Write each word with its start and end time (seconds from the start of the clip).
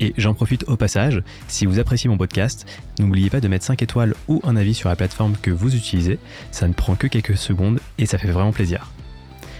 Et 0.00 0.14
j'en 0.16 0.34
profite 0.34 0.64
au 0.68 0.76
passage, 0.76 1.22
si 1.48 1.66
vous 1.66 1.78
appréciez 1.78 2.10
mon 2.10 2.18
podcast, 2.18 2.66
n'oubliez 2.98 3.30
pas 3.30 3.40
de 3.40 3.48
mettre 3.48 3.64
5 3.64 3.82
étoiles 3.82 4.14
ou 4.28 4.40
un 4.44 4.56
avis 4.56 4.74
sur 4.74 4.88
la 4.88 4.96
plateforme 4.96 5.36
que 5.40 5.50
vous 5.50 5.74
utilisez, 5.74 6.18
ça 6.50 6.66
ne 6.68 6.72
prend 6.72 6.96
que 6.96 7.06
quelques 7.06 7.36
secondes 7.36 7.80
et 7.98 8.06
ça 8.06 8.18
fait 8.18 8.30
vraiment 8.30 8.52
plaisir. 8.52 8.90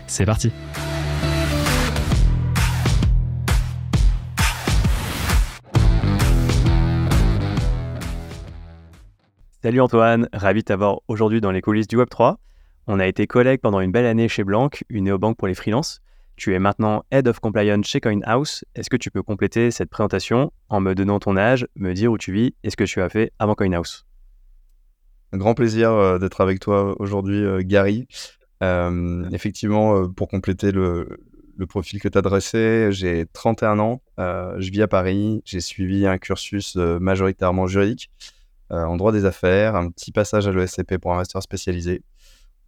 C'est 0.06 0.26
parti 0.26 0.50
Salut 9.62 9.80
Antoine, 9.80 10.28
ravi 10.32 10.62
de 10.62 10.64
t'avoir 10.64 11.02
aujourd'hui 11.06 11.40
dans 11.40 11.52
les 11.52 11.60
coulisses 11.60 11.86
du 11.86 11.96
Web3. 11.96 12.34
On 12.88 12.98
a 12.98 13.06
été 13.06 13.28
collègues 13.28 13.60
pendant 13.60 13.78
une 13.78 13.92
belle 13.92 14.06
année 14.06 14.26
chez 14.26 14.42
Blanc, 14.42 14.70
une 14.88 15.04
néobanque 15.04 15.36
pour 15.36 15.46
les 15.46 15.54
freelances. 15.54 16.02
Tu 16.36 16.54
es 16.54 16.58
maintenant 16.58 17.04
Head 17.10 17.28
of 17.28 17.40
Compliance 17.40 17.86
chez 17.86 18.00
CoinHouse. 18.00 18.64
Est-ce 18.74 18.90
que 18.90 18.96
tu 18.96 19.10
peux 19.10 19.22
compléter 19.22 19.70
cette 19.70 19.90
présentation 19.90 20.52
en 20.68 20.80
me 20.80 20.94
donnant 20.94 21.20
ton 21.20 21.36
âge, 21.36 21.66
me 21.76 21.92
dire 21.92 22.10
où 22.10 22.18
tu 22.18 22.32
vis 22.32 22.54
et 22.64 22.70
ce 22.70 22.76
que 22.76 22.84
tu 22.84 23.00
as 23.00 23.08
fait 23.08 23.32
avant 23.38 23.54
CoinHouse? 23.54 24.06
Un 25.32 25.38
grand 25.38 25.54
plaisir 25.54 25.90
euh, 25.90 26.18
d'être 26.18 26.40
avec 26.40 26.60
toi 26.60 26.94
aujourd'hui, 27.00 27.42
euh, 27.42 27.62
Gary. 27.64 28.06
Euh, 28.62 29.28
effectivement, 29.30 30.08
pour 30.08 30.28
compléter 30.28 30.72
le, 30.72 31.18
profil 31.68 32.00
que 32.00 32.08
tu 32.08 32.18
as 32.18 32.22
dressé, 32.22 32.88
j'ai 32.90 33.26
31 33.32 33.78
ans, 33.78 34.02
je 34.18 34.70
vis 34.70 34.82
à 34.82 34.88
Paris, 34.88 35.42
j'ai 35.44 35.60
suivi 35.60 36.08
un 36.08 36.18
cursus 36.18 36.74
majoritairement 36.74 37.68
juridique 37.68 38.10
en 38.70 38.96
droit 38.96 39.12
des 39.12 39.26
affaires, 39.26 39.76
un 39.76 39.88
petit 39.88 40.10
passage 40.10 40.48
à 40.48 40.50
l'ESCP 40.50 40.98
pour 40.98 41.12
un 41.12 41.18
master 41.18 41.40
spécialisé 41.40 42.02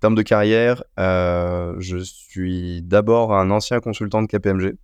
termes 0.05 0.14
de 0.14 0.20
carrière, 0.20 0.84
euh, 1.00 1.77
je 1.78 1.97
suis 1.97 2.83
d'abord 2.83 3.33
un 3.33 3.50
ancien 3.50 3.80
consultant 3.80 4.20
de 4.20 4.27
KPMG 4.27 4.77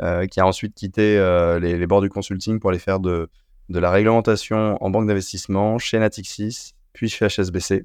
euh, 0.00 0.24
qui 0.26 0.40
a 0.40 0.46
ensuite 0.46 0.74
quitté 0.74 1.18
euh, 1.18 1.60
les, 1.60 1.86
bords 1.86 2.00
du 2.00 2.08
consulting 2.08 2.58
pour 2.58 2.70
aller 2.70 2.78
faire 2.78 2.98
de, 2.98 3.28
de 3.68 3.78
la 3.78 3.90
réglementation 3.90 4.82
en 4.82 4.88
banque 4.88 5.06
d'investissement 5.06 5.76
chez 5.76 5.98
Natixis, 5.98 6.72
puis 6.94 7.10
chez 7.10 7.26
HSBC. 7.28 7.84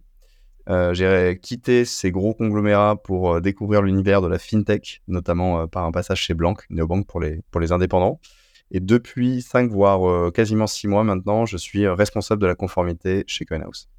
J'ai 0.93 1.37
quitté 1.41 1.83
ces 1.83 2.11
gros 2.11 2.33
conglomérats 2.33 2.95
pour 2.95 3.41
découvrir 3.41 3.81
l'univers 3.81 4.21
de 4.21 4.27
la 4.29 4.39
fintech, 4.39 5.01
notamment 5.09 5.67
par 5.67 5.83
un 5.83 5.91
passage 5.91 6.21
chez 6.21 6.33
Blanc, 6.33 6.55
néobanque 6.69 7.07
pour 7.07 7.19
les, 7.19 7.41
pour 7.51 7.59
les 7.59 7.73
indépendants. 7.73 8.21
Et 8.71 8.79
depuis 8.79 9.41
5 9.41 9.69
voire 9.69 10.31
quasiment 10.31 10.67
6 10.67 10.87
mois 10.87 11.03
maintenant, 11.03 11.45
je 11.45 11.57
suis 11.57 11.85
responsable 11.89 12.41
de 12.41 12.47
la 12.47 12.55
conformité 12.55 13.25
chez 13.27 13.43
CoinHouse. 13.43 13.89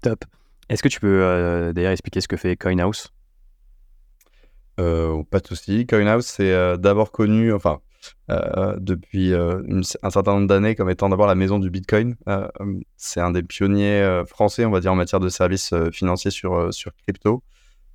Top. 0.00 0.24
Est-ce 0.72 0.82
que 0.82 0.88
tu 0.88 1.00
peux 1.00 1.22
euh, 1.22 1.74
d'ailleurs 1.74 1.92
expliquer 1.92 2.22
ce 2.22 2.28
que 2.28 2.38
fait 2.38 2.56
CoinHouse? 2.56 3.08
Euh, 4.80 5.22
Pas 5.30 5.40
de 5.40 5.46
souci. 5.46 5.86
CoinHouse, 5.86 6.24
c'est 6.24 6.50
euh, 6.50 6.78
d'abord 6.78 7.12
connu, 7.12 7.52
enfin, 7.52 7.80
depuis 8.78 9.32
un 9.34 10.10
certain 10.10 10.32
nombre 10.32 10.48
d'années 10.48 10.74
comme 10.74 10.90
étant 10.90 11.08
d'abord 11.10 11.26
la 11.26 11.36
maison 11.36 11.60
du 11.60 11.70
Bitcoin. 11.70 12.16
c'est 12.96 13.20
un 13.20 13.30
des 13.30 13.42
pionniers 13.42 14.22
français, 14.26 14.64
on 14.64 14.70
va 14.70 14.80
dire, 14.80 14.90
en 14.90 14.96
matière 14.96 15.20
de 15.20 15.28
services 15.28 15.72
financiers 15.92 16.32
sur, 16.32 16.74
sur 16.74 16.90
crypto. 16.96 17.44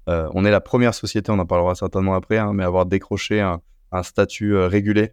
on 0.07 0.45
est 0.45 0.51
la 0.51 0.61
première 0.61 0.93
société, 0.93 1.29
on 1.29 1.39
en 1.39 1.45
parlera 1.45 1.75
certainement 1.75 2.13
après, 2.13 2.37
hein, 2.37 2.53
mais 2.53 2.63
avoir 2.63 2.85
décroché 2.85 3.41
un, 3.41 3.59
un 3.91 4.03
statut 4.03 4.55
régulé 4.55 5.11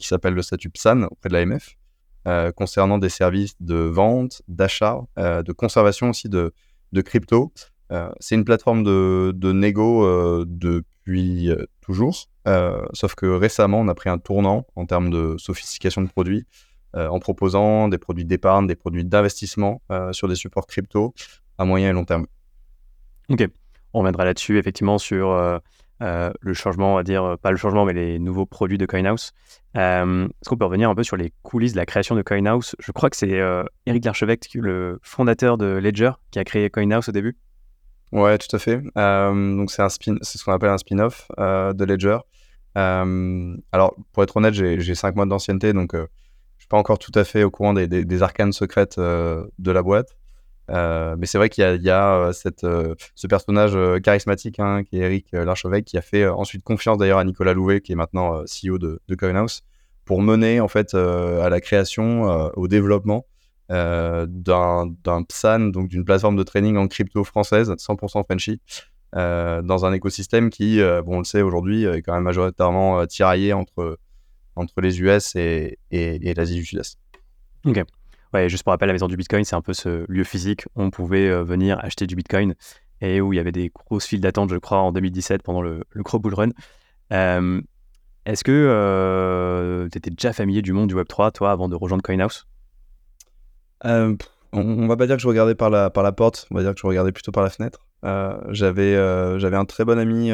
qui 0.00 0.08
s'appelle 0.08 0.34
le 0.34 0.42
statut 0.42 0.70
PSAN 0.70 1.02
auprès 1.02 1.28
de 1.28 1.34
l'AMF, 1.34 1.76
concernant 2.56 2.98
des 2.98 3.10
services 3.10 3.54
de 3.60 3.76
vente, 3.76 4.42
d'achat, 4.48 5.02
de 5.16 5.52
conservation 5.52 6.10
aussi 6.10 6.28
de, 6.28 6.52
de 6.92 7.00
crypto. 7.00 7.52
Euh, 7.90 8.10
c'est 8.20 8.34
une 8.34 8.44
plateforme 8.44 8.84
de, 8.84 9.32
de 9.34 9.52
négo 9.52 10.04
euh, 10.04 10.44
depuis 10.46 11.50
euh, 11.50 11.66
toujours, 11.80 12.28
sauf 12.92 13.14
que 13.14 13.26
récemment, 13.26 13.80
on 13.80 13.88
a 13.88 13.94
pris 13.94 14.08
un 14.08 14.18
tournant 14.18 14.66
en 14.76 14.86
termes 14.86 15.10
de 15.10 15.36
sophistication 15.38 16.02
de 16.02 16.08
produits, 16.08 16.46
en 16.94 17.18
proposant 17.20 17.88
des 17.88 17.98
produits 17.98 18.24
d'épargne, 18.24 18.66
des 18.66 18.74
produits 18.74 19.04
d'investissement 19.04 19.80
sur 20.12 20.28
des 20.28 20.34
supports 20.34 20.66
crypto 20.66 21.14
à 21.58 21.64
moyen 21.64 21.90
et 21.90 21.92
long 21.92 22.04
terme. 22.04 22.26
Ok, 23.30 23.48
on 23.94 24.00
reviendra 24.00 24.24
là-dessus 24.24 24.58
effectivement 24.58 24.98
sur 24.98 25.60
le 26.02 26.54
changement, 26.54 26.92
on 26.92 26.96
va 26.96 27.02
dire, 27.02 27.36
pas 27.40 27.50
le 27.50 27.56
changement, 27.56 27.84
mais 27.84 27.92
les 27.92 28.18
nouveaux 28.18 28.46
produits 28.46 28.78
de 28.78 28.86
CoinHouse. 28.86 29.32
Est-ce 29.74 30.48
qu'on 30.48 30.56
peut 30.56 30.64
revenir 30.64 30.90
un 30.90 30.94
peu 30.94 31.02
sur 31.02 31.16
les 31.16 31.32
coulisses 31.42 31.72
de 31.72 31.78
la 31.78 31.86
création 31.86 32.14
de 32.14 32.22
CoinHouse? 32.22 32.74
Je 32.78 32.92
crois 32.92 33.10
que 33.10 33.16
c'est 33.16 33.40
Eric 33.86 34.04
Larchevêque, 34.04 34.48
le 34.54 34.98
fondateur 35.02 35.58
de 35.58 35.66
Ledger, 35.66 36.12
qui 36.30 36.38
a 36.38 36.44
créé 36.44 36.68
CoinHouse 36.70 37.08
au 37.08 37.12
début. 37.12 37.36
Ouais, 38.12 38.36
tout 38.38 38.54
à 38.54 38.58
fait. 38.58 38.82
donc 38.94 39.70
c'est 39.70 39.88
ce 39.88 40.44
qu'on 40.44 40.52
appelle 40.52 40.70
un 40.70 40.78
spin-off 40.78 41.28
de 41.38 41.84
Ledger. 41.84 42.18
alors, 42.74 43.96
pour 44.12 44.22
être 44.22 44.36
honnête, 44.36 44.54
j'ai 44.54 44.94
cinq 44.94 45.16
mois 45.16 45.26
d'ancienneté, 45.26 45.72
donc 45.72 45.92
je 45.94 46.06
suis 46.58 46.68
pas 46.68 46.78
encore 46.78 46.98
tout 46.98 47.12
à 47.14 47.24
fait 47.24 47.44
au 47.44 47.50
courant 47.50 47.74
des, 47.74 47.86
des 47.86 48.22
arcanes 48.22 48.52
secrètes 48.52 48.98
de 48.98 49.70
la 49.70 49.82
boîte. 49.82 50.16
Euh, 50.70 51.16
mais 51.18 51.26
c'est 51.26 51.38
vrai 51.38 51.48
qu'il 51.48 51.62
y 51.64 51.90
a, 51.90 52.14
euh, 52.14 52.32
euh, 52.64 52.94
ce 53.14 53.26
personnage 53.26 53.76
charismatique 54.02 54.60
hein, 54.60 54.84
qui 54.84 54.96
est 54.96 55.00
Eric 55.00 55.32
Larchevêque, 55.32 55.84
qui 55.84 55.98
a 55.98 56.02
fait 56.02 56.26
ensuite 56.26 56.62
confiance 56.62 56.98
d'ailleurs 56.98 57.18
à 57.18 57.24
Nicolas 57.24 57.52
Louvet, 57.52 57.80
qui 57.80 57.92
est 57.92 57.96
maintenant 57.96 58.42
CEO 58.44 58.78
de, 58.78 59.00
de 59.06 59.14
Coinhouse, 59.14 59.62
pour 60.04 60.22
mener 60.22 60.60
en 60.60 60.68
fait 60.68 60.94
à 60.94 61.48
la 61.48 61.60
création, 61.60 62.50
au 62.56 62.68
développement 62.68 63.26
d'un 63.68 65.22
PSAN, 65.28 65.70
donc 65.70 65.88
d'une 65.88 66.04
plateforme 66.04 66.36
de 66.36 66.42
training 66.42 66.76
en 66.76 66.88
crypto 66.88 67.24
française, 67.24 67.70
100% 67.70 68.24
Frenchy, 68.24 68.60
dans 69.14 69.84
un 69.84 69.92
écosystème 69.92 70.50
qui, 70.50 70.78
bon, 71.04 71.16
on 71.16 71.18
le 71.18 71.24
sait 71.24 71.42
aujourd'hui, 71.42 71.84
est 71.84 72.02
quand 72.02 72.14
même 72.14 72.24
majoritairement 72.24 73.04
tiraillé 73.06 73.52
entre, 73.52 73.98
entre 74.56 74.80
les 74.80 75.00
US 75.00 75.34
et, 75.36 75.78
et, 75.90 76.28
et 76.28 76.34
l'Asie 76.34 76.54
du 76.54 76.64
Sud-Est. 76.64 76.98
Ok. 77.64 77.82
Ouais, 78.32 78.48
juste 78.48 78.64
pour 78.64 78.70
rappel, 78.70 78.86
la 78.86 78.94
maison 78.94 79.08
du 79.08 79.16
Bitcoin, 79.16 79.44
c'est 79.44 79.56
un 79.56 79.60
peu 79.60 79.74
ce 79.74 80.10
lieu 80.10 80.24
physique 80.24 80.64
où 80.74 80.82
on 80.82 80.90
pouvait 80.90 81.28
euh, 81.28 81.44
venir 81.44 81.78
acheter 81.84 82.06
du 82.06 82.16
Bitcoin 82.16 82.54
et 83.02 83.20
où 83.20 83.32
il 83.32 83.36
y 83.36 83.38
avait 83.38 83.52
des 83.52 83.70
grosses 83.70 84.06
files 84.06 84.20
d'attente, 84.20 84.50
je 84.50 84.56
crois, 84.56 84.78
en 84.78 84.92
2017 84.92 85.42
pendant 85.42 85.60
le, 85.60 85.84
le 85.90 86.02
gros 86.02 86.18
bull 86.18 86.34
run. 86.34 86.50
Euh, 87.12 87.60
est-ce 88.24 88.42
que 88.42 88.52
euh, 88.52 89.86
tu 89.90 89.98
étais 89.98 90.10
déjà 90.10 90.32
familier 90.32 90.62
du 90.62 90.72
monde 90.72 90.88
du 90.88 90.94
Web3, 90.94 91.32
toi, 91.32 91.50
avant 91.50 91.68
de 91.68 91.74
rejoindre 91.74 92.02
CoinHouse? 92.02 92.46
On, 93.84 94.16
on, 94.52 94.86
va 94.86 94.96
pas 94.96 95.06
dire 95.06 95.16
que 95.16 95.22
je 95.22 95.28
regardais 95.28 95.56
par 95.56 95.68
la, 95.68 95.90
par 95.90 96.04
la 96.04 96.12
porte, 96.12 96.46
on 96.50 96.54
va 96.54 96.62
dire 96.62 96.72
que 96.72 96.80
je 96.80 96.86
regardais 96.86 97.12
plutôt 97.12 97.32
par 97.32 97.42
la 97.42 97.50
fenêtre. 97.50 97.86
j'avais, 98.50 98.94
j'avais 99.40 99.56
un 99.56 99.64
très 99.64 99.84
bon 99.84 99.98
ami 99.98 100.30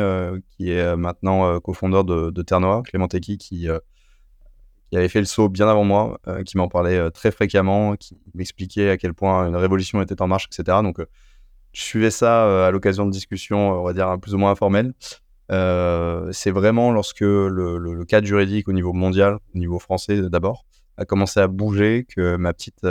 qui 0.51 0.71
est 0.71 0.97
maintenant 0.97 1.59
cofondeur 1.61 2.05
de, 2.05 2.31
de 2.31 2.43
Terre 2.43 2.61
Noire, 2.61 2.83
Clément 2.83 3.09
Teki, 3.09 3.39
qui 3.39 3.69
qui 4.91 4.97
avait 4.97 5.09
fait 5.09 5.21
le 5.21 5.27
saut 5.27 5.49
bien 5.49 5.69
avant 5.69 5.85
moi, 5.85 6.19
euh, 6.29 6.43
qui 6.43 6.57
m'en 6.57 6.69
parlait 6.69 6.97
euh, 6.97 7.11
très 7.11 7.31
fréquemment, 7.31 7.97
qui 7.97 8.17
m'expliquait 8.35 8.91
à 8.91 8.97
quel 8.97 9.15
point 9.15 9.47
une 9.47 9.57
révolution 9.57 10.01
était 10.01 10.21
en 10.23 10.29
marche, 10.29 10.47
etc. 10.47 10.79
Donc, 10.83 11.01
euh, 11.01 11.07
je 11.73 11.83
suivais 11.83 12.11
ça 12.11 12.67
à 12.67 12.71
l'occasion 12.71 13.05
de 13.07 13.11
discussions, 13.11 13.73
on 13.73 13.85
va 13.85 13.93
dire, 13.93 14.19
plus 14.21 14.35
ou 14.35 14.39
moins 14.39 14.51
informelles. 14.51 14.95
c'est 15.51 16.51
vraiment 16.51 16.91
lorsque 16.93 17.21
le, 17.21 18.05
cadre 18.05 18.27
juridique 18.27 18.69
au 18.69 18.73
niveau 18.73 18.95
mondial, 18.95 19.39
au 19.55 19.59
niveau 19.59 19.79
français 19.79 20.23
d'abord, 20.31 20.65
a 20.97 21.05
commencé 21.05 21.41
à 21.41 21.47
bouger 21.47 22.07
que 22.09 22.37
ma 22.37 22.55
petite, 22.55 22.87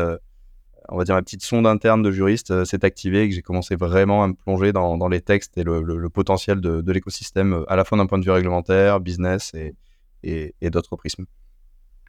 on 0.89 0.97
va 0.97 1.03
dire, 1.03 1.15
ma 1.15 1.23
petite 1.23 1.43
sonde 1.43 1.65
interne 1.65 2.03
de 2.03 2.11
juriste 2.11 2.65
s'est 2.65 2.85
activée 2.85 3.23
et 3.23 3.29
que 3.29 3.35
j'ai 3.35 3.41
commencé 3.41 3.75
vraiment 3.75 4.23
à 4.23 4.27
me 4.27 4.35
plonger 4.35 4.71
dans, 4.71 5.07
les 5.09 5.21
textes 5.21 5.57
et 5.57 5.63
le, 5.63 6.09
potentiel 6.09 6.61
de, 6.61 6.91
l'écosystème, 6.91 7.65
à 7.67 7.75
la 7.75 7.83
fois 7.83 7.97
d'un 7.97 8.05
point 8.05 8.19
de 8.19 8.23
vue 8.23 8.31
réglementaire, 8.31 8.99
business 8.99 9.53
et, 9.55 10.53
et 10.61 10.69
d'autres 10.69 10.95
prismes. 10.95 11.25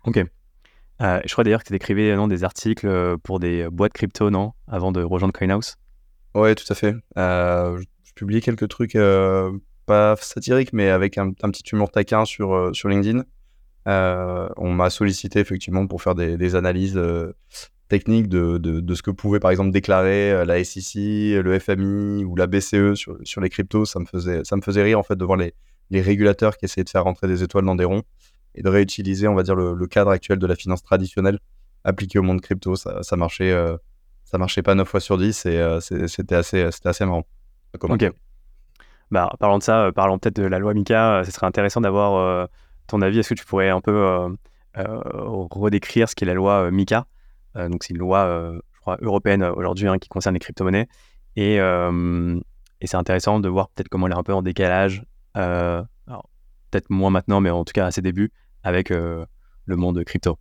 Ok. 0.04 0.24
Euh, 1.00 1.20
je 1.24 1.32
crois 1.32 1.44
d'ailleurs 1.44 1.62
que 1.62 1.68
tu 1.68 1.74
écrivais 1.74 2.14
non, 2.16 2.26
des 2.26 2.44
articles 2.44 2.86
euh, 2.86 3.16
pour 3.22 3.38
des 3.38 3.68
boîtes 3.70 3.92
crypto, 3.92 4.30
non 4.30 4.52
Avant 4.66 4.90
de 4.92 5.02
rejoindre 5.02 5.32
CoinHouse? 5.32 5.76
Ouais, 6.34 6.54
tout 6.54 6.70
à 6.70 6.74
fait. 6.74 6.94
Euh, 7.16 7.80
je 8.04 8.12
publie 8.14 8.40
quelques 8.40 8.68
trucs, 8.68 8.98
pas 9.86 10.16
satiriques, 10.16 10.72
mais 10.72 10.88
avec 10.88 11.18
un, 11.18 11.30
petit 11.32 11.62
humour 11.72 11.90
taquin 11.90 12.24
sur, 12.24 12.70
sur 12.74 12.88
LinkedIn. 12.88 13.22
on 13.86 14.72
m'a 14.72 14.90
sollicité 14.90 15.40
effectivement 15.40 15.86
pour 15.86 16.02
faire 16.02 16.14
des, 16.14 16.54
analyses 16.54 17.00
techniques 17.88 18.28
de, 18.28 18.58
de, 18.58 18.94
ce 18.94 19.02
que 19.02 19.10
pouvait 19.10 19.40
par 19.40 19.50
exemple 19.50 19.70
déclarer 19.70 20.44
la 20.44 20.62
SEC, 20.62 20.94
le 20.94 21.58
FMI 21.58 22.24
ou 22.24 22.36
la 22.36 22.46
BCE 22.46 22.94
sur, 22.94 23.18
sur 23.22 23.40
les 23.40 23.48
cryptos. 23.48 23.86
Ça 23.86 24.00
me, 24.00 24.04
faisait, 24.04 24.42
ça 24.44 24.56
me 24.56 24.62
faisait 24.62 24.82
rire 24.82 24.98
en 24.98 25.04
fait 25.04 25.16
de 25.16 25.24
voir 25.24 25.38
les, 25.38 25.54
les 25.90 26.00
régulateurs 26.00 26.56
qui 26.56 26.64
essayaient 26.64 26.84
de 26.84 26.90
faire 26.90 27.04
rentrer 27.04 27.28
des 27.28 27.42
étoiles 27.42 27.64
dans 27.64 27.76
des 27.76 27.84
ronds 27.84 28.02
et 28.54 28.62
de 28.62 28.68
réutiliser, 28.68 29.28
on 29.28 29.34
va 29.34 29.42
dire, 29.42 29.54
le, 29.54 29.86
cadre 29.86 30.10
actuel 30.10 30.38
de 30.38 30.46
la 30.46 30.56
finance 30.56 30.82
traditionnelle 30.82 31.38
appliqué 31.84 32.18
au 32.18 32.22
monde 32.22 32.40
crypto. 32.40 32.76
Ça, 32.76 33.02
ça 33.02 33.16
marchait, 33.16 33.52
euh, 33.52 33.76
ça 34.24 34.38
marchait 34.38 34.62
pas 34.62 34.74
9 34.74 34.88
fois 34.88 35.00
sur 35.00 35.18
10 35.18 35.46
et 35.46 35.58
euh, 35.58 35.80
c'était 35.80 36.34
assez, 36.34 36.68
assez 36.84 37.04
marrant. 37.04 37.26
Ok. 37.82 38.10
Bah, 39.10 39.30
parlant 39.38 39.58
de 39.58 39.62
ça, 39.62 39.90
parlons 39.94 40.18
peut-être 40.18 40.36
de 40.36 40.44
la 40.44 40.58
loi 40.58 40.74
MICA, 40.74 41.22
ce 41.24 41.30
serait 41.30 41.46
intéressant 41.46 41.80
d'avoir 41.80 42.48
ton 42.86 43.00
avis. 43.00 43.20
Est-ce 43.20 43.30
que 43.30 43.34
tu 43.34 43.44
pourrais 43.44 43.70
un 43.70 43.80
peu 43.80 44.36
redécrire 44.74 46.08
ce 46.08 46.14
qu'est 46.14 46.26
la 46.26 46.34
loi 46.34 46.70
MICA 46.70 47.06
Donc, 47.54 47.84
c'est 47.84 47.94
une 47.94 48.00
loi, 48.00 48.52
je 48.74 48.80
crois, 48.80 48.98
européenne 49.00 49.42
aujourd'hui 49.44 49.88
hein, 49.88 49.98
qui 49.98 50.10
concerne 50.10 50.34
les 50.34 50.40
crypto-monnaies. 50.40 50.88
Et, 51.36 51.56
et 51.56 52.86
c'est 52.86 52.96
intéressant 52.98 53.40
de 53.40 53.48
voir 53.48 53.70
peut-être 53.70 53.88
comment 53.88 54.08
elle 54.08 54.12
est 54.12 54.18
un 54.18 54.22
peu 54.22 54.34
en 54.34 54.42
décalage, 54.42 55.04
peut-être 56.70 56.91
moins 56.91 57.11
maintenant, 57.11 57.41
mais 57.41 57.50
en 57.50 57.65
tout 57.65 57.73
cas 57.73 57.87
à 57.87 57.91
ses 57.91 58.03
débuts, 58.03 58.32
avec 58.62 58.91
le 58.91 59.26
monde 59.67 60.03
crypto. 60.05 60.38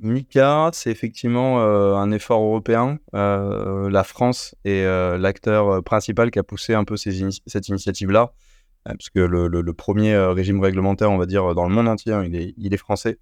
Mika, 0.00 0.70
c'est 0.72 0.90
effectivement 0.90 1.62
euh, 1.62 1.94
un 1.94 2.10
effort 2.10 2.42
européen. 2.42 2.98
Euh, 3.14 3.88
la 3.88 4.04
France 4.04 4.54
est 4.64 4.82
euh, 4.84 5.16
l'acteur 5.16 5.82
principal 5.84 6.30
qui 6.30 6.38
a 6.38 6.42
poussé 6.42 6.74
un 6.74 6.84
peu 6.84 6.96
cette 6.96 7.68
initiative-là, 7.68 8.32
parce 8.84 9.08
que 9.10 9.20
le, 9.20 9.72
premier 9.72 10.16
régime 10.16 10.60
réglementaire, 10.60 11.10
on 11.10 11.16
va 11.16 11.26
dire, 11.26 11.54
dans 11.54 11.66
le 11.66 11.74
monde 11.74 11.88
entier, 11.88 12.12
hein, 12.12 12.24
il, 12.24 12.74
est, 12.74 12.76
français. 12.76 13.18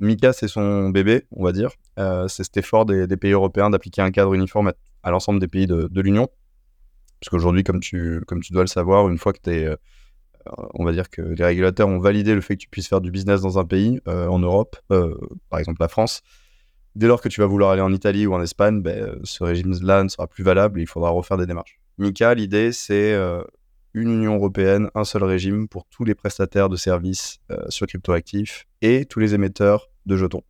Mika, 0.00 0.32
c'est 0.32 0.48
son 0.48 0.90
bébé, 0.90 1.26
on 1.30 1.42
va 1.42 1.52
dire. 1.52 1.70
c'est 1.96 2.44
cet 2.44 2.56
effort 2.56 2.84
des, 2.84 3.06
pays 3.16 3.32
européens 3.32 3.70
d'appliquer 3.70 4.02
un 4.02 4.10
cadre 4.10 4.34
uniforme 4.34 4.72
à, 5.02 5.10
l'ensemble 5.10 5.40
des 5.40 5.48
pays 5.48 5.66
de, 5.66 5.88
de 5.90 6.00
l'Union. 6.00 6.28
Parce 7.20 7.30
qu'aujourd'hui, 7.30 7.64
comme 7.64 7.80
tu, 7.80 8.20
comme 8.26 8.42
tu 8.42 8.52
dois 8.52 8.62
le 8.62 8.68
savoir, 8.68 9.08
une 9.08 9.16
fois 9.16 9.32
que 9.32 9.40
tu 9.42 9.50
es 9.50 9.76
on 10.74 10.84
va 10.84 10.92
dire 10.92 11.10
que 11.10 11.22
les 11.22 11.44
régulateurs 11.44 11.88
ont 11.88 11.98
validé 11.98 12.34
le 12.34 12.40
fait 12.40 12.56
que 12.56 12.62
tu 12.62 12.68
puisses 12.68 12.88
faire 12.88 13.00
du 13.00 13.10
business 13.10 13.40
dans 13.40 13.58
un 13.58 13.64
pays, 13.64 14.00
euh, 14.08 14.26
en 14.28 14.38
Europe, 14.38 14.76
euh, 14.92 15.14
par 15.50 15.58
exemple 15.58 15.80
la 15.80 15.88
France. 15.88 16.22
Dès 16.94 17.06
lors 17.06 17.20
que 17.20 17.28
tu 17.28 17.40
vas 17.40 17.46
vouloir 17.46 17.70
aller 17.70 17.82
en 17.82 17.92
Italie 17.92 18.26
ou 18.26 18.34
en 18.34 18.40
Espagne, 18.40 18.80
ben, 18.80 19.18
ce 19.24 19.44
régime-là 19.44 20.02
ne 20.02 20.08
sera 20.08 20.26
plus 20.26 20.42
valable 20.42 20.80
et 20.80 20.82
il 20.82 20.86
faudra 20.86 21.10
refaire 21.10 21.36
des 21.36 21.46
démarches. 21.46 21.78
MICA, 21.98 22.34
l'idée, 22.34 22.72
c'est 22.72 23.12
euh, 23.12 23.42
une 23.92 24.10
Union 24.10 24.36
européenne, 24.36 24.90
un 24.94 25.04
seul 25.04 25.24
régime 25.24 25.68
pour 25.68 25.86
tous 25.86 26.04
les 26.04 26.14
prestataires 26.14 26.68
de 26.68 26.76
services 26.76 27.38
sur 27.68 27.86
cryptoactifs 27.86 28.66
et 28.82 29.06
tous 29.06 29.20
les 29.20 29.34
émetteurs 29.34 29.88
de 30.04 30.16
jetons. 30.16 30.42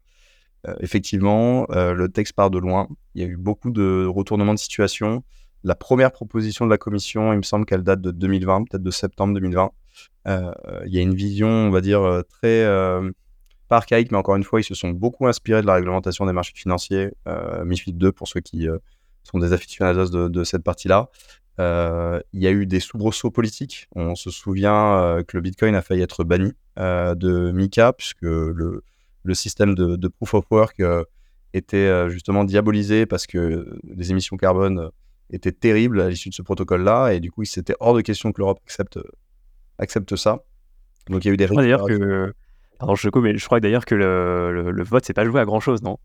effectivement, 0.81 1.67
le 1.71 2.09
texte 2.09 2.33
part 2.33 2.51
de 2.51 2.59
loin. 2.59 2.89
Il 3.15 3.23
y 3.23 3.25
a 3.25 3.29
eu 3.29 3.37
beaucoup 3.37 3.71
de 3.71 4.05
retournements 4.07 4.55
de 4.55 4.59
situation. 4.59 5.23
La 5.67 5.75
première 5.75 6.13
proposition 6.13 6.65
de 6.65 6.71
la 6.71 6.79
Commission, 6.79 7.33
il 7.33 7.39
me 7.39 7.43
semble 7.43 7.67
qu'elle 7.67 7.83
date 7.83 8.01
de 8.01 8.13
2020, 8.13 8.65
peut-être 8.65 8.83
de 8.83 8.91
septembre 8.91 9.35
2020. 9.35 9.73
Euh, 10.27 10.53
il 10.87 10.95
y 10.95 10.99
a 10.99 11.03
une 11.03 11.15
vision, 11.15 11.49
on 11.49 11.71
va 11.71 11.81
dire, 11.81 12.03
euh, 12.03 12.23
très 12.23 12.65
euh, 12.65 13.11
pas 13.69 13.77
archaïque, 13.77 14.11
mais 14.11 14.19
encore 14.19 14.37
une 14.37 14.45
fois, 14.45 14.61
ils 14.61 14.65
se 14.65 14.75
sont 14.75 14.91
beaucoup 14.91 15.27
inspirés 15.27 15.63
de 15.63 15.67
la 15.67 15.75
réglementation 15.75 16.27
des 16.27 16.33
marchés 16.33 16.55
financiers, 16.55 17.13
MIFID 17.65 17.99
2 17.99 18.13
pour 18.13 18.29
ceux 18.29 18.41
qui 18.41 18.69
sont 19.25 19.39
des 19.39 19.53
aficionados 19.53 20.29
de, 20.29 20.45
cette 20.45 20.63
partie-là. 20.63 21.09
il 21.59 22.41
y 22.41 22.47
a 22.47 22.51
eu 22.53 22.67
des 22.67 22.79
soubresauts 22.79 23.33
politiques. 23.33 23.89
On 23.97 24.15
se 24.15 24.31
souvient 24.31 25.21
que 25.27 25.37
le 25.37 25.41
Bitcoin 25.41 25.75
a 25.75 25.83
failli 25.83 26.03
être 26.03 26.23
banni 26.23 26.53
de 26.77 27.51
MICA, 27.51 27.93
puisque 27.93 28.23
le, 28.23 28.83
système 29.33 29.75
de, 29.75 29.97
de, 29.97 30.07
proof 30.07 30.35
of 30.35 30.45
work 30.53 30.81
était 31.53 32.09
justement 32.09 32.45
diabolisé 32.45 33.05
parce 33.05 33.27
que 33.27 33.81
les 33.83 34.13
émissions 34.13 34.37
carbone 34.37 34.91
étaient 35.31 35.51
terribles 35.51 36.01
à 36.01 36.09
l'issue 36.09 36.29
de 36.29 36.35
ce 36.35 36.43
protocole-là. 36.43 37.15
Et 37.15 37.19
du 37.19 37.33
coup, 37.33 37.45
c'était 37.45 37.75
hors 37.81 37.95
de 37.95 38.01
question 38.01 38.31
que 38.31 38.41
l'Europe 38.41 38.61
accepte 38.65 39.01
accepte 39.79 40.17
ça. 40.17 40.45
Donc 41.09 41.25
il 41.25 41.29
y 41.29 41.31
a 41.31 41.35
eu 41.35 41.37
des 41.37 41.47
d'ailleurs 41.47 41.87
que 41.87 42.33
Pardon, 42.79 42.95
je, 42.95 43.09
mais 43.21 43.37
je 43.37 43.45
crois 43.45 43.61
d'ailleurs 43.61 43.85
que 43.85 43.95
le, 43.95 44.71
le, 44.71 44.85
vote 44.85 45.05
s'est 45.05 45.15
pas 45.15 45.25
joué 45.25 45.41
à 45.41 45.45
grand 45.45 45.61
chose, 45.61 45.83
non 45.83 45.99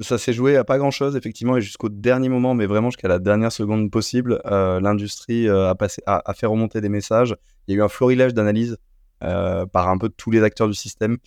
Ça 0.00 0.18
s'est 0.18 0.32
joué 0.32 0.56
à 0.56 0.64
pas 0.64 0.78
grand 0.78 0.90
chose, 0.90 1.16
effectivement, 1.16 1.56
et 1.56 1.60
jusqu'au 1.60 1.88
dernier 1.88 2.28
moment, 2.28 2.54
mais 2.54 2.66
vraiment 2.66 2.90
jusqu'à 2.90 3.08
la 3.08 3.18
dernière 3.18 3.52
seconde 3.52 3.90
possible, 3.90 4.40
euh, 4.46 4.80
l'industrie 4.80 5.48
euh, 5.48 5.70
a, 5.70 5.74
passé, 5.74 6.02
a, 6.06 6.34
fait 6.34 6.46
remonter 6.46 6.80
des 6.80 6.88
messages. 6.88 7.36
Il 7.66 7.74
y 7.74 7.76
a 7.76 7.80
eu 7.80 7.84
un 7.84 7.88
florilège 7.88 8.34
d'analyse 8.34 8.78
euh, 9.22 9.64
par 9.66 9.88
un 9.88 9.98
peu 9.98 10.08
tous 10.08 10.30
les 10.30 10.42
acteurs 10.42 10.66
du 10.66 10.74
système 10.74 11.18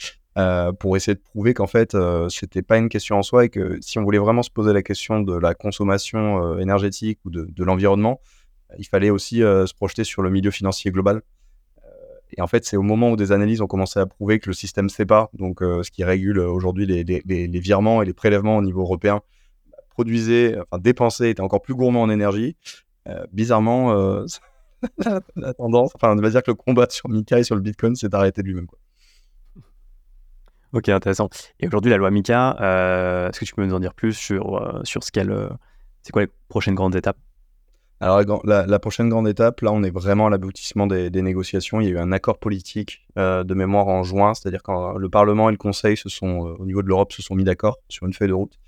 pour 0.80 0.98
essayer 0.98 1.14
de 1.14 1.22
prouver 1.22 1.54
qu'en 1.54 1.68
fait, 1.68 1.96
c'était 2.28 2.64
pas 2.64 2.80
une 2.80 2.90
question 2.90 3.20
en 3.20 3.22
soi 3.22 3.46
et 3.46 3.50
que 3.50 3.78
si 3.82 4.00
on 4.00 4.04
voulait 4.04 4.18
vraiment 4.18 4.42
se 4.42 4.50
poser 4.50 4.74
la 4.74 4.82
question 4.82 5.22
de 5.22 5.38
la 5.38 5.54
consommation 5.54 6.58
énergétique 6.58 7.20
ou 7.24 7.30
de, 7.30 7.46
de 7.48 7.64
l'environnement, 7.64 8.20
il 8.80 8.88
fallait 8.88 9.12
aussi 9.12 9.42
se 9.42 9.74
projeter 9.76 10.04
sur 10.04 10.24
le 10.24 10.32
milieu 10.32 10.50
financier 10.50 10.90
global. 10.90 11.22
Euh, 12.34 12.38
et 12.38 12.42
en 12.42 12.48
fait, 12.48 12.66
c'est 12.66 12.78
au 12.78 12.82
moment 12.82 13.12
où 13.12 13.16
des 13.16 13.32
analyses 13.32 13.62
ont 13.62 13.68
commencé 13.68 14.00
à 14.00 14.06
prouver 14.06 14.40
que 14.40 14.50
le 14.50 14.54
système 14.54 14.90
SEPA, 14.90 15.30
donc 15.34 15.62
euh, 15.62 15.84
ce 15.84 15.92
qui 15.92 16.04
régule 16.04 16.40
aujourd'hui 16.40 16.86
les, 16.86 17.60
virements 17.60 18.02
et 18.02 18.06
les 18.06 18.14
prélèvements 18.14 18.58
au 18.58 18.62
niveau 18.62 18.82
européen, 18.82 19.22
produisait, 19.90 20.58
enfin 20.60 20.82
dépensait, 20.82 21.30
était 21.30 21.42
encore 21.42 21.62
plus 21.62 21.76
gourmand 21.76 22.02
en 22.02 22.10
énergie. 22.10 22.56
bizarrement, 23.32 23.94
la, 25.36 25.54
tendance, 25.54 25.92
enfin, 25.96 26.18
on 26.18 26.22
va 26.22 26.30
dire 26.30 26.44
que 26.44 26.52
le 26.52 26.56
combat 26.56 26.88
sur 26.90 27.10
Mika 27.10 27.40
et 27.40 27.44
sur 27.44 27.56
le 27.56 27.62
Bitcoin 27.62 27.96
s'est 27.96 28.14
arrêté 28.14 28.42
de 28.42 28.48
lui-même. 28.48 28.68
Ok, 30.74 30.90
intéressant. 30.90 31.30
Et 31.60 31.68
aujourd'hui, 31.68 31.92
la 31.92 31.98
loi 31.98 32.10
Mika, 32.10 32.56
est-ce 33.30 33.40
que 33.40 33.46
tu 33.46 33.54
peux 33.54 33.64
nous 33.64 33.76
en 33.76 33.80
dire 33.80 33.94
plus 33.94 34.14
sur, 34.14 34.82
sur 34.84 35.04
ce 35.04 35.12
qu'elle. 35.12 35.50
c'est 36.02 36.12
quoi 36.12 36.24
les 36.24 36.32
prochaines 36.48 36.76
grandes 36.76 36.96
étapes? 36.96 37.18
Alors 38.04 38.42
la, 38.46 38.80
prochaine 38.80 39.08
grande 39.08 39.30
étape, 39.30 39.62
là 39.62 39.72
on 39.72 39.82
est 39.82 39.90
vraiment 39.90 40.28
à 40.28 40.30
l'aboutissement 40.30 40.88
des, 40.88 41.10
négociations. 41.22 41.80
Il 41.80 41.86
y 41.86 41.88
a 41.88 41.92
eu 41.92 41.98
un 41.98 42.12
accord 42.12 42.38
politique 42.38 43.02
euh, 43.18 43.46
de 43.46 43.54
mémoire 43.54 43.88
en 43.88 44.04
juin, 44.04 44.34
c'est-à-dire 44.34 44.62
quand 44.62 44.98
le 44.98 45.10
Parlement 45.10 45.48
et 45.48 45.54
le 45.54 45.58
Conseil 45.58 45.96
se 45.96 46.10
sont, 46.10 46.48
euh, 46.48 46.56
au 46.60 46.66
niveau 46.66 46.82
de 46.82 46.88
l'Europe 46.88 47.14
se 47.14 47.22
sont 47.22 47.34
mis 47.34 47.46
d'accord 47.46 47.78
sur 47.88 48.06
une 48.06 48.14
feuille 48.14 48.28
de 48.28 48.34
route. 48.34 48.60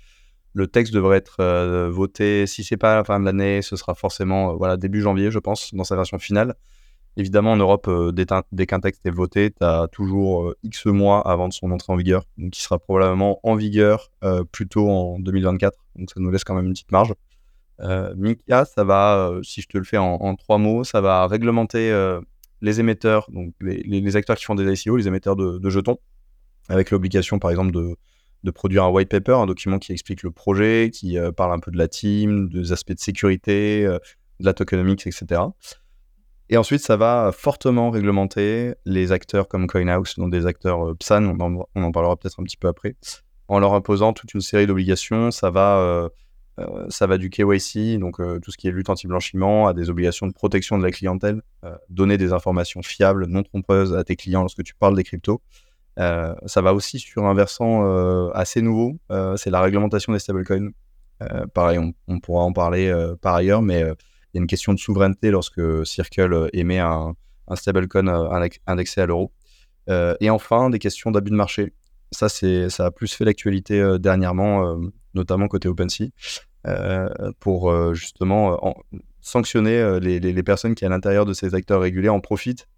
Le 0.54 0.66
texte 0.66 0.94
devrait 0.94 1.18
être 1.18 1.36
euh, 1.40 1.90
voté, 1.90 2.46
si 2.46 2.64
c'est 2.64 2.78
pas 2.78 2.94
à 2.94 2.96
la 2.96 3.04
fin 3.04 3.20
de 3.20 3.26
l'année, 3.26 3.60
ce 3.60 3.76
sera 3.76 3.94
forcément 3.94 4.56
voilà, 4.56 4.78
début 4.78 5.02
janvier, 5.02 5.30
je 5.30 5.38
pense, 5.38 5.74
dans 5.74 5.84
sa 5.84 5.96
version 5.96 6.18
finale. 6.18 6.54
Évidemment, 7.18 7.52
en 7.52 7.56
Europe, 7.56 7.90
dès, 8.12 8.66
qu'un 8.66 8.80
texte 8.80 9.04
est 9.04 9.10
voté, 9.10 9.50
tu 9.50 9.64
as 9.64 9.86
toujours 9.92 10.54
X 10.62 10.86
mois 10.86 11.26
avant 11.28 11.48
de 11.48 11.52
son 11.52 11.70
entrée 11.70 11.92
en 11.92 11.96
vigueur, 11.96 12.24
donc 12.38 12.56
il 12.56 12.60
sera 12.60 12.78
probablement 12.78 13.40
en 13.42 13.54
vigueur 13.54 14.10
plutôt 14.52 14.90
en 14.90 15.18
2024, 15.18 15.78
donc 15.96 16.10
ça 16.10 16.20
nous 16.20 16.30
laisse 16.30 16.44
quand 16.44 16.54
même 16.54 16.66
une 16.66 16.72
petite 16.72 16.92
marge. 16.92 17.14
Euh, 17.80 18.34
ça 18.64 18.84
va, 18.84 19.28
euh, 19.28 19.42
si 19.42 19.60
je 19.60 19.68
te 19.68 19.78
le 19.78 19.84
fais 19.84 19.98
en, 19.98 20.34
trois 20.36 20.58
mots, 20.58 20.84
ça 20.84 21.00
va 21.00 21.26
réglementer 21.26 21.90
euh, 21.90 22.20
les 22.62 22.80
émetteurs, 22.80 23.28
donc 23.30 23.54
les, 23.60 24.16
acteurs 24.16 24.36
qui 24.36 24.44
font 24.44 24.54
des 24.54 24.72
ICO, 24.72 24.96
les 24.96 25.08
émetteurs 25.08 25.36
de, 25.36 25.70
jetons, 25.70 25.98
avec 26.68 26.90
l'obligation 26.90 27.38
par 27.38 27.50
exemple 27.50 27.72
de, 27.72 27.96
produire 28.52 28.84
un 28.84 28.90
white 28.90 29.08
paper, 29.08 29.32
un 29.32 29.46
document 29.46 29.80
qui 29.80 29.92
explique 29.92 30.22
le 30.22 30.30
projet, 30.30 30.90
qui 30.92 31.18
parle 31.36 31.52
un 31.52 31.58
peu 31.58 31.72
de 31.72 31.78
la 31.78 31.88
team, 31.88 32.48
des 32.48 32.70
aspects 32.70 32.92
de 32.92 33.00
sécurité, 33.00 33.82
de 33.84 34.44
la 34.44 34.54
tokenomics, 34.54 35.04
etc. 35.04 35.42
Et 36.48 36.56
ensuite, 36.56 36.80
ça 36.80 36.96
va 36.96 37.32
fortement 37.36 37.90
réglementer 37.90 38.74
les 38.84 39.10
acteurs 39.10 39.48
comme 39.48 39.66
CoinHouse, 39.66 40.14
donc 40.16 40.30
des 40.30 40.46
acteurs 40.46 40.96
PSAN, 40.96 41.24
on 41.24 41.40
en, 41.40 41.66
on 41.74 41.82
en 41.82 41.90
parlera 41.90 42.16
peut-être 42.16 42.38
un 42.38 42.44
petit 42.44 42.56
peu 42.56 42.68
après, 42.68 42.94
en 43.48 43.58
leur 43.58 43.74
imposant 43.74 44.12
toute 44.12 44.32
une 44.34 44.40
série 44.40 44.66
d'obligations. 44.66 45.30
Ça 45.30 45.50
va 45.50 45.78
euh, 45.78 46.08
ça 46.88 47.06
va 47.06 47.18
du 47.18 47.28
KYC, 47.28 47.98
donc 47.98 48.18
euh, 48.18 48.38
tout 48.40 48.50
ce 48.50 48.56
qui 48.56 48.68
est 48.68 48.70
lutte 48.70 48.88
anti-blanchiment, 48.88 49.68
à 49.68 49.74
des 49.74 49.90
obligations 49.90 50.26
de 50.26 50.32
protection 50.32 50.78
de 50.78 50.82
la 50.82 50.90
clientèle, 50.90 51.42
euh, 51.64 51.76
donner 51.90 52.16
des 52.16 52.32
informations 52.32 52.82
fiables, 52.82 53.26
non 53.26 53.42
trompeuses 53.42 53.94
à 53.94 54.04
tes 54.04 54.16
clients 54.16 54.40
lorsque 54.40 54.62
tu 54.62 54.74
parles 54.74 54.96
des 54.96 55.04
cryptos. 55.04 55.42
ça 55.98 56.62
va 56.62 56.74
aussi 56.74 56.98
sur 56.98 57.26
un 57.26 57.34
versant 57.34 57.84
assez 58.32 58.62
nouveau, 58.62 58.98
c'est 59.36 59.50
la 59.50 59.60
réglementation 59.60 60.12
des 60.12 60.18
stablecoins. 60.18 60.70
pareil, 61.54 61.78
on, 62.08 62.20
pourra 62.20 62.44
en 62.44 62.52
parler 62.52 62.92
par 63.22 63.34
ailleurs, 63.34 63.62
mais 63.62 63.80
il 63.80 64.34
y 64.34 64.38
a 64.38 64.40
une 64.40 64.46
question 64.46 64.74
de 64.74 64.78
souveraineté 64.78 65.30
lorsque 65.30 65.86
Circle 65.86 66.50
émet 66.52 66.78
un 66.80 67.14
stablecoin 67.54 68.08
indexé 68.66 69.00
à 69.00 69.06
l'euro. 69.06 69.32
et 69.88 70.30
enfin, 70.30 70.70
des 70.70 70.78
questions 70.78 71.10
d'abus 71.10 71.30
de 71.30 71.36
marché. 71.36 71.72
Ça, 72.12 72.28
ça 72.28 72.86
a 72.86 72.90
plus 72.90 73.12
fait 73.12 73.24
l'actualité 73.24 73.96
dernièrement, 73.98 74.78
notamment 75.14 75.48
côté 75.48 75.68
OpenSea. 75.68 76.10
Euh, 76.66 77.08
pour 77.38 77.70
euh, 77.70 77.94
justement 77.94 78.54
euh, 78.54 78.98
sanctionner 79.20 80.00
les, 80.00 80.42
personnes 80.42 80.74
qui, 80.74 80.84
à 80.84 80.88
l'intérieur 80.88 81.24
de 81.24 81.32
ces 81.32 81.54
acteurs 81.54 81.80
réguliers, 81.80 82.08
en 82.08 82.18
profitent 82.18 82.68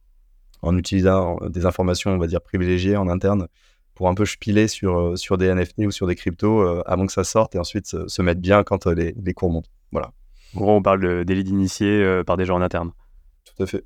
en 0.61 0.77
utilisant 0.77 1.39
des 1.49 1.65
informations, 1.65 2.11
on 2.11 2.19
va 2.19 2.27
dire, 2.27 2.43
privilégiées 2.43 2.97
en 2.97 3.09
interne 3.09 3.49
pour 3.95 4.09
un 4.09 4.15
peu 4.15 4.27
spiler 4.27 4.67
sur, 4.69 5.17
sur 5.17 5.39
des 5.39 5.55
NFT 5.55 5.87
ou 5.87 5.91
sur 5.91 6.07
des 6.07 6.17
cryptos 6.17 6.83
avant 6.85 7.07
que 7.07 7.13
ça 7.13 7.25
sorte 7.25 7.55
et 7.55 7.59
ensuite 7.59 7.87
se, 7.87 8.23
mettre 8.23 8.41
bien 8.41 8.65
quand 8.65 8.87
les, 8.87 9.15
les, 9.23 9.35
cours 9.35 9.51
montent. 9.51 9.71
Voilà. 9.93 10.13
En 10.55 10.61
gros, 10.61 10.77
on 10.77 10.83
parle 10.83 11.01
de 11.01 11.23
délit 11.23 11.45
d'initié 11.45 12.23
par 12.27 12.37
des 12.37 12.45
gens 12.45 12.57
en 12.57 12.63
interne. 12.63 12.91
Tout 13.45 13.63
à 13.63 13.67
fait. 13.67 13.85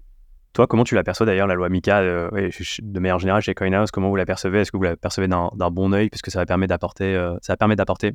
Toi, 0.52 0.66
comment 0.66 0.84
tu 0.84 0.94
l'aperçois 0.94 1.24
d'ailleurs, 1.24 1.46
la 1.46 1.54
loi 1.54 1.68
MICA, 1.68 2.02
de 2.02 3.00
manière 3.00 3.18
générale 3.18 3.40
chez 3.40 3.54
CoinHouse, 3.54 3.90
comment 3.90 4.10
vous 4.10 4.16
la 4.16 4.26
percevez 4.26 4.60
Est-ce 4.60 4.70
que 4.72 4.76
vous 4.76 4.82
la 4.82 4.96
percevez 4.96 5.28
d'un 5.28 5.70
bon 5.70 5.90
Puisque 6.08 6.30
ça 6.30 6.44
permet 6.44 6.66
d'apporter 6.66 7.36
ça 7.40 7.56
permet 7.56 7.76
d'apporter 7.76 8.12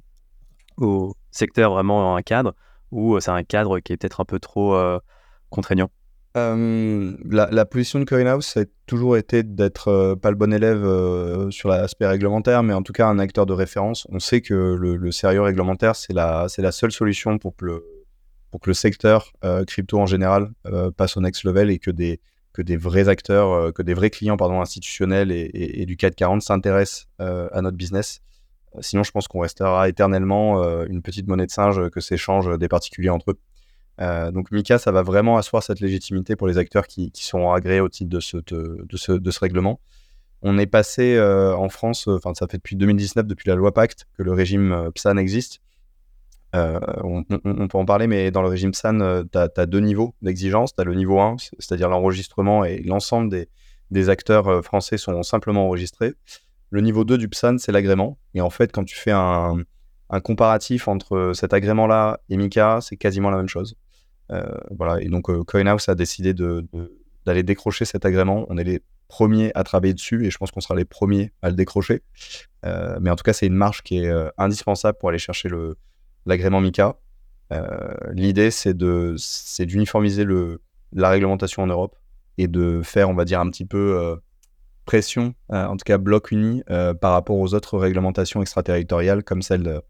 au 0.77 1.15
secteur 1.31 1.71
vraiment 1.71 2.15
un 2.15 2.21
cadre 2.21 2.53
ou 2.91 3.15
euh, 3.15 3.19
c'est 3.19 3.31
un 3.31 3.43
cadre 3.43 3.79
qui 3.79 3.93
est 3.93 3.97
peut-être 3.97 4.21
un 4.21 4.25
peu 4.25 4.39
trop 4.39 4.75
euh, 4.75 4.99
contraignant? 5.49 5.89
La, 6.35 7.65
position 7.65 7.97
de 7.97 8.05
CoinHouse, 8.05 8.57
a 8.57 8.65
toujours 8.85 9.17
été 9.17 9.41
d'être 9.41 9.87
euh, 9.87 10.15
pas 10.15 10.29
le 10.29 10.35
bon 10.35 10.53
élève 10.53 10.83
sur 11.49 11.67
l'aspect 11.67 12.05
réglementaire, 12.05 12.61
mais 12.61 12.73
en 12.73 12.83
tout 12.83 12.93
cas 12.93 13.07
un 13.07 13.17
acteur 13.17 13.47
de 13.47 13.53
référence. 13.53 14.05
On 14.11 14.19
sait 14.19 14.41
que 14.41 14.53
le, 14.53 15.11
sérieux 15.11 15.41
réglementaire, 15.41 15.95
c'est 15.95 16.13
la, 16.13 16.45
la 16.59 16.71
seule 16.71 16.91
solution 16.91 17.39
pour 17.39 17.55
que 17.55 17.83
pour 18.51 18.61
que 18.61 18.69
le 18.69 18.73
secteur 18.73 19.33
crypto 19.67 19.99
en 19.99 20.05
général 20.05 20.51
passe 20.95 21.17
au 21.17 21.21
next 21.21 21.43
level 21.43 21.69
et 21.69 21.79
que 21.79 21.91
des, 21.91 22.19
que 22.53 22.61
des 22.61 22.77
vrais 22.77 23.09
acteurs, 23.09 23.73
que 23.73 23.81
des 23.81 23.93
vrais 23.93 24.09
clients 24.09 24.37
pardon, 24.37 24.61
institutionnels 24.61 25.31
et, 25.31 25.85
du 25.85 25.97
CAC 25.97 26.15
40 26.15 26.41
s'intéressent 26.41 27.07
à 27.19 27.61
notre 27.61 27.77
business. 27.77 28.21
Sinon, 28.79 29.03
je 29.03 29.11
pense 29.11 29.27
qu'on 29.27 29.41
restera 29.41 29.89
éternellement 29.89 30.63
une 30.85 31.01
petite 31.01 31.27
monnaie 31.27 31.45
de 31.45 31.51
singe 31.51 31.89
que 31.89 31.99
s'échangent 31.99 32.57
des 32.57 32.67
particuliers 32.67 33.09
entre 33.09 33.31
eux. 33.31 33.39
Euh, 33.99 34.31
donc 34.31 34.51
Mika, 34.51 34.77
ça 34.77 34.91
va 34.91 35.01
vraiment 35.01 35.37
asseoir 35.37 35.63
cette 35.63 35.79
légitimité 35.79 36.35
pour 36.35 36.47
les 36.47 36.57
acteurs 36.57 36.87
qui, 36.87 37.11
sont 37.15 37.51
agréés 37.51 37.79
au 37.79 37.89
titre 37.89 38.09
de 38.09 38.19
ce, 38.19 38.37
de, 38.37 39.31
ce, 39.31 39.39
règlement. 39.39 39.79
On 40.43 40.57
est 40.57 40.67
passé 40.67 41.15
euh, 41.15 41.55
en 41.55 41.69
France, 41.69 42.07
enfin 42.07 42.33
ça 42.35 42.47
fait 42.47 42.57
depuis 42.57 42.75
2019, 42.75 43.25
depuis 43.25 43.49
la 43.49 43.55
loi 43.55 43.73
Pacte, 43.73 44.05
que 44.17 44.23
le 44.23 44.33
régime 44.33 44.71
euh, 44.71 44.91
PSAN 44.91 45.17
existe. 45.17 45.61
On, 46.53 47.23
peut 47.23 47.77
en 47.77 47.85
parler, 47.85 48.07
mais 48.07 48.31
dans 48.31 48.41
le 48.41 48.47
régime 48.47 48.71
PSAN, 48.71 49.23
tu 49.31 49.37
as, 49.37 49.65
deux 49.65 49.79
niveaux 49.79 50.15
d'exigence. 50.21 50.75
Tu 50.75 50.81
as 50.81 50.85
le 50.85 50.95
niveau 50.95 51.19
1, 51.19 51.35
c'est-à-dire 51.59 51.89
l'enregistrement 51.89 52.63
et 52.65 52.81
l'ensemble 52.83 53.47
des, 53.91 54.09
acteurs 54.09 54.63
français 54.63 54.97
sont 54.97 55.21
simplement 55.23 55.65
enregistrés. 55.65 56.13
Le 56.69 56.81
niveau 56.81 57.05
2 57.05 57.17
du 57.17 57.29
PSAN, 57.29 57.57
c'est 57.59 57.71
l'agrément. 57.71 58.17
Et 58.33 58.41
en 58.41 58.49
fait, 58.49 58.71
quand 58.71 58.83
tu 58.83 58.95
fais 58.95 59.11
un, 59.11 59.63
comparatif 60.23 60.87
entre 60.87 61.31
cet 61.33 61.53
agrément-là 61.53 62.19
et 62.29 62.37
Mika, 62.37 62.79
c'est 62.81 62.97
quasiment 62.97 63.29
la 63.29 63.37
même 63.37 63.49
chose. 63.49 63.75
Euh, 64.31 64.57
voilà, 64.71 65.01
et 65.01 65.07
donc 65.07 65.29
euh, 65.29 65.43
CoinHouse 65.43 65.87
a 65.87 65.95
décidé 65.95 66.33
d'aller 66.33 67.43
décrocher 67.43 67.85
cet 67.85 68.05
agrément. 68.05 68.45
On 68.49 68.57
est 68.57 68.63
les 68.63 68.81
premiers 69.07 69.51
à 69.55 69.63
travailler 69.63 69.93
dessus 69.93 70.25
et 70.25 70.31
je 70.31 70.37
pense 70.37 70.51
qu'on 70.51 70.59
sera 70.59 70.75
les 70.75 70.85
premiers 70.85 71.31
à 71.41 71.49
le 71.49 71.55
décrocher. 71.55 72.03
Euh, 72.65 72.97
mais 73.01 73.09
en 73.09 73.15
tout 73.15 73.23
cas, 73.23 73.33
c'est 73.33 73.47
une 73.47 73.55
marche 73.55 73.83
qui 73.83 73.99
est 73.99 74.11
indispensable 74.37 74.97
pour 74.97 75.09
aller 75.09 75.17
chercher 75.17 75.49
l'agrément 76.27 76.61
MICA. 76.61 76.97
L'idée, 78.11 78.51
c'est 78.51 78.75
d'uniformiser 78.75 80.25
la 80.93 81.09
réglementation 81.09 81.63
en 81.63 81.67
Europe 81.67 81.95
et 82.37 82.47
de 82.47 82.81
faire, 82.83 83.09
on 83.09 83.15
va 83.15 83.25
dire, 83.25 83.39
un 83.39 83.49
petit 83.49 83.65
peu 83.65 84.19
pression, 84.85 85.33
en 85.49 85.75
tout 85.77 85.85
cas 85.85 85.97
bloc 85.97 86.31
uni, 86.31 86.63
par 87.01 87.13
rapport 87.13 87.37
aux 87.37 87.53
autres 87.53 87.77
réglementations 87.79 88.41
extraterritoriales 88.41 89.23
comme 89.23 89.41
celle 89.41 89.81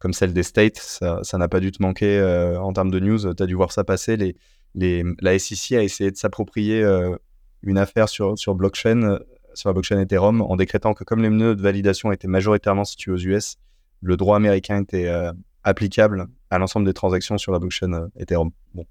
comme 0.00 0.12
celle 0.12 0.32
des 0.32 0.42
States. 0.42 0.78
Ça 1.22 1.38
n'a 1.38 1.48
pas 1.48 1.60
dû 1.60 1.70
te 1.70 1.80
manquer 1.80 2.18
euh, 2.18 2.60
en 2.60 2.72
termes 2.72 2.90
de 2.90 2.98
news. 2.98 3.32
Tu 3.34 3.42
as 3.42 3.46
dû 3.46 3.54
voir 3.54 3.70
ça 3.70 3.84
passer. 3.84 4.16
Les, 4.16 4.34
les, 4.74 5.04
la 5.20 5.38
SEC 5.38 5.78
a 5.78 5.82
essayé 5.84 6.10
de 6.10 6.16
s'approprier 6.16 6.82
euh, 6.82 7.14
une 7.62 7.78
affaire 7.78 8.08
sur, 8.08 8.36
sur 8.36 8.54
blockchain, 8.54 9.18
sur 9.54 9.68
la 9.68 9.74
blockchain 9.74 10.00
Ethereum, 10.00 10.40
en 10.40 10.56
décrétant 10.56 10.94
que 10.94 11.04
comme 11.04 11.22
les 11.22 11.28
nœuds 11.28 11.54
de 11.54 11.62
validation 11.62 12.10
étaient 12.10 12.28
majoritairement 12.28 12.84
situés 12.84 13.12
aux 13.12 13.18
US, 13.18 13.56
le 14.00 14.16
droit 14.16 14.36
américain 14.36 14.82
était 14.82 15.06
euh, 15.06 15.32
applicable 15.64 16.26
à 16.50 16.58
l'ensemble 16.58 16.86
des 16.86 16.94
transactions 16.94 17.38
sur 17.38 17.52
la 17.52 17.58
blockchain 17.58 18.08
Ethereum. 18.16 18.50
Bon. 18.74 18.86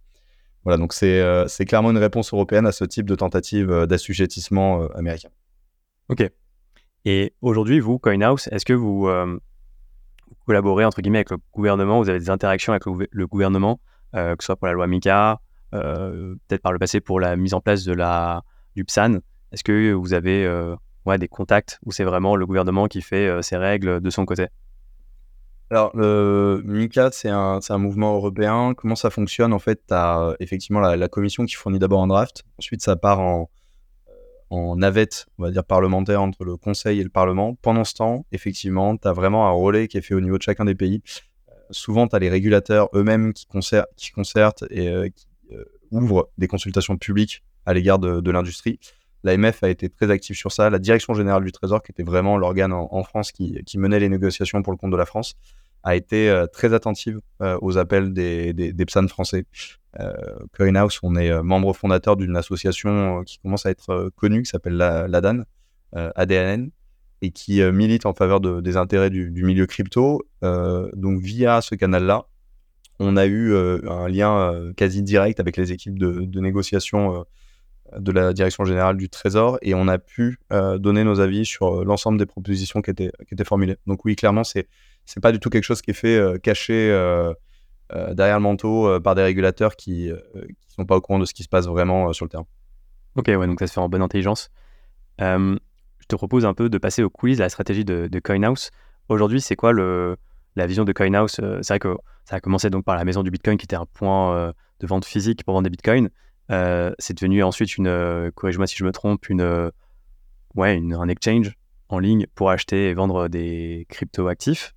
Voilà, 0.64 0.78
donc 0.78 0.94
c'est 0.94 1.66
clairement 1.66 1.92
une 1.92 1.98
réponse 1.98 2.34
européenne 2.34 2.66
à 2.66 2.72
ce 2.72 2.84
type 2.84 3.08
de 3.08 3.16
tentative 3.16 3.86
d'assujettissement 3.88 4.88
américain. 4.90 5.30
Ok. 6.10 6.30
Et 7.06 7.34
aujourd'hui, 7.42 7.80
vous, 7.80 7.98
CoinHouse, 7.98 8.50
est-ce 8.52 8.66
que 8.66 8.74
vous, 8.74 9.08
collaborer 10.50 10.84
entre 10.84 11.02
guillemets 11.02 11.20
avec 11.20 11.30
le 11.30 11.38
gouvernement, 11.54 12.02
vous 12.02 12.10
avez 12.10 12.18
des 12.18 12.32
interactions 12.32 12.74
avec 12.74 12.84
le, 13.12 13.28
gouvernement, 13.28 13.80
euh, 14.16 14.36
que 14.36 14.44
ce 14.44 14.48
soit 14.48 14.56
pour 14.56 14.66
la 14.66 14.74
loi 14.74 14.88
MICA, 14.88 15.40
euh, 15.76 16.34
peut-être 16.48 16.64
par 16.64 16.74
le 16.74 16.80
passé 16.80 17.02
pour 17.02 17.20
la 17.20 17.36
mise 17.36 17.54
en 17.54 17.62
place 17.62 17.84
de 17.84 17.94
la, 17.94 18.42
du 18.76 18.84
PSAN. 18.84 19.20
Est-ce 19.52 19.64
que 19.64 19.94
vous 19.94 20.14
avez 20.14 20.44
euh, 20.46 20.76
des 21.20 21.28
contacts 21.28 21.78
ou 21.86 21.92
c'est 21.92 22.04
vraiment 22.04 22.36
le 22.36 22.48
gouvernement 22.48 22.88
qui 22.88 23.04
fait 23.04 23.44
ses 23.44 23.58
règles 23.58 24.02
de 24.02 24.10
son 24.10 24.26
côté? 24.26 24.48
Alors, 25.72 25.92
le 25.96 26.62
MICA, 26.66 27.12
c'est 27.12 27.30
un, 27.30 27.60
un, 27.68 27.78
mouvement 27.78 28.16
européen. 28.16 28.74
Comment 28.76 28.96
ça 28.96 29.10
fonctionne 29.10 29.54
En 29.54 29.60
fait, 29.60 29.82
tu 29.88 29.94
as 29.94 30.36
effectivement 30.40 30.80
la, 30.80 31.08
commission 31.08 31.46
qui 31.46 31.54
fournit 31.56 31.78
d'abord 31.78 32.02
un 32.02 32.08
draft. 32.08 32.44
Ensuite, 32.58 32.82
ça 32.82 32.96
part 32.96 33.20
en, 33.20 33.50
en 34.50 34.76
navette, 34.76 35.28
on 35.38 35.44
va 35.44 35.52
dire, 35.52 35.64
parlementaire 35.64 36.22
entre 36.22 36.44
le 36.44 36.58
Conseil 36.58 37.00
et 37.00 37.04
le 37.04 37.10
Parlement. 37.10 37.56
Pendant 37.62 37.84
ce 37.84 37.94
temps, 37.94 38.26
effectivement, 38.32 38.98
tu 38.98 39.08
as 39.08 39.14
vraiment 39.14 39.48
un 39.48 39.52
relais 39.52 39.88
qui 39.88 39.98
est 39.98 40.02
fait 40.02 40.16
au 40.16 40.22
niveau 40.22 40.38
de 40.38 40.44
chacun 40.44 40.66
des 40.66 40.76
pays. 40.76 41.02
Euh, 41.50 41.54
souvent, 41.72 42.08
tu 42.08 42.16
as 42.16 42.20
les 42.20 42.30
régulateurs 42.30 42.90
eux-mêmes 42.94 43.34
qui, 43.34 43.46
concertent 43.48 44.66
et 44.70 44.88
euh, 44.88 45.10
qui 45.10 45.28
euh, 45.52 45.64
ouvrent 45.92 46.30
des 46.38 46.48
consultations 46.48 46.98
publiques 46.98 47.44
à 47.66 47.74
l'égard 47.74 48.00
de, 48.00 48.32
l'industrie. 48.32 48.80
L'AMF 49.24 49.64
a 49.64 49.70
été 49.70 49.90
très 49.90 50.10
active 50.12 50.36
sur 50.36 50.52
ça. 50.52 50.70
La 50.70 50.80
Direction 50.80 51.14
générale 51.14 51.44
du 51.44 51.52
Trésor, 51.52 51.84
qui 51.84 51.92
était 51.92 52.04
vraiment 52.04 52.38
l'organe 52.38 52.74
en, 52.74 53.04
France 53.04 53.32
qui, 53.32 53.64
menait 53.76 54.00
les 54.00 54.10
négociations 54.10 54.62
pour 54.62 54.72
le 54.72 54.78
compte 54.78 54.92
de 54.92 54.98
la 54.98 55.06
France, 55.06 55.36
a 55.84 55.96
été 55.96 56.46
très 56.54 56.74
attentive 56.74 57.20
aux 57.40 57.78
appels 57.78 58.14
des, 58.14 58.74
PSAN 58.86 59.08
français. 59.08 59.46
Euh, 60.00 60.14
Coinhouse, 60.56 61.00
on 61.02 61.16
est 61.16 61.32
euh, 61.32 61.42
membre 61.42 61.74
fondateur 61.74 62.16
d'une 62.16 62.36
association 62.38 63.20
euh, 63.20 63.24
qui 63.24 63.40
commence 63.40 63.66
à 63.66 63.72
être 63.72 64.12
connue, 64.16 64.44
qui 64.44 64.50
s'appelle 64.50 64.78
l'ADAN, 64.78 65.44
ADNN, 65.94 66.70
et 67.22 67.32
qui 67.32 67.62
milite 67.62 68.06
en 68.06 68.14
faveur 68.14 68.40
des 68.40 68.78
intérêts 68.78 69.10
du, 69.10 69.44
milieu 69.44 69.66
crypto. 69.66 70.22
donc 70.42 71.20
via 71.20 71.62
ce 71.62 71.76
canal-là, 71.76 72.28
on 73.00 73.18
a 73.18 73.26
eu 73.26 73.54
un 73.56 74.08
lien 74.08 74.72
quasi 74.78 75.02
direct 75.04 75.40
avec 75.40 75.58
les 75.58 75.72
équipes 75.72 75.98
de, 75.98 76.40
négociation 76.40 77.26
de 77.98 78.12
la 78.12 78.34
direction 78.34 78.66
générale 78.66 78.98
du 78.98 79.10
Trésor 79.10 79.58
et 79.62 79.74
on 79.74 79.88
a 79.88 79.98
pu 79.98 80.40
donner 80.78 81.04
nos 81.04 81.20
avis 81.20 81.46
sur 81.46 81.84
l'ensemble 81.86 82.18
des 82.18 82.26
propositions 82.26 82.82
qui 82.82 82.92
étaient, 82.92 83.12
qui 83.28 83.34
étaient 83.34 83.44
formulées. 83.44 83.78
Donc 83.88 84.06
oui, 84.06 84.16
clairement, 84.16 84.44
c'est 84.44 84.68
c'est 85.06 85.22
pas 85.22 85.32
du 85.32 85.40
tout 85.40 85.50
quelque 85.50 85.64
chose 85.64 85.82
qui 85.82 85.92
est 85.92 85.94
fait 85.96 86.40
caché 86.42 86.92
euh, 87.96 88.14
derrière 88.14 88.38
le 88.38 88.44
manteau 88.44 88.88
euh, 88.88 89.00
par 89.00 89.16
des 89.16 89.24
régulateurs 89.24 89.76
qui 89.76 90.08
ne 90.08 90.14
euh, 90.14 90.48
sont 90.68 90.86
pas 90.86 90.96
au 90.96 91.02
courant 91.02 91.18
de 91.18 91.26
ce 91.26 91.34
qui 91.34 91.42
se 91.42 91.50
passe 91.50 91.66
vraiment 91.66 92.14
sur 92.14 92.26
le 92.26 92.30
terrain. 92.30 92.46
Ok, 93.16 93.26
ouais, 93.28 93.48
donc 93.48 93.60
ça 93.60 93.66
se 93.66 93.74
fait 93.74 93.80
en 93.80 93.90
bonne 93.90 94.04
intelligence. 94.04 94.50
je 95.20 95.58
te 96.08 96.16
propose 96.16 96.46
un 96.46 96.54
peu 96.54 96.70
de 96.70 96.78
passer 96.78 97.04
coulisses 97.12 97.38
de 97.38 97.44
la 97.44 97.50
stratégie 97.50 97.86
de, 97.86 98.08
de 98.08 98.20
CoinHouse. 98.20 98.70
Aujourd'hui, 99.10 99.42
c'est 99.42 99.56
quoi 99.56 99.72
le, 99.72 100.18
la 100.56 100.68
vision 100.68 100.86
de 100.86 100.94
CoinHouse? 100.94 101.32
C'est 101.32 101.68
vrai 101.68 101.80
que 101.80 101.96
ça 102.26 102.36
a 102.36 102.40
commencé 102.40 102.70
donc 102.70 102.86
par 102.86 102.96
la 102.96 103.06
maison 103.06 103.24
du 103.24 103.32
Bitcoin 103.32 103.58
qui 103.58 103.66
était 103.66 103.76
un 103.76 103.88
point 103.88 104.54
de 104.80 104.88
vente 104.88 105.06
physique 105.06 105.44
pour 105.44 105.56
vendre 105.56 105.64
des 105.64 105.72
Bitcoins. 105.72 106.10
C'est 106.50 107.14
devenu 107.14 107.44
ensuite 107.44 107.78
une, 107.78 108.32
corrige-moi 108.36 108.68
si 108.68 108.76
je 108.76 108.84
me 108.84 108.92
trompe, 108.92 109.30
une, 109.30 109.72
ouais, 110.56 110.76
une, 110.76 110.94
un 110.94 111.08
exchange 111.08 111.56
en 111.90 112.00
ligne 112.00 112.28
pour 112.36 112.50
acheter 112.50 112.90
et 112.90 112.94
vendre 112.94 113.28
des 113.28 113.86
crypto-actifs. 113.90 114.74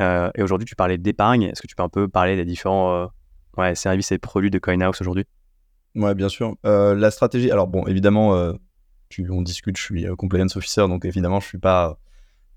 Euh, 0.00 0.30
et 0.34 0.42
aujourd'hui, 0.42 0.66
tu 0.66 0.76
parlais 0.76 0.98
d'épargne. 0.98 1.42
Est-ce 1.44 1.62
que 1.62 1.66
tu 1.66 1.74
peux 1.74 1.82
un 1.82 1.88
peu 1.88 2.08
parler 2.08 2.36
des 2.36 2.44
différents 2.44 2.94
euh, 2.94 3.06
ouais, 3.56 3.74
services 3.74 4.12
et 4.12 4.18
produits 4.18 4.50
de 4.50 4.58
CoinHouse 4.58 5.00
aujourd'hui? 5.00 5.24
Ouais, 5.94 6.14
bien 6.14 6.28
sûr. 6.28 6.54
Euh, 6.64 6.94
la 6.94 7.10
stratégie, 7.10 7.50
alors 7.50 7.68
bon, 7.68 7.86
évidemment, 7.86 8.30
on 9.28 9.42
discute, 9.42 9.76
je 9.76 9.82
suis 9.82 10.06
compliance 10.16 10.56
officer, 10.56 10.86
donc 10.88 11.04
évidemment, 11.04 11.40
je 11.40 11.46
suis 11.46 11.58
pas, 11.58 11.98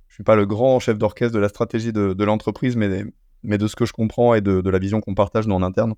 suis 0.09 0.23
pas 0.23 0.35
le 0.35 0.45
grand 0.45 0.79
chef 0.79 0.97
d'orchestre 0.97 1.35
de 1.35 1.39
la 1.39 1.49
stratégie 1.49 1.91
de, 1.91 2.23
l'entreprise, 2.23 2.77
mais, 2.77 3.03
mais 3.43 3.57
de 3.57 3.67
ce 3.67 3.75
que 3.75 3.85
je 3.85 3.91
comprends 3.91 4.33
et 4.33 4.41
de, 4.41 4.61
de 4.61 4.69
la 4.69 4.79
vision 4.79 5.01
qu'on 5.01 5.15
partage 5.15 5.47
nous 5.47 5.55
en 5.55 5.63
interne. 5.63 5.95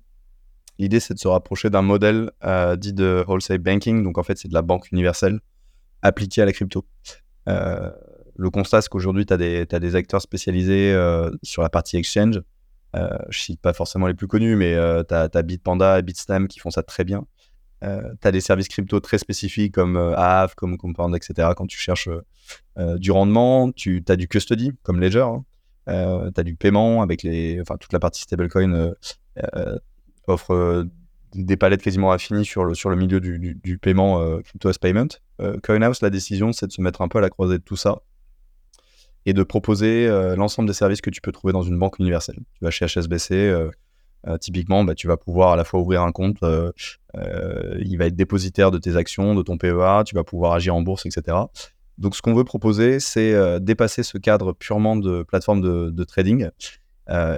L'idée, 0.78 1.00
c'est 1.00 1.14
de 1.14 1.18
se 1.18 1.28
rapprocher 1.28 1.70
d'un 1.70 1.82
modèle 1.82 2.30
dit 2.76 2.92
de 2.92 3.24
wholesale 3.26 3.58
banking, 3.58 4.02
donc 4.02 4.18
en 4.18 4.22
fait, 4.22 4.38
c'est 4.38 4.48
de 4.48 4.54
la 4.54 4.62
banque 4.62 4.90
universelle 4.92 5.40
appliquée 6.02 6.42
à 6.42 6.44
la 6.44 6.52
crypto. 6.52 6.84
Euh, 7.48 7.90
le 8.36 8.50
constat, 8.50 8.82
c'est 8.82 8.88
qu'aujourd'hui, 8.88 9.26
tu 9.26 9.34
as, 9.34 9.36
des 9.36 9.96
acteurs 9.96 10.22
spécialisés 10.22 10.92
euh, 10.92 11.30
sur 11.42 11.62
la 11.62 11.68
partie 11.68 11.96
exchange. 11.96 12.40
Euh, 12.96 13.18
je 13.28 13.40
cite 13.40 13.60
pas 13.60 13.72
forcément 13.72 14.06
les 14.06 14.14
plus 14.14 14.28
connus, 14.28 14.56
mais 14.56 14.74
euh, 14.74 15.02
tu 15.02 15.14
as, 15.14 15.42
Bitpanda 15.42 15.98
et 15.98 16.02
Bitstamp 16.02 16.46
qui 16.46 16.58
font 16.58 16.70
ça 16.70 16.82
très 16.82 17.04
bien. 17.04 17.26
Euh, 17.84 18.02
tu 18.20 18.28
as 18.28 18.32
des 18.32 18.40
services 18.40 18.68
crypto 18.68 18.98
très 19.00 19.18
spécifiques 19.18 19.74
comme 19.74 19.96
Aave, 19.96 20.54
comme 20.54 20.76
Compound, 20.78 21.14
etc. 21.14 21.50
Quand 21.56 21.66
tu 21.66 21.78
cherches 21.78 22.08
du 22.96 23.10
rendement, 23.10 23.72
tu 23.72 24.02
as 24.08 24.16
du 24.16 24.28
custody 24.28 24.72
comme 24.82 25.00
Ledger. 25.00 25.26
Hein. 25.26 25.44
tu 26.34 26.40
as 26.40 26.44
du 26.44 26.54
paiement 26.54 27.02
avec 27.02 27.22
les, 27.22 27.60
enfin, 27.60 27.76
toute 27.76 27.92
la 27.92 28.00
partie 28.00 28.22
stablecoin 28.22 28.92
offre 30.28 30.86
des 31.34 31.56
palettes 31.56 31.82
quasiment 31.82 32.12
infinies 32.12 32.44
sur 32.44 32.64
le, 32.64 32.74
sur 32.74 32.90
le 32.90 32.96
milieu 32.96 33.20
du, 33.20 33.78
paiement 33.78 34.38
crypto 34.42 34.68
as 34.68 34.78
payment. 34.78 35.08
CoinHouse, 35.62 36.00
la 36.02 36.10
décision, 36.10 36.52
c'est 36.52 36.66
de 36.66 36.72
se 36.72 36.80
mettre 36.80 37.02
un 37.02 37.08
peu 37.08 37.18
à 37.18 37.20
la 37.20 37.30
croisée 37.30 37.58
de 37.58 37.62
tout 37.62 37.76
ça 37.76 38.02
et 39.28 39.34
de 39.34 39.42
proposer 39.42 40.06
euh, 40.06 40.36
l'ensemble 40.36 40.68
des 40.68 40.74
services 40.74 41.02
que 41.02 41.10
tu 41.10 41.20
peux 41.20 41.32
trouver 41.32 41.52
dans 41.52 41.62
une 41.62 41.78
banque 41.78 41.98
universelle. 41.98 42.38
Tu 42.54 42.64
vas 42.64 42.70
chez 42.70 42.86
HSBC, 42.86 43.34
euh, 43.34 43.70
euh, 44.26 44.38
typiquement, 44.38 44.84
bah, 44.84 44.94
tu 44.94 45.06
vas 45.06 45.18
pouvoir 45.18 45.52
à 45.52 45.56
la 45.56 45.64
fois 45.64 45.80
ouvrir 45.80 46.02
un 46.02 46.12
compte, 46.12 46.38
il 46.42 47.96
va 47.98 48.06
être 48.06 48.16
dépositaire 48.16 48.70
de 48.70 48.78
tes 48.78 48.96
actions, 48.96 49.34
de 49.34 49.42
ton 49.42 49.58
PEA, 49.58 50.04
tu 50.06 50.14
vas 50.14 50.24
pouvoir 50.24 50.54
agir 50.54 50.74
en 50.74 50.80
bourse, 50.80 51.04
etc. 51.04 51.36
Donc, 51.98 52.16
ce 52.16 52.22
qu'on 52.22 52.32
veut 52.32 52.44
proposer, 52.44 53.00
c'est 53.00 53.60
dépasser 53.60 54.02
ce 54.02 54.16
cadre 54.16 54.52
purement 54.52 54.96
de 54.96 55.22
plateforme 55.24 55.60
de, 55.60 56.04
trading 56.04 56.48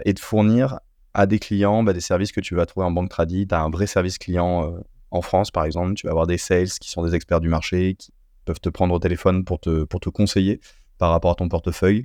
et 0.04 0.12
de 0.12 0.18
fournir 0.18 0.78
à 1.14 1.26
des 1.26 1.38
clients 1.38 1.82
bah, 1.82 1.92
des 1.92 2.00
services 2.00 2.32
que 2.32 2.40
tu 2.40 2.54
vas 2.54 2.66
trouver 2.66 2.86
en 2.86 2.90
banque 2.90 3.10
tradie. 3.10 3.46
Tu 3.46 3.54
as 3.54 3.60
un 3.60 3.70
vrai 3.70 3.86
service 3.86 4.18
client 4.18 4.74
en 5.10 5.22
France, 5.22 5.50
par 5.50 5.64
exemple. 5.64 5.94
Tu 5.94 6.06
vas 6.06 6.12
avoir 6.12 6.26
des 6.26 6.38
sales 6.38 6.68
qui 6.68 6.90
sont 6.90 7.04
des 7.04 7.14
experts 7.14 7.40
du 7.40 7.48
marché, 7.48 7.94
qui 7.94 8.12
peuvent 8.44 8.60
te 8.60 8.68
prendre 8.68 8.94
au 8.94 8.98
téléphone 8.98 9.44
pour 9.44 9.60
te, 9.60 10.08
conseiller 10.10 10.60
par 10.98 11.10
rapport 11.10 11.32
à 11.32 11.34
ton 11.34 11.48
portefeuille. 11.48 12.04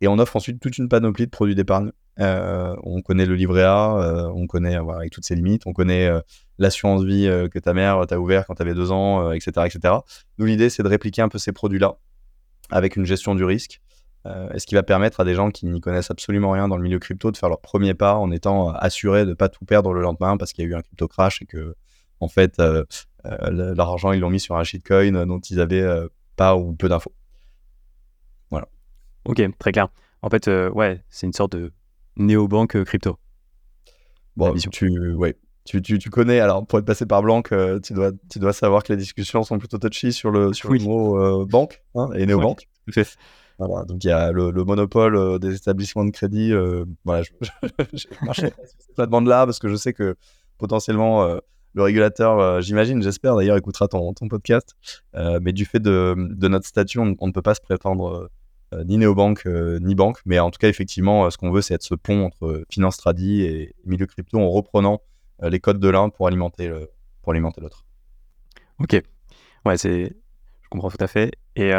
Et 0.00 0.08
on 0.08 0.18
offre 0.18 0.36
ensuite 0.36 0.60
toute 0.60 0.78
une 0.78 0.88
panoplie 0.88 1.26
de 1.26 1.30
produits 1.30 1.54
d'épargne. 1.54 1.90
on 2.18 3.02
connaît 3.02 3.26
le 3.26 3.34
livret 3.34 3.64
A, 3.64 4.30
on 4.34 4.46
connaît, 4.46 4.76
avec 4.76 5.10
toutes 5.10 5.24
ses 5.24 5.34
limites, 5.34 5.62
on 5.66 5.72
connaît 5.72 6.08
l'assurance 6.58 7.02
vie 7.02 7.26
que 7.50 7.58
ta 7.58 7.72
mère 7.72 8.06
t'a 8.06 8.20
ouvert 8.20 8.46
quand 8.46 8.54
tu 8.54 8.62
avais 8.62 8.74
deux 8.74 8.92
ans, 8.92 9.32
etc., 9.32 9.66
etc. 9.66 9.94
Nous, 10.38 10.46
l'idée, 10.46 10.70
c'est 10.70 10.82
de 10.82 10.88
répliquer 10.88 11.22
un 11.22 11.28
peu 11.28 11.38
ces 11.38 11.52
produits-là 11.52 11.96
avec 12.70 12.96
une 12.96 13.06
gestion 13.06 13.34
du 13.34 13.44
risque. 13.44 13.80
Et 14.52 14.58
ce 14.58 14.66
qui 14.66 14.74
va 14.74 14.82
permettre 14.82 15.20
à 15.20 15.24
des 15.24 15.34
gens 15.34 15.50
qui 15.50 15.66
n'y 15.66 15.80
connaissent 15.80 16.10
absolument 16.10 16.50
rien 16.50 16.68
dans 16.68 16.76
le 16.76 16.82
milieu 16.82 16.98
crypto 16.98 17.30
de 17.30 17.36
faire 17.36 17.48
leur 17.48 17.60
premier 17.60 17.94
pas 17.94 18.14
en 18.16 18.30
étant 18.30 18.70
assurés 18.70 19.24
de 19.24 19.30
ne 19.30 19.34
pas 19.34 19.48
tout 19.48 19.64
perdre 19.64 19.92
le 19.92 20.00
lendemain 20.00 20.36
parce 20.36 20.52
qu'il 20.52 20.64
y 20.64 20.66
a 20.66 20.70
eu 20.70 20.74
un 20.74 20.82
crypto 20.82 21.06
crash 21.06 21.42
et 21.42 21.46
que, 21.46 21.74
en 22.20 22.28
fait, 22.28 22.60
leur 23.24 23.88
argent, 23.88 24.12
ils 24.12 24.20
l'ont 24.20 24.30
mis 24.30 24.40
sur 24.40 24.56
un 24.56 24.64
shitcoin 24.64 25.26
dont 25.26 25.40
ils 25.40 25.60
avaient 25.60 25.86
pas 26.36 26.56
ou 26.56 26.74
peu 26.74 26.88
d'infos. 26.88 27.12
Voilà. 28.50 28.68
Ok, 29.24 29.42
très 29.58 29.72
clair. 29.72 29.88
En 30.22 30.30
fait, 30.30 30.48
euh, 30.48 30.70
ouais, 30.70 31.02
c'est 31.08 31.26
une 31.26 31.32
sorte 31.32 31.52
de 31.56 31.72
néobanque 32.16 32.76
euh, 32.76 32.84
crypto. 32.84 33.18
Bon, 34.36 34.54
tu, 34.54 35.14
ouais, 35.14 35.36
tu, 35.64 35.80
tu, 35.80 35.98
tu, 35.98 36.10
connais, 36.10 36.40
alors 36.40 36.66
pour 36.66 36.78
être 36.78 36.84
passé 36.84 37.06
par 37.06 37.22
Blanc, 37.22 37.42
euh, 37.52 37.80
tu, 37.80 37.94
dois, 37.94 38.12
tu 38.30 38.38
dois 38.38 38.52
savoir 38.52 38.82
que 38.82 38.92
les 38.92 38.98
discussions 38.98 39.42
sont 39.44 39.58
plutôt 39.58 39.78
touchy 39.78 40.12
sur 40.12 40.30
le, 40.30 40.52
sur 40.52 40.70
le 40.70 40.78
mot 40.80 41.46
banque 41.46 41.82
hein, 41.94 42.08
et 42.14 42.26
néobanque. 42.26 42.68
Voilà, 43.58 43.84
donc 43.84 44.04
il 44.04 44.08
y 44.08 44.10
a 44.10 44.32
le, 44.32 44.52
monopole 44.64 45.38
des 45.38 45.54
établissements 45.54 46.04
de 46.04 46.10
crédit. 46.10 46.52
voilà, 47.04 47.22
j'ai 47.22 48.08
marché 48.22 48.48
sur 48.56 48.94
cette 48.96 49.06
demande-là 49.06 49.46
parce 49.46 49.58
que 49.58 49.68
je 49.68 49.76
sais 49.76 49.92
que 49.92 50.16
potentiellement 50.58 51.26
le 51.74 51.82
régulateur, 51.82 52.60
j'imagine, 52.60 53.02
j'espère 53.02 53.36
d'ailleurs, 53.36 53.56
écoutera 53.56 53.88
ton, 53.88 54.12
ton 54.12 54.28
podcast. 54.28 54.76
mais 55.14 55.52
du 55.52 55.64
fait 55.64 55.80
de, 55.80 56.14
de 56.16 56.48
notre 56.48 56.66
statut, 56.66 56.98
on, 56.98 57.14
on, 57.18 57.26
ne 57.28 57.32
peut 57.32 57.42
pas 57.42 57.54
se 57.54 57.60
prétendre 57.60 58.30
euh, 58.74 58.82
ni 58.82 58.98
néobanque 58.98 59.46
euh, 59.46 59.78
ni 59.80 59.94
banque. 59.94 60.18
Mais 60.26 60.38
en 60.40 60.50
tout 60.50 60.58
cas, 60.58 60.68
effectivement, 60.68 61.26
euh, 61.26 61.30
ce 61.30 61.38
qu'on 61.38 61.52
veut, 61.52 61.62
c'est 61.62 61.74
être 61.74 61.84
ce 61.84 61.94
pont 61.94 62.24
entre 62.24 62.64
finance 62.70 62.96
tradi 62.96 63.42
et 63.42 63.74
milieu 63.84 64.06
crypto 64.06 64.38
en 64.38 64.50
reprenant 64.50 65.00
les 65.42 65.60
codes 65.60 65.78
de 65.78 65.88
l'un 65.88 66.08
pour 66.08 66.26
alimenter 66.26 66.72
pour 67.22 67.32
alimenter 67.32 67.60
l'autre. 67.60 67.84
Ok, 68.80 69.02
ouais, 69.66 69.76
c'est, 69.76 70.16
je 70.62 70.68
comprends 70.70 70.90
tout 70.90 70.96
à 71.00 71.06
fait. 71.06 71.32
Et 71.56 71.72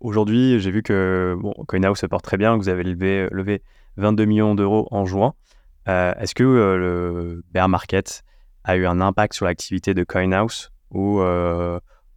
aujourd'hui, 0.00 0.60
j'ai 0.60 0.70
vu 0.70 0.82
que 0.82 1.36
bon, 1.38 1.52
CoinHouse 1.66 1.98
se 1.98 2.06
porte 2.06 2.24
très 2.24 2.36
bien, 2.36 2.56
que 2.56 2.62
vous 2.62 2.68
avez 2.68 2.82
levé, 2.82 3.28
levé 3.30 3.62
22 3.96 4.24
millions 4.24 4.54
d'euros 4.54 4.88
en 4.90 5.04
juin. 5.06 5.34
est-ce 5.86 6.34
que 6.34 6.42
le 6.42 7.42
bear 7.52 7.68
market 7.68 8.24
a 8.64 8.76
eu 8.76 8.86
un 8.86 9.00
impact 9.00 9.34
sur 9.34 9.46
l'activité 9.46 9.94
de 9.94 10.04
CoinHouse 10.04 10.72
ou, 10.90 11.20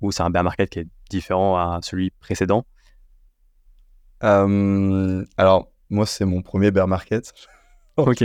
ou 0.02 0.12
c'est 0.12 0.24
un 0.24 0.30
bear 0.30 0.44
market 0.44 0.70
qui 0.70 0.80
est 0.80 0.88
différent 1.10 1.58
à 1.58 1.80
celui 1.82 2.12
précédent? 2.12 2.66
Euh, 4.24 5.24
alors, 5.38 5.72
moi, 5.90 6.06
c'est 6.06 6.26
mon 6.26 6.42
premier 6.42 6.72
bear 6.72 6.88
market. 6.88 7.34
en, 7.98 8.06
toute, 8.06 8.24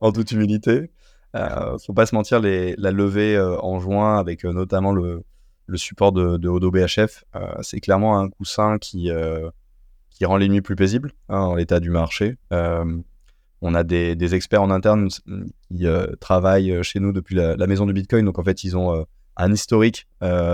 en 0.00 0.12
toute 0.12 0.32
humilité. 0.32 0.90
Euh, 1.34 1.76
faut 1.78 1.92
pas 1.92 2.06
se 2.06 2.14
mentir, 2.14 2.40
les, 2.40 2.74
la 2.76 2.90
levée 2.90 3.36
euh, 3.36 3.58
en 3.60 3.80
juin, 3.80 4.18
avec 4.18 4.44
euh, 4.44 4.52
notamment 4.52 4.92
le, 4.92 5.24
le, 5.66 5.76
support 5.76 6.12
de, 6.12 6.36
de 6.36 6.48
Odo 6.48 6.70
BHF, 6.70 7.24
c'est 7.62 7.80
clairement 7.80 8.18
un 8.18 8.28
coussin 8.28 8.78
qui, 8.78 9.10
qui 10.10 10.24
rend 10.24 10.36
les 10.36 10.48
nuits 10.48 10.62
plus 10.62 10.76
paisibles 10.76 11.12
hein, 11.28 11.40
en 11.40 11.54
l'état 11.54 11.80
du 11.80 11.90
marché. 11.90 12.36
on 12.50 13.74
a 13.74 13.82
des, 13.82 14.34
experts 14.34 14.62
en 14.62 14.70
interne 14.70 15.08
qui 15.08 15.86
travaillent 16.20 16.82
chez 16.82 17.00
nous 17.00 17.12
depuis 17.12 17.34
la, 17.34 17.66
maison 17.66 17.86
du 17.86 17.92
Bitcoin. 17.92 18.24
Donc, 18.24 18.38
en 18.38 18.44
fait, 18.44 18.64
ils 18.64 18.76
ont 18.76 19.06
un 19.36 19.52
historique 19.52 20.06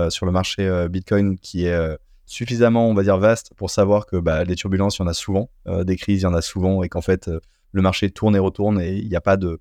sur 0.09 0.25
le 0.25 0.31
marché 0.31 0.87
Bitcoin 0.89 1.37
qui 1.37 1.65
est 1.65 1.97
suffisamment, 2.31 2.87
on 2.87 2.93
va 2.93 3.03
dire, 3.03 3.17
vaste 3.17 3.51
pour 3.57 3.69
savoir 3.69 4.05
que 4.05 4.15
bah, 4.15 4.45
les 4.45 4.55
turbulences, 4.55 4.97
il 4.97 5.01
y 5.01 5.03
en 5.03 5.07
a 5.07 5.13
souvent, 5.13 5.49
euh, 5.67 5.83
des 5.83 5.97
crises, 5.97 6.21
il 6.21 6.23
y 6.23 6.27
en 6.27 6.33
a 6.33 6.41
souvent, 6.41 6.81
et 6.81 6.87
qu'en 6.87 7.01
fait, 7.01 7.27
euh, 7.27 7.41
le 7.73 7.81
marché 7.81 8.09
tourne 8.09 8.35
et 8.37 8.39
retourne, 8.39 8.79
et 8.79 8.95
il 8.95 9.09
n'y 9.09 9.17
a 9.17 9.21
pas 9.21 9.35
de, 9.35 9.59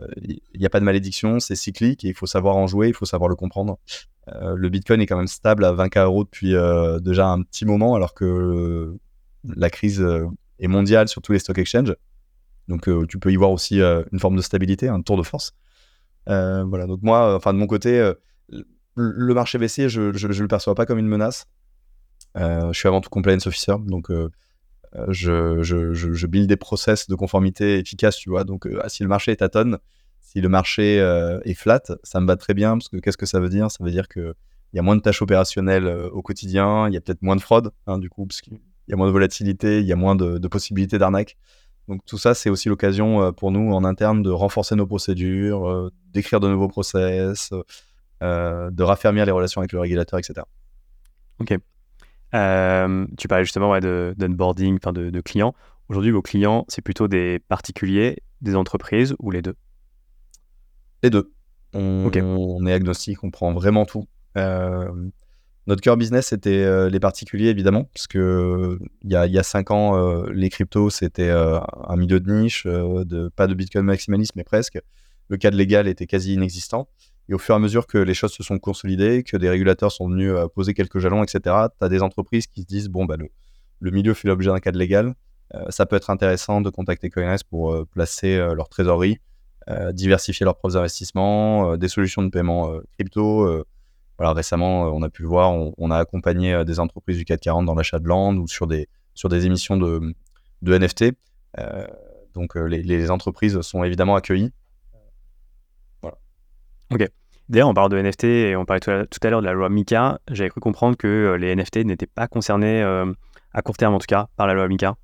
euh, 0.00 0.06
il 0.54 0.66
a 0.66 0.70
pas 0.70 0.80
de 0.80 0.84
malédiction, 0.84 1.40
c'est 1.40 1.56
cyclique, 1.56 2.04
et 2.04 2.08
il 2.08 2.14
faut 2.14 2.26
savoir 2.26 2.56
en 2.56 2.66
jouer, 2.66 2.88
il 2.88 2.94
faut 2.94 3.06
savoir 3.06 3.28
le 3.28 3.36
comprendre. 3.36 3.78
le 4.26 4.68
Bitcoin 4.68 5.00
est 5.00 5.06
quand 5.06 5.16
même 5.16 5.26
stable 5.26 5.64
à 5.64 5.72
20K 5.72 6.04
euros 6.04 6.24
depuis 6.24 6.54
déjà 7.02 7.28
un 7.28 7.42
petit 7.42 7.64
moment, 7.64 7.94
alors 7.94 8.14
que 8.14 8.94
la 9.44 9.70
crise 9.70 10.06
est 10.58 10.68
mondiale 10.68 11.08
sur 11.08 11.22
tous 11.22 11.32
les 11.32 11.38
stock 11.38 11.58
exchanges. 11.58 11.96
Donc, 12.68 12.88
tu 13.08 13.18
peux 13.18 13.32
y 13.32 13.36
voir 13.36 13.50
aussi 13.50 13.80
une 13.80 14.18
forme 14.18 14.36
de 14.36 14.42
stabilité, 14.42 14.88
un 14.88 15.00
tour 15.00 15.16
de 15.16 15.22
force. 15.22 15.52
voilà, 16.26 16.86
donc 16.86 17.00
moi, 17.02 17.34
enfin 17.34 17.54
de 17.54 17.58
mon 17.58 17.66
côté, 17.66 18.12
le 18.94 19.34
marché 19.34 19.58
baissier, 19.58 19.88
je 19.88 20.00
ne 20.00 20.40
le 20.42 20.48
perçois 20.48 20.74
pas 20.74 20.84
comme 20.84 20.98
une 20.98 21.08
menace. 21.08 21.46
Euh, 22.36 22.72
je 22.72 22.78
suis 22.78 22.88
avant 22.88 23.00
tout 23.00 23.10
compliance 23.10 23.46
officer, 23.46 23.74
donc 23.86 24.10
euh, 24.96 25.12
euh, 25.26 25.62
je, 25.62 26.26
build 26.26 26.48
des 26.48 26.56
process 26.56 27.08
de 27.08 27.14
conformité 27.14 27.78
efficaces, 27.78 28.16
tu 28.16 28.30
vois. 28.30 28.44
Donc, 28.44 28.68
si 28.88 29.02
le 29.02 29.08
marché 29.08 29.32
est 29.32 29.42
à 29.42 29.48
tonne, 29.48 29.78
si 30.20 30.40
le 30.40 30.48
marché 30.48 30.96
est 31.44 31.54
flat, 31.54 31.82
ça 32.02 32.20
me 32.20 32.26
va 32.26 32.36
très 32.36 32.54
bien, 32.54 32.72
parce 32.72 32.88
que 32.88 32.98
qu'est-ce 32.98 33.16
que 33.16 33.26
ça 33.26 33.40
veut 33.40 33.48
dire? 33.48 33.70
Ça 33.70 33.82
veut 33.82 33.90
dire 33.90 34.08
qu'il 34.08 34.34
y 34.74 34.78
a 34.78 34.82
moins 34.82 34.96
de 34.96 35.00
tâches 35.00 35.22
opérationnelles 35.22 35.88
au 36.12 36.22
quotidien, 36.22 36.88
il 36.88 36.94
y 36.94 36.96
a 36.96 37.00
peut-être 37.00 37.22
moins 37.22 37.36
de 37.36 37.40
fraude, 37.40 37.70
hein, 37.86 37.98
du 37.98 38.10
coup, 38.10 38.26
parce 38.26 38.40
qu'il 38.40 38.58
y 38.88 38.92
a 38.92 38.96
moins 38.96 39.06
de 39.06 39.12
volatilité, 39.12 39.80
il 39.80 39.86
y 39.86 39.92
a 39.92 39.96
moins 39.96 40.16
de 40.16 40.48
possibilités 40.48 40.98
d'arnaque. 40.98 41.36
Donc 41.88 42.04
tout 42.04 42.18
ça, 42.18 42.34
c'est 42.34 42.50
aussi 42.50 42.68
l'occasion 42.68 43.32
pour 43.32 43.50
nous 43.50 43.72
en 43.72 43.82
interne 43.84 44.22
de 44.22 44.30
renforcer 44.30 44.76
nos 44.76 44.86
procédures, 44.86 45.90
d'écrire 46.12 46.40
de 46.40 46.48
nouveaux 46.48 46.68
process, 46.68 47.50
de 48.20 48.82
raffermir 48.82 49.24
les 49.24 49.32
relations 49.32 49.62
avec 49.62 49.72
le 49.72 49.80
régulateur, 49.80 50.18
etc. 50.18 50.42
Ok. 51.40 51.58
Euh, 52.34 53.06
tu 53.16 53.28
parlais 53.28 53.44
justement 53.44 53.70
ouais, 53.70 53.80
d'onboarding, 53.80 54.78
de, 54.78 54.90
de, 54.90 55.10
de, 55.10 55.20
clients. 55.20 55.54
Aujourd'hui, 55.88 56.10
vos 56.10 56.22
clients, 56.22 56.64
c'est 56.68 56.82
plutôt 56.82 57.08
des 57.08 57.38
particuliers, 57.48 58.18
des 58.40 58.54
entreprises 58.54 59.14
ou 59.18 59.30
les 59.30 59.42
deux? 59.42 59.54
Les 61.02 61.10
deux. 61.10 61.32
On, 61.74 62.10
on, 62.14 62.66
est 62.66 62.72
agnostique, 62.72 63.22
on 63.24 63.30
prend 63.30 63.52
vraiment 63.52 63.84
tout. 63.84 64.06
Euh, 64.36 64.90
notre 65.66 65.82
cœur 65.82 65.96
business, 65.96 66.28
c'était 66.28 66.62
euh, 66.62 66.88
les 66.88 67.00
particuliers, 67.00 67.48
évidemment, 67.48 67.84
parce 67.94 68.06
que 68.06 68.78
il 69.02 69.12
y 69.12 69.16
a, 69.16 69.26
y 69.26 69.38
a 69.38 69.42
cinq 69.42 69.70
ans, 69.70 70.22
les 70.26 70.48
cryptos, 70.48 70.90
c'était 70.90 71.30
un 71.30 71.96
milieu 71.96 72.20
de 72.20 72.30
niche, 72.30 72.66
de, 72.66 73.28
pas 73.28 73.46
de 73.46 73.54
Bitcoin 73.54 73.84
maximaliste, 73.84 74.32
mais 74.36 74.44
presque. 74.44 74.80
Le 75.30 75.36
cadre 75.36 75.58
légal 75.58 75.88
était 75.88 76.06
quasi 76.06 76.32
inexistant. 76.32 76.88
Et 77.28 77.34
au 77.34 77.38
fur 77.38 77.54
et 77.54 77.56
à 77.56 77.58
mesure 77.58 77.86
que 77.86 77.98
les 77.98 78.14
choses 78.14 78.32
se 78.32 78.42
sont 78.42 78.58
consolidées, 78.58 79.22
que 79.22 79.36
des 79.36 79.50
régulateurs 79.50 79.92
sont 79.92 80.08
venus 80.08 80.32
euh, 80.32 80.48
poser 80.48 80.72
quelques 80.72 80.98
jalons, 80.98 81.22
etc., 81.22 81.40
tu 81.78 81.84
as 81.84 81.88
des 81.88 82.02
entreprises 82.02 82.46
qui 82.46 82.62
se 82.62 82.66
disent 82.66 82.88
bon, 82.88 83.04
bah, 83.04 83.16
le, 83.80 83.90
milieu 83.90 84.14
fait 84.14 84.28
l'objet 84.28 84.50
d'un 84.50 84.60
cadre 84.60 84.78
légal. 84.78 85.14
Euh, 85.54 85.64
ça 85.68 85.86
peut 85.86 85.96
être 85.96 86.10
intéressant 86.10 86.60
de 86.60 86.70
contacter 86.70 87.10
CoinS 87.10 87.38
pour 87.48 87.72
euh, 87.72 87.84
placer 87.84 88.36
leur 88.54 88.68
trésorerie, 88.68 89.18
diversifier 89.92 90.44
leurs 90.44 90.56
propres 90.56 90.78
investissements, 90.78 91.76
des 91.76 91.88
solutions 91.88 92.22
de 92.22 92.30
paiement 92.30 92.72
crypto. 92.94 93.64
voilà, 94.16 94.32
récemment, 94.32 94.84
on 94.84 95.02
a 95.02 95.10
pu 95.10 95.20
le 95.20 95.28
voir, 95.28 95.52
on, 95.52 95.90
a 95.90 95.98
accompagné 95.98 96.64
des 96.64 96.80
entreprises 96.80 97.18
du 97.18 97.26
440 97.26 97.66
dans 97.66 97.74
l'achat 97.74 97.98
de 97.98 98.08
land 98.08 98.34
ou 98.36 98.48
sur 98.48 98.66
des, 98.66 98.88
sur 99.12 99.28
des 99.28 99.44
émissions 99.44 99.76
de, 99.76 100.14
de 100.62 100.78
NFT. 100.78 101.12
donc, 102.32 102.54
les 102.54 103.10
entreprises 103.10 103.60
sont 103.60 103.84
évidemment 103.84 104.16
accueillies. 104.16 104.52
Ok. 106.90 107.06
D'ailleurs, 107.48 107.68
on 107.68 107.74
parle 107.74 107.90
de 107.90 108.00
NFT 108.00 108.24
et 108.24 108.56
on 108.56 108.66
parlait 108.66 108.80
tout 108.80 108.90
à, 108.90 109.30
l'heure 109.30 109.40
de 109.40 109.46
la 109.46 109.52
loi 109.52 109.70
MICA. 109.70 110.20
J'avais 110.30 110.50
cru 110.50 110.60
comprendre 110.60 110.96
que 110.96 111.06
euh, 111.06 111.38
les 111.38 111.54
NFT 111.54 111.78
n'étaient 111.78 112.06
pas 112.06 112.28
concernés, 112.28 112.82
euh, 112.82 113.10
à 113.54 113.62
court 113.62 113.76
terme 113.76 113.94
en 113.94 113.98
tout 113.98 114.06
cas, 114.06 114.28
par 114.36 114.46
la 114.46 114.52
loi 114.52 114.68
MICA. 114.68 114.96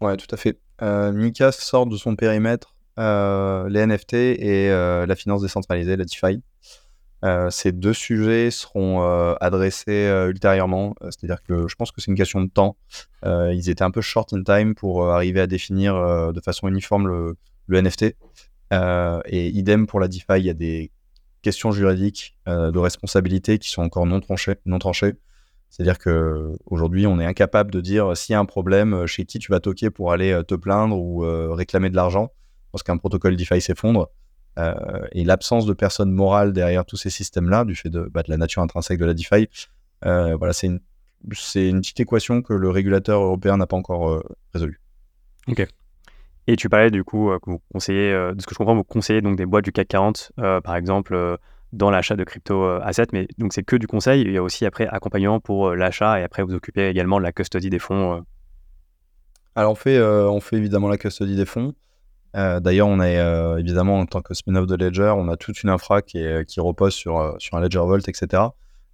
Ouais, 0.00 0.16
tout 0.16 0.26
à 0.32 0.36
fait. 0.36 0.58
Euh, 0.82 1.30
sort 1.52 1.86
de 1.86 1.96
son 1.96 2.16
périmètre 2.16 2.74
les 2.96 3.86
NFT 3.86 4.14
et 4.14 4.68
la 4.68 5.16
finance 5.16 5.42
décentralisée, 5.42 5.96
la 5.96 6.04
DeFi. 6.04 6.42
ces 7.50 7.72
deux 7.72 7.92
sujets 7.92 8.52
seront 8.52 9.02
adressés 9.40 10.08
ultérieurement. 10.28 10.94
C'est-à-dire 11.02 11.42
que 11.42 11.66
je 11.66 11.74
pense 11.74 11.90
que 11.90 12.00
c'est 12.00 12.10
une 12.12 12.16
question 12.16 12.40
de 12.40 12.50
temps. 12.50 12.76
ils 13.24 13.68
étaient 13.68 13.82
un 13.82 13.90
peu 13.90 14.00
short 14.00 14.32
in 14.32 14.44
time 14.44 14.76
pour 14.76 15.08
arriver 15.10 15.40
à 15.40 15.48
définir 15.48 16.32
de 16.32 16.40
façon 16.40 16.68
uniforme 16.68 17.34
le 17.66 17.80
NFT. 17.82 18.14
et 18.72 19.48
idem 19.48 19.88
pour 19.88 19.98
la 19.98 20.06
DeFi, 20.06 20.38
il 20.38 20.46
y 20.46 20.50
a 20.50 20.54
des 20.54 20.92
questions 21.44 21.70
juridiques 21.70 22.36
euh, 22.48 22.72
de 22.72 22.78
responsabilité 22.78 23.58
qui 23.58 23.70
sont 23.70 23.82
encore 23.82 24.06
non 24.06 24.20
tranchées. 24.20 24.56
Non 24.66 24.80
tranchées. 24.80 25.14
C'est-à-dire 25.70 25.98
qu'aujourd'hui, 25.98 27.06
on 27.06 27.20
est 27.20 27.26
incapable 27.26 27.70
de 27.70 27.80
dire 27.80 28.16
s'il 28.16 28.32
y 28.32 28.36
a 28.36 28.40
un 28.40 28.44
problème, 28.44 28.94
euh, 28.94 29.06
chez 29.06 29.24
qui 29.24 29.38
tu 29.38 29.52
vas 29.52 29.60
toquer 29.60 29.90
pour 29.90 30.12
aller 30.12 30.32
euh, 30.32 30.42
te 30.42 30.54
plaindre 30.54 30.98
ou 30.98 31.20
réclamer 31.54 31.90
de 31.90 31.96
l'argent 31.96 32.32
lorsqu'un 32.72 32.96
protocole 32.96 33.36
DeFi 33.36 33.60
s'effondre. 33.60 34.08
et 35.12 35.24
l'absence 35.24 35.66
de 35.66 35.74
personnes 35.74 36.10
morales 36.10 36.52
derrière 36.52 36.84
tous 36.84 36.96
ces 36.96 37.10
systèmes-là, 37.10 37.64
du 37.64 37.76
fait 37.76 37.90
de, 37.90 38.08
bah, 38.12 38.22
la 38.26 38.36
nature 38.36 38.62
intrinsèque 38.62 38.98
de 38.98 39.04
la 39.04 39.14
DeFi, 39.14 39.48
voilà, 40.02 40.52
c'est 40.52 40.66
une, 40.68 40.80
une, 41.54 41.80
petite 41.80 42.00
équation 42.00 42.42
que 42.42 42.52
le 42.52 42.70
régulateur 42.70 43.20
européen 43.20 43.56
n'a 43.56 43.66
pas 43.66 43.76
encore 43.76 44.22
résolue. 44.52 44.80
Ok. 45.46 45.68
Et 46.46 46.56
tu 46.56 46.68
parlais 46.68 46.90
du 46.90 47.04
coup, 47.04 47.30
que 47.42 47.50
vous 47.50 47.60
conseillez, 47.72 48.12
de 48.12 48.36
ce 48.38 48.46
que 48.46 48.52
je 48.52 48.58
comprends, 48.58 48.74
vous 48.74 48.84
conseillez 48.84 49.22
donc 49.22 49.36
des 49.36 49.46
boîtes 49.46 49.64
du 49.64 49.72
CAC 49.72 49.88
40, 49.88 50.32
par 50.36 50.76
exemple, 50.76 51.38
dans 51.72 51.90
l'achat 51.90 52.16
de 52.16 52.24
crypto 52.24 52.64
assets, 52.82 53.06
mais 53.12 53.26
donc 53.38 53.52
c'est 53.52 53.62
que 53.62 53.76
du 53.76 53.86
conseil. 53.86 54.20
Il 54.20 54.30
y 54.30 54.36
a 54.36 54.42
aussi 54.42 54.66
après 54.66 54.86
accompagnement 54.86 55.40
pour 55.40 55.74
l'achat 55.74 56.20
et 56.20 56.22
après 56.22 56.42
vous 56.42 56.54
occupez 56.54 56.88
également 56.88 57.18
de 57.18 57.24
la 57.24 57.32
custody 57.32 57.70
des 57.70 57.78
fonds. 57.78 58.22
Alors 59.54 59.72
on 59.72 59.74
fait, 59.74 60.00
on 60.00 60.40
fait 60.40 60.56
évidemment 60.56 60.88
la 60.88 60.98
custody 60.98 61.34
des 61.34 61.46
fonds. 61.46 61.74
D'ailleurs, 62.34 62.88
on 62.88 63.00
a 63.00 63.58
évidemment 63.58 64.00
en 64.00 64.06
tant 64.06 64.20
que 64.20 64.34
spin-off 64.34 64.66
de 64.66 64.74
Ledger, 64.74 65.14
on 65.16 65.28
a 65.28 65.36
toute 65.36 65.62
une 65.62 65.70
infra 65.70 66.02
qui, 66.02 66.24
qui 66.46 66.60
repose 66.60 66.92
sur, 66.92 67.36
sur 67.38 67.56
un 67.56 67.60
Ledger 67.60 67.78
Vault, 67.78 68.06
etc. 68.06 68.42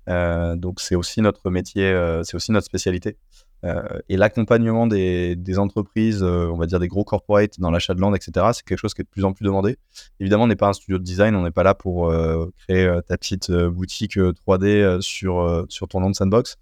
donc 0.06 0.80
c'est 0.80 0.94
aussi 0.94 1.20
notre 1.20 1.50
métier, 1.50 1.92
c'est 2.22 2.36
aussi 2.36 2.52
notre 2.52 2.66
spécialité. 2.66 3.18
Euh, 3.64 3.82
et 4.08 4.16
l'accompagnement 4.16 4.86
des, 4.86 5.58
entreprises, 5.58 6.22
euh, 6.22 6.48
on 6.50 6.56
va 6.56 6.66
dire 6.66 6.78
des 6.78 6.88
gros 6.88 7.04
corporates 7.04 7.60
dans 7.60 7.70
l'achat 7.70 7.94
de 7.94 8.00
land, 8.00 8.14
etc., 8.14 8.46
c'est 8.54 8.64
quelque 8.64 8.78
chose 8.78 8.94
qui 8.94 9.02
est 9.02 9.04
de 9.04 9.10
plus 9.10 9.24
en 9.24 9.32
plus 9.32 9.44
demandé. 9.44 9.76
Évidemment, 10.18 10.44
on 10.44 10.46
n'est 10.46 10.56
pas 10.56 10.68
un 10.68 10.72
studio 10.72 10.98
de 10.98 11.04
design, 11.04 11.34
on 11.34 11.42
n'est 11.42 11.50
pas 11.50 11.62
là 11.62 11.74
pour 11.74 12.10
euh, 12.10 12.50
créer 12.56 12.90
ta 13.06 13.18
petite 13.18 13.50
boutique 13.52 14.16
3D 14.16 15.00
sur, 15.00 15.66
sur 15.68 15.88
ton 15.88 16.00
land 16.00 16.14
sandbox. 16.14 16.56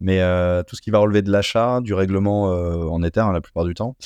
Mais 0.00 0.20
tout 0.64 0.76
ce 0.76 0.82
qui 0.82 0.90
va 0.90 0.98
relever 0.98 1.22
de 1.22 1.30
l'achat, 1.30 1.80
du 1.80 1.94
règlement 1.94 2.44
en 2.44 3.02
Ether 3.02 3.20
hein, 3.20 3.32
la 3.32 3.40
plupart 3.40 3.64
du 3.64 3.74
temps, 3.74 3.96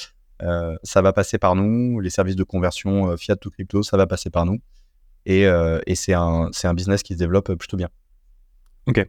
ça 0.41 1.03
va 1.03 1.13
passer 1.13 1.39
par 1.39 1.57
nous. 1.57 2.01
Les 2.01 2.11
services 2.11 2.37
de 2.37 2.45
conversion 2.45 3.17
fiat 3.17 3.37
to 3.37 3.51
crypto, 3.51 3.83
ça 3.83 3.97
va 3.97 4.07
passer 4.07 4.31
par 4.31 4.47
nous. 4.47 4.59
Et, 5.27 5.43
et 5.43 5.95
c'est 5.95 6.15
un, 6.15 6.51
un 6.63 6.75
business 6.75 7.03
qui 7.03 7.15
se 7.15 7.19
développe 7.19 7.53
plutôt 7.55 7.77
bien. 7.77 7.89
Ok. 8.87 9.09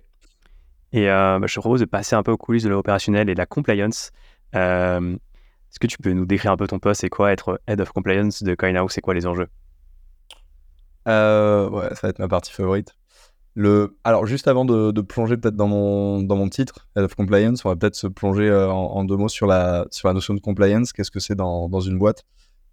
Et 0.92 1.10
euh, 1.10 1.40
bah, 1.40 1.48
je 1.48 1.54
te 1.54 1.60
propose 1.60 1.82
de 1.82 1.86
passer 1.86 2.16
un 2.16 2.24
peu 2.24 2.32
aux 2.32 2.38
coulisses 2.38 2.64
de 2.64 2.70
l'opérationnel 2.70 3.30
et 3.30 3.34
de 3.34 3.38
la 3.38 3.46
compliance. 3.46 4.12
Euh, 4.56 5.16
est-ce 5.72 5.80
que 5.80 5.88
tu 5.88 5.98
peux 5.98 6.12
nous 6.14 6.26
décrire 6.26 6.52
un 6.52 6.58
peu 6.58 6.68
ton 6.68 6.80
poste 6.80 7.02
C'est 7.02 7.10
quoi 7.10 7.32
être 7.32 7.62
Head 7.68 7.80
of 7.80 7.92
Compliance 7.92 8.42
de 8.42 8.56
CoinHouse 8.56 8.92
C'est 8.92 9.02
quoi 9.02 9.14
les 9.14 9.28
enjeux? 9.28 9.50
Euh, 11.08 11.70
Ouais, 11.70 11.90
ça 11.90 12.00
va 12.04 12.10
être 12.10 12.20
ma 12.20 12.28
partie 12.28 12.52
favorite. 12.52 12.96
Alors, 14.04 14.26
juste 14.26 14.48
avant 14.48 14.64
de, 14.64 15.02
plonger 15.02 15.36
peut-être 15.38 15.56
dans 15.56 15.68
mon, 15.68 16.24
dans 16.24 16.38
mon 16.38 16.50
titre, 16.50 16.88
Head 16.96 17.04
of 17.04 17.14
Compliance, 17.14 17.66
on 17.66 17.70
va 17.70 17.76
peut-être 17.76 17.96
se 17.96 18.08
plonger 18.08 18.52
en, 18.52 19.04
deux 19.04 19.18
mots 19.18 19.28
sur 19.28 19.48
la, 19.48 19.86
sur 19.92 20.08
la 20.08 20.14
notion 20.14 20.34
de 20.34 20.40
compliance. 20.40 20.94
Qu'est-ce 20.94 21.12
que 21.12 21.20
c'est 21.20 21.36
dans, 21.36 21.68
dans, 21.68 21.82
une 21.82 22.00
boîte? 22.00 22.24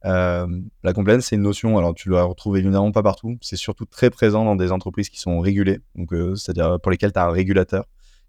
La 0.04 0.92
compliance, 0.94 1.24
c'est 1.24 1.36
une 1.36 1.42
notion, 1.42 1.76
alors 1.76 1.92
tu 1.92 2.08
la 2.08 2.22
retrouves 2.22 2.56
évidemment 2.56 2.92
pas 2.92 3.02
partout, 3.02 3.36
c'est 3.40 3.56
surtout 3.56 3.84
très 3.84 4.10
présent 4.10 4.44
dans 4.44 4.54
des 4.54 4.70
entreprises 4.70 5.08
qui 5.08 5.18
sont 5.18 5.40
régulées, 5.40 5.80
c'est-à-dire 6.36 6.78
pour 6.80 6.92
lesquelles 6.92 7.12
tu 7.12 7.18
as 7.18 7.26
un 7.26 7.32
régulateur 7.32 7.86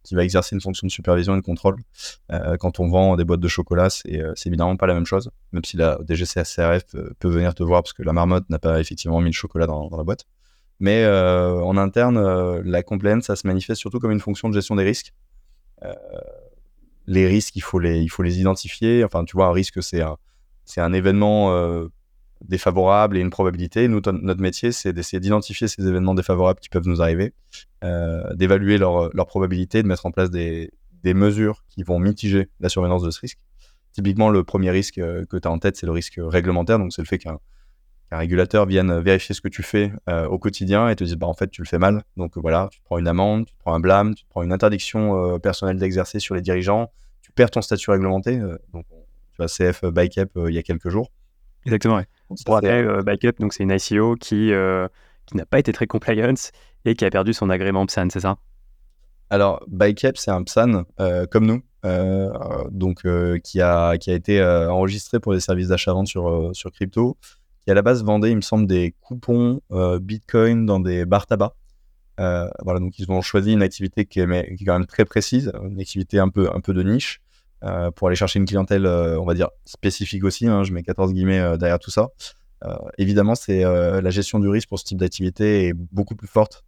qui 0.08 0.16
va 0.16 0.24
exercer 0.24 0.56
une 0.56 0.62
fonction 0.62 0.88
de 0.88 0.92
supervision 0.92 1.34
et 1.34 1.38
de 1.38 1.46
contrôle. 1.46 1.76
Euh, 2.32 2.56
quand 2.56 2.80
on 2.80 2.88
vend 2.88 3.18
des 3.18 3.26
boîtes 3.26 3.42
de 3.42 3.48
chocolat, 3.50 3.90
euh, 4.08 4.32
c'est 4.36 4.48
évidemment 4.48 4.78
pas 4.78 4.88
la 4.88 4.94
même 4.94 5.06
chose, 5.06 5.30
même 5.52 5.66
si 5.66 5.76
la 5.76 6.00
DGCSRF 6.08 6.96
euh, 6.96 7.14
peut 7.20 7.28
venir 7.28 7.54
te 7.54 7.62
voir 7.62 7.84
parce 7.84 7.92
que 7.92 8.04
la 8.04 8.14
marmotte 8.14 8.50
n'a 8.50 8.58
pas 8.58 8.80
effectivement 8.80 9.20
mis 9.20 9.32
le 9.32 9.34
chocolat 9.34 9.68
dans, 9.68 9.90
la 9.90 10.04
boîte. 10.06 10.24
Mais 10.80 11.06
en 11.08 11.76
interne, 11.76 12.62
la 12.62 12.84
compliance, 12.84 13.26
ça 13.26 13.36
se 13.36 13.48
manifeste 13.48 13.82
surtout 13.82 14.00
comme 14.00 14.12
une 14.12 14.20
fonction 14.20 14.48
de 14.48 14.54
gestion 14.54 14.76
des 14.76 14.84
risques. 14.84 15.12
les 17.08 17.26
risques, 17.26 17.56
il 17.56 17.62
faut 17.62 17.80
les, 17.80 18.40
identifier. 18.40 19.04
Enfin, 19.04 19.26
tu 19.26 19.36
vois, 19.36 19.48
un 19.48 19.54
risque, 19.54 19.82
c'est 19.82 20.02
un 20.80 20.94
événement 20.94 21.90
défavorables 22.46 23.18
et 23.18 23.22
une 23.22 23.30
probabilité. 23.30 23.88
Nous, 23.88 24.02
notre 24.06 24.42
métier, 24.42 24.72
c'est 24.72 24.94
d'essayer 24.94 25.20
d'identifier 25.20 25.68
ces 25.68 25.86
événements 25.88 26.14
défavorables 26.14 26.60
qui 26.60 26.70
peuvent 26.70 26.88
nous 26.88 27.02
arriver, 27.02 27.34
euh, 27.84 28.34
d'évaluer 28.34 28.78
leur, 28.78 29.14
leur, 29.16 29.28
probabilité, 29.28 29.84
de 29.84 29.88
mettre 29.88 30.06
en 30.06 30.12
place 30.12 30.30
des, 30.30 30.72
des, 31.04 31.14
mesures 31.14 31.64
qui 31.70 31.84
vont 31.84 32.00
mitiger 32.00 32.50
la 32.60 32.70
survenance 32.70 33.04
de 33.04 33.12
ce 33.12 33.20
risque. 33.20 33.40
Typiquement, 33.94 34.30
le 34.30 34.44
premier 34.44 34.72
risque 34.72 34.98
euh, 34.98 35.26
que 35.26 35.38
tu 35.38 35.48
as 35.48 35.52
en 35.52 35.60
tête, 35.60 35.78
c'est 35.78 35.86
le 35.86 35.92
risque 35.92 36.20
réglementaire. 36.20 36.80
Donc, 36.80 36.94
c'est 36.94 37.02
le 37.02 37.08
fait 37.08 37.18
qu'un 37.18 37.40
régulateur 38.12 38.66
vienne 38.66 39.00
vérifier 39.00 39.34
ce 39.34 39.42
que 39.42 39.50
tu 39.50 39.64
fais 39.64 39.92
euh, 40.10 40.28
au 40.28 40.38
quotidien 40.38 40.90
et 40.90 40.96
te 40.96 41.04
dise, 41.04 41.16
bah, 41.16 41.28
en 41.28 41.34
fait, 41.34 41.50
tu 41.50 41.62
le 41.62 41.68
fais 41.68 41.80
mal. 41.80 42.04
Donc, 42.16 42.38
voilà, 42.38 42.70
tu 42.72 42.80
prends 42.84 42.98
une 42.98 43.08
amende, 43.08 43.46
tu 43.46 43.56
prends 43.60 43.74
un 43.74 43.80
blâme, 43.80 44.16
tu 44.16 44.26
prends 44.30 44.44
une 44.44 44.54
interdiction 44.54 45.40
personnelle 45.40 45.78
d'exercer 45.78 46.20
sur 46.20 46.36
les 46.36 46.42
dirigeants, 46.42 46.92
tu 47.22 47.32
perds 47.32 47.52
ton 47.52 47.62
statut 47.62 47.90
réglementé. 47.90 48.40
donc, 48.74 48.86
tu 48.90 49.38
vois, 49.38 49.48
CF 49.48 49.86
Bicap 49.86 50.30
il 50.48 50.54
y 50.54 50.58
a 50.58 50.64
quelques 50.64 50.90
jours. 50.90 51.12
Exactement, 51.68 51.98
ouais. 51.98 52.08
Pour 52.46 52.56
rappel, 52.56 52.88
euh, 52.88 53.02
Backup, 53.04 53.40
donc 53.40 53.54
c'est 53.54 53.64
une 53.64 53.72
ICO 53.72 54.16
qui, 54.16 54.52
euh, 54.52 54.88
qui 55.26 55.38
n'a 55.38 55.46
pas 55.46 55.60
été 55.60 55.72
très 55.72 55.88
compliance 55.88 56.52
et 56.86 56.96
qui 56.96 57.06
a 57.06 57.10
perdu 57.10 57.34
son 57.34 57.50
agrément 57.50 57.86
PSAN, 57.86 58.10
c'est 58.10 58.22
ça? 58.22 58.38
Alors, 59.30 59.64
Backup, 59.68 60.14
c'est 60.16 60.32
un 60.32 60.44
PSAN 60.44 60.84
euh, 61.00 61.26
comme 61.26 61.46
nous, 61.46 61.62
donc 62.72 63.06
qui, 63.44 63.62
a, 63.62 63.98
qui 63.98 64.12
a 64.12 64.14
été 64.14 64.44
enregistré 64.44 65.20
pour 65.20 65.34
les 65.34 65.40
services 65.40 65.70
d'achat-vente 65.70 66.08
sur, 66.08 66.50
sur 66.54 66.72
crypto, 66.72 67.18
qui 67.64 67.72
à 67.72 67.74
la 67.74 67.82
base 67.82 68.04
vendait, 68.04 68.32
il 68.32 68.36
me 68.36 68.42
semble, 68.42 68.68
des 68.68 68.94
coupons 69.00 69.62
Bitcoin 70.02 70.66
dans 70.66 70.82
des 70.82 71.06
bars 71.06 71.28
tabac. 71.28 71.54
voilà, 72.18 72.80
donc 72.80 73.00
ils 73.00 73.10
ont 73.10 73.22
choisi 73.22 73.54
une 73.54 73.62
activité 73.62 74.04
qui 74.04 74.20
est, 74.20 74.56
qui 74.58 74.64
est, 74.64 74.66
quand 74.66 74.78
même 74.78 74.86
très 74.86 75.06
précise, 75.06 75.52
une 75.64 75.80
activité 75.80 76.20
un 76.20 76.30
peu, 76.30 76.50
un 76.54 76.60
peu 76.60 76.74
de 76.74 76.84
niche. 76.84 77.22
Euh, 77.64 77.90
pour 77.90 78.08
aller 78.08 78.16
chercher 78.16 78.38
une 78.38 78.46
clientèle, 78.46 78.86
euh, 78.86 79.20
on 79.20 79.26
va 79.26 79.34
dire, 79.34 79.50
spécifique 79.66 80.24
aussi. 80.24 80.48
Hein, 80.48 80.64
je 80.64 80.74
mets 80.74 80.84
14 80.84 81.14
guillemets 81.14 81.40
euh, 81.40 81.58
derrière 81.58 81.80
tout 81.80 81.92
ça. 81.92 82.10
évidemment, 82.98 83.36
c'est 83.36 83.64
la 83.64 84.10
gestion 84.10 84.40
du 84.40 84.48
risque 84.48 84.70
pour 84.70 84.80
ce 84.80 84.86
type 84.86 84.98
d'activité 84.98 85.68
est 85.68 85.74
beaucoup 85.74 86.16
plus 86.16 86.28
forte 86.28 86.64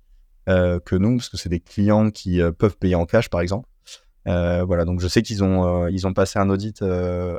que 0.47 0.95
nous, 0.95 1.17
parce 1.17 1.29
que 1.29 1.37
c'est 1.37 1.49
des 1.49 1.59
clients 1.59 2.09
qui 2.11 2.41
peuvent 2.57 2.77
payer 2.77 2.95
en 2.95 3.05
cash, 3.05 3.29
par 3.29 3.41
exemple. 3.41 3.67
voilà, 4.25 4.85
donc 4.85 4.99
je 4.99 5.07
sais 5.07 5.23
qu'ils 5.23 5.43
ont, 5.43 5.87
ils 5.87 6.05
ont 6.05 6.13
passé 6.13 6.37
un 6.39 6.49
audit 6.49 6.83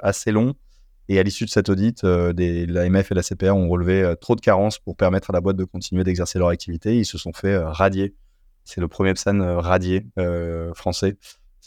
assez 0.03 0.33
long. 0.33 0.55
Et 1.09 1.19
à 1.19 1.23
l'issue 1.23 1.45
de 1.45 1.51
cet 1.51 1.69
audit, 1.69 2.05
des, 2.05 2.67
l'AMF 2.67 3.13
et 3.13 3.15
la 3.15 3.23
CPR 3.23 3.55
ont 3.55 3.69
relevé 3.69 4.15
trop 4.21 4.35
de 4.35 4.41
carences 4.41 4.79
pour 4.79 4.97
permettre 4.97 5.31
à 5.31 5.33
la 5.33 5.41
boîte 5.41 5.57
de 5.57 5.65
continuer 5.65 6.03
d'exercer 6.03 6.41
leur 6.41 6.49
activité. 6.49 6.97
Ils 6.99 7.07
se 7.07 7.19
sont 7.19 7.33
fait 7.33 7.57
radier. 7.57 8.15
C'est 8.65 8.81
le 8.81 8.89
premier 8.89 9.15
PSAN 9.15 9.61
radié 9.61 10.07
français 10.75 11.17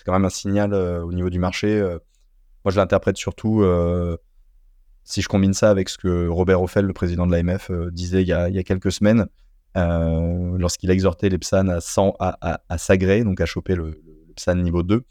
c'est 0.03 0.11
quand 0.11 0.17
même 0.19 0.25
un 0.25 0.29
signal 0.29 0.73
euh, 0.73 1.01
au 1.01 1.13
niveau 1.13 1.29
du 1.29 1.39
marché. 1.39 1.79
Euh. 1.79 1.97
moi, 2.65 2.73
je 2.73 2.77
l'interprète 2.77 3.15
surtout 3.15 3.61
euh, 3.61 4.17
si 5.05 5.21
je 5.21 5.29
combine 5.29 5.53
ça 5.53 5.69
avec 5.69 5.87
ce 5.87 5.97
que 5.97 6.27
Robert 6.27 6.61
Offel, 6.61 6.85
le 6.85 6.91
président 6.91 7.25
de 7.25 7.31
l'AMF, 7.31 7.71
disait 7.91 8.21
il 8.21 8.27
y, 8.27 8.33
a, 8.33 8.63
quelques 8.63 8.91
semaines, 8.91 9.27
lorsqu'il 9.75 10.89
a 10.91 10.93
exhorté 10.93 11.29
les 11.29 11.37
PSAN 11.37 11.69
à, 12.19 12.77
s'agréer, 12.77 13.23
donc 13.23 13.39
à 13.39 13.45
choper 13.45 13.75
le, 13.75 14.01
PSAN 14.35 14.55
niveau 14.55 14.83
2. 14.83 15.03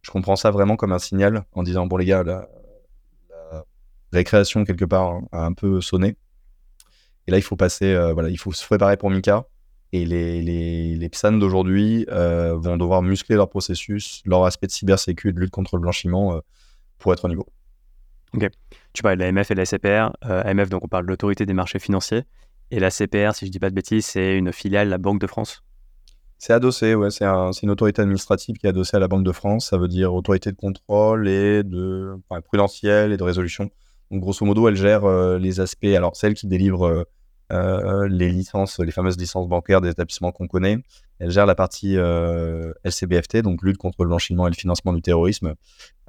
Je 0.00 0.10
comprends 0.10 0.36
ça 0.36 0.50
vraiment 0.50 0.76
comme 0.76 0.92
un 0.92 0.98
signal 0.98 1.44
en 1.52 1.62
disant 1.62 1.86
bon 1.86 1.96
les 1.96 2.06
gars, 2.06 2.22
la, 2.22 2.48
récréation 4.12 4.64
quelque 4.64 4.86
part 4.86 5.20
a 5.32 5.44
un 5.44 5.52
peu 5.52 5.82
sonné. 5.82 6.16
Et 7.26 7.30
là, 7.30 7.36
il 7.36 7.42
faut 7.42 7.56
passer, 7.56 7.94
voilà, 8.14 8.30
il 8.30 8.38
faut 8.38 8.52
se 8.52 8.64
préparer 8.64 8.96
pour 8.96 9.10
Mika. 9.10 9.46
Et 9.92 10.04
les, 10.04 10.42
les, 10.42 10.96
les 10.96 11.08
PSAN 11.08 11.32
d'aujourd'hui 11.32 12.06
euh, 12.10 12.54
vont 12.56 12.76
devoir 12.76 13.00
muscler 13.02 13.36
leur 13.36 13.48
processus, 13.48 14.22
leur 14.26 14.44
aspect 14.44 14.66
de 14.66 14.72
cybersécurité, 14.72 15.34
de 15.34 15.40
lutte 15.40 15.50
contre 15.50 15.76
le 15.76 15.80
blanchiment 15.80 16.34
euh, 16.34 16.40
pour 16.98 17.12
être 17.12 17.24
au 17.24 17.28
niveau. 17.28 17.46
Ok. 18.34 18.48
Tu 18.92 19.02
parles 19.02 19.16
de 19.16 19.24
l'AMF 19.24 19.50
et 19.50 19.54
de 19.54 19.60
la 19.60 19.64
CPR. 19.64 20.12
Euh, 20.26 20.42
AMF, 20.44 20.68
donc 20.68 20.84
on 20.84 20.88
parle 20.88 21.06
de 21.06 21.10
l'autorité 21.10 21.46
des 21.46 21.54
marchés 21.54 21.78
financiers. 21.78 22.24
Et 22.70 22.80
la 22.80 22.90
CPR, 22.90 23.34
si 23.34 23.46
je 23.46 23.50
ne 23.50 23.52
dis 23.52 23.58
pas 23.58 23.70
de 23.70 23.74
bêtises, 23.74 24.04
c'est 24.04 24.36
une 24.36 24.52
filiale 24.52 24.88
de 24.88 24.90
la 24.90 24.98
Banque 24.98 25.20
de 25.20 25.26
France. 25.26 25.62
C'est 26.36 26.52
adossé, 26.52 26.94
ouais. 26.94 27.10
C'est 27.10 27.24
un, 27.24 27.50
une 27.52 27.70
autorité 27.70 28.02
administrative 28.02 28.56
qui 28.56 28.66
est 28.66 28.70
adossée 28.70 28.98
à 28.98 29.00
la 29.00 29.08
Banque 29.08 29.24
de 29.24 29.32
France. 29.32 29.70
Ça 29.70 29.78
veut 29.78 29.88
dire 29.88 30.12
autorité 30.12 30.52
de 30.52 30.56
contrôle 30.56 31.26
et 31.28 31.62
de 31.62 32.14
enfin, 32.28 32.42
prudentielle 32.42 33.12
et 33.12 33.16
de 33.16 33.24
résolution. 33.24 33.70
Donc 34.10 34.20
grosso 34.20 34.44
modo, 34.44 34.68
elle 34.68 34.76
gère 34.76 35.08
les 35.38 35.60
aspects. 35.60 35.86
Alors 35.86 36.14
celle 36.14 36.34
qui 36.34 36.46
délivre 36.46 36.86
euh, 36.86 37.04
les 37.50 38.30
licences, 38.30 38.78
les 38.78 38.92
fameuses 38.92 39.18
licences 39.18 39.48
bancaires 39.48 39.80
des 39.80 39.90
établissements 39.90 40.32
qu'on 40.32 40.46
connaît. 40.46 40.78
Elle 41.18 41.30
gère 41.30 41.46
la 41.46 41.54
partie 41.54 41.96
euh, 41.96 42.72
LCBFT, 42.84 43.38
donc 43.38 43.62
lutte 43.62 43.76
contre 43.76 44.04
le 44.04 44.08
blanchiment 44.08 44.46
et 44.46 44.50
le 44.50 44.56
financement 44.56 44.92
du 44.92 45.02
terrorisme. 45.02 45.54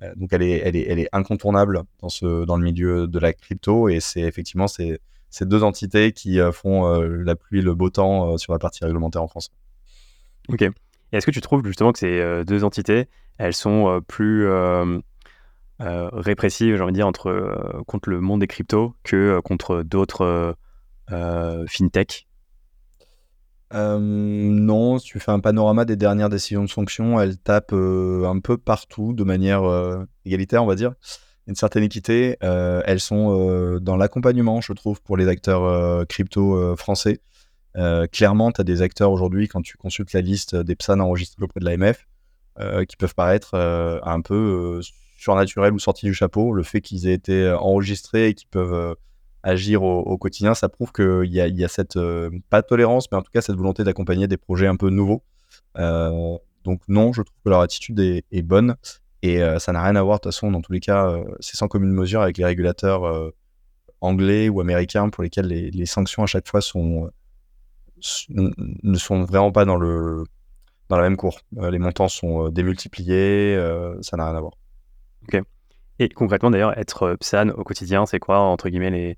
Euh, 0.04 0.14
donc 0.16 0.32
elle 0.34 0.44
est, 0.44 0.62
elle, 0.64 0.76
est, 0.76 0.86
elle 0.88 1.00
est 1.00 1.10
incontournable 1.12 1.84
dans, 2.00 2.10
ce, 2.10 2.46
dans 2.46 2.58
le 2.58 2.64
milieu 2.64 3.08
de 3.08 3.20
la 3.20 3.34
crypto 3.34 3.90
et 3.90 4.00
c'est 4.00 4.22
effectivement 4.22 4.68
ces, 4.68 5.00
ces 5.30 5.46
deux 5.46 5.64
entités 5.64 6.12
qui 6.12 6.40
font 6.54 6.92
la 7.00 7.36
pluie 7.36 7.62
le 7.62 7.76
beau 7.76 7.90
temps 7.90 8.38
sur 8.38 8.52
la 8.54 8.60
partie 8.60 8.84
réglementaire 8.84 9.22
en 9.22 9.28
France. 9.28 9.52
Ok. 10.48 10.64
Est-ce 11.12 11.26
que 11.26 11.32
tu 11.32 11.42
trouves 11.42 11.66
justement 11.66 11.92
que 11.92 12.00
ces 12.00 12.44
deux 12.46 12.64
entités, 12.64 13.08
elles 13.38 13.54
sont 13.54 14.02
plus 14.08 14.48
répressives, 15.80 16.76
j'ai 16.76 16.82
envie 16.82 16.92
de 16.92 16.98
dire, 16.98 17.08
entre, 17.08 17.84
contre 17.86 18.10
le 18.10 18.22
monde 18.22 18.42
des 18.42 18.48
cryptos 18.48 18.96
que 19.04 19.40
contre 19.42 19.84
d'autres 19.84 20.22
euh, 20.22 20.54
fintech 21.68 22.28
euh, 23.74 24.00
non, 24.00 24.98
si 24.98 25.06
tu 25.06 25.20
fais 25.20 25.32
un 25.32 25.40
panorama 25.40 25.86
des 25.86 25.96
dernières 25.96 26.30
décisions 26.30 26.64
de 26.64 26.70
sanctions, 26.70 27.20
elles 27.22 27.38
tapent 27.38 27.74
euh, 27.74 28.26
un 28.26 28.40
peu 28.40 28.58
partout 28.58 29.14
de 29.14 29.24
manière 29.24 29.62
égalitaire, 30.26 30.64
on 30.64 30.68
va 30.68 30.76
dire. 30.76 30.94
Une 31.48 31.56
certaine 31.56 31.84
équité. 31.84 32.38
elles 32.42 33.00
sont 33.00 33.80
dans 33.82 33.98
l'accompagnement, 33.98 34.62
je 34.62 34.74
trouve, 34.74 35.02
pour 35.02 35.18
les 35.18 35.28
acteurs 35.28 36.06
crypto 36.08 36.76
français. 36.76 37.22
clairement, 38.12 38.52
tu 38.52 38.62
as 38.62 38.64
des 38.64 38.82
acteurs 38.82 39.12
aujourd'hui, 39.12 39.48
quand 39.48 39.62
tu 39.62 39.78
consultes 39.78 40.14
la 40.14 40.22
liste 40.22 40.56
des 40.56 40.76
PSAN 40.76 41.00
enregistrés 41.00 41.44
auprès 41.44 41.60
de 41.60 41.66
l'AMF, 41.66 42.08
qui 42.88 42.98
peuvent 42.98 43.16
paraître 43.16 43.56
un 43.56 44.22
peu 44.22 44.80
surnaturels 45.18 45.74
ou 45.74 45.80
sortis 45.80 46.06
du 46.06 46.14
chapeau. 46.14 46.54
Le 46.54 46.62
fait 46.62 46.82
qu'ils 46.82 47.08
aient 47.08 47.14
été 47.14 47.52
enregistrés 47.52 48.28
et 48.28 48.34
qu'ils 48.36 48.50
peuvent 48.50 48.96
agir 49.44 49.84
au, 49.84 50.18
quotidien, 50.18 50.54
ça 50.54 50.70
prouve 50.70 50.92
qu'il 50.92 51.32
y 51.32 51.40
a, 51.40 51.48
y 51.48 51.64
a 51.64 51.68
cette, 51.68 51.96
euh, 51.96 52.30
pas 52.50 52.62
de 52.62 52.68
tolérance, 52.68 53.10
mais 53.12 53.18
en 53.18 53.22
tout 53.22 53.32
cas 53.32 53.42
cette 53.42 53.56
volonté 53.56 53.84
d'accompagner 53.84 54.28
des 54.28 54.38
projets 54.38 54.68
un 54.68 54.76
peu 54.76 54.90
nouveaux. 54.90 55.24
Euh, 55.78 56.38
donc 56.64 56.82
non, 56.88 57.14
je 57.14 57.22
trouve 57.22 57.38
que 57.44 57.50
leur 57.50 57.62
attitude 57.62 58.00
est, 58.00 58.42
bonne. 58.42 58.76
Et 59.22 59.42
ça 59.60 59.74
n'a 59.74 59.84
rien 59.84 59.96
à 59.98 60.02
voir, 60.02 60.20
de 60.20 60.24
toute 60.24 60.34
façon, 60.34 60.52
dans 60.52 60.62
tous 60.62 60.72
les 60.72 60.80
cas, 60.80 61.14
c'est 61.42 61.58
sans 61.58 61.68
commune 61.68 61.92
mesure 61.92 62.22
avec 62.22 62.38
les 62.38 62.46
régulateurs 62.46 63.34
anglais 64.00 64.48
ou 64.48 64.62
américains 64.62 65.10
pour 65.10 65.24
lesquels 65.24 65.48
les, 65.48 65.86
sanctions 65.86 66.24
à 66.24 66.26
chaque 66.26 66.48
fois 66.48 66.62
sont, 66.62 67.10
ne 68.30 68.98
sont 68.98 69.24
vraiment 69.24 69.52
pas 69.52 69.66
dans, 69.66 69.76
le, 69.76 70.24
dans 70.88 70.96
la 70.96 71.04
même 71.04 71.18
cour. 71.18 71.40
les 71.52 71.80
montants 71.80 72.08
sont 72.08 72.50
démultipliés, 72.50 73.58
ça 74.02 74.16
n'a 74.16 74.30
rien 74.30 74.38
à 74.38 74.42
voir. 74.42 74.54
Ok. 75.24 75.42
Et 76.00 76.08
concrètement, 76.08 76.50
d'ailleurs, 76.50 76.78
être 76.78 77.16
PSAN 77.20 77.50
au 77.50 77.64
quotidien, 77.64 78.06
c'est 78.06 78.20
quoi, 78.20 78.40
entre 78.40 78.70
guillemets, 78.70 78.92
les, 78.92 79.18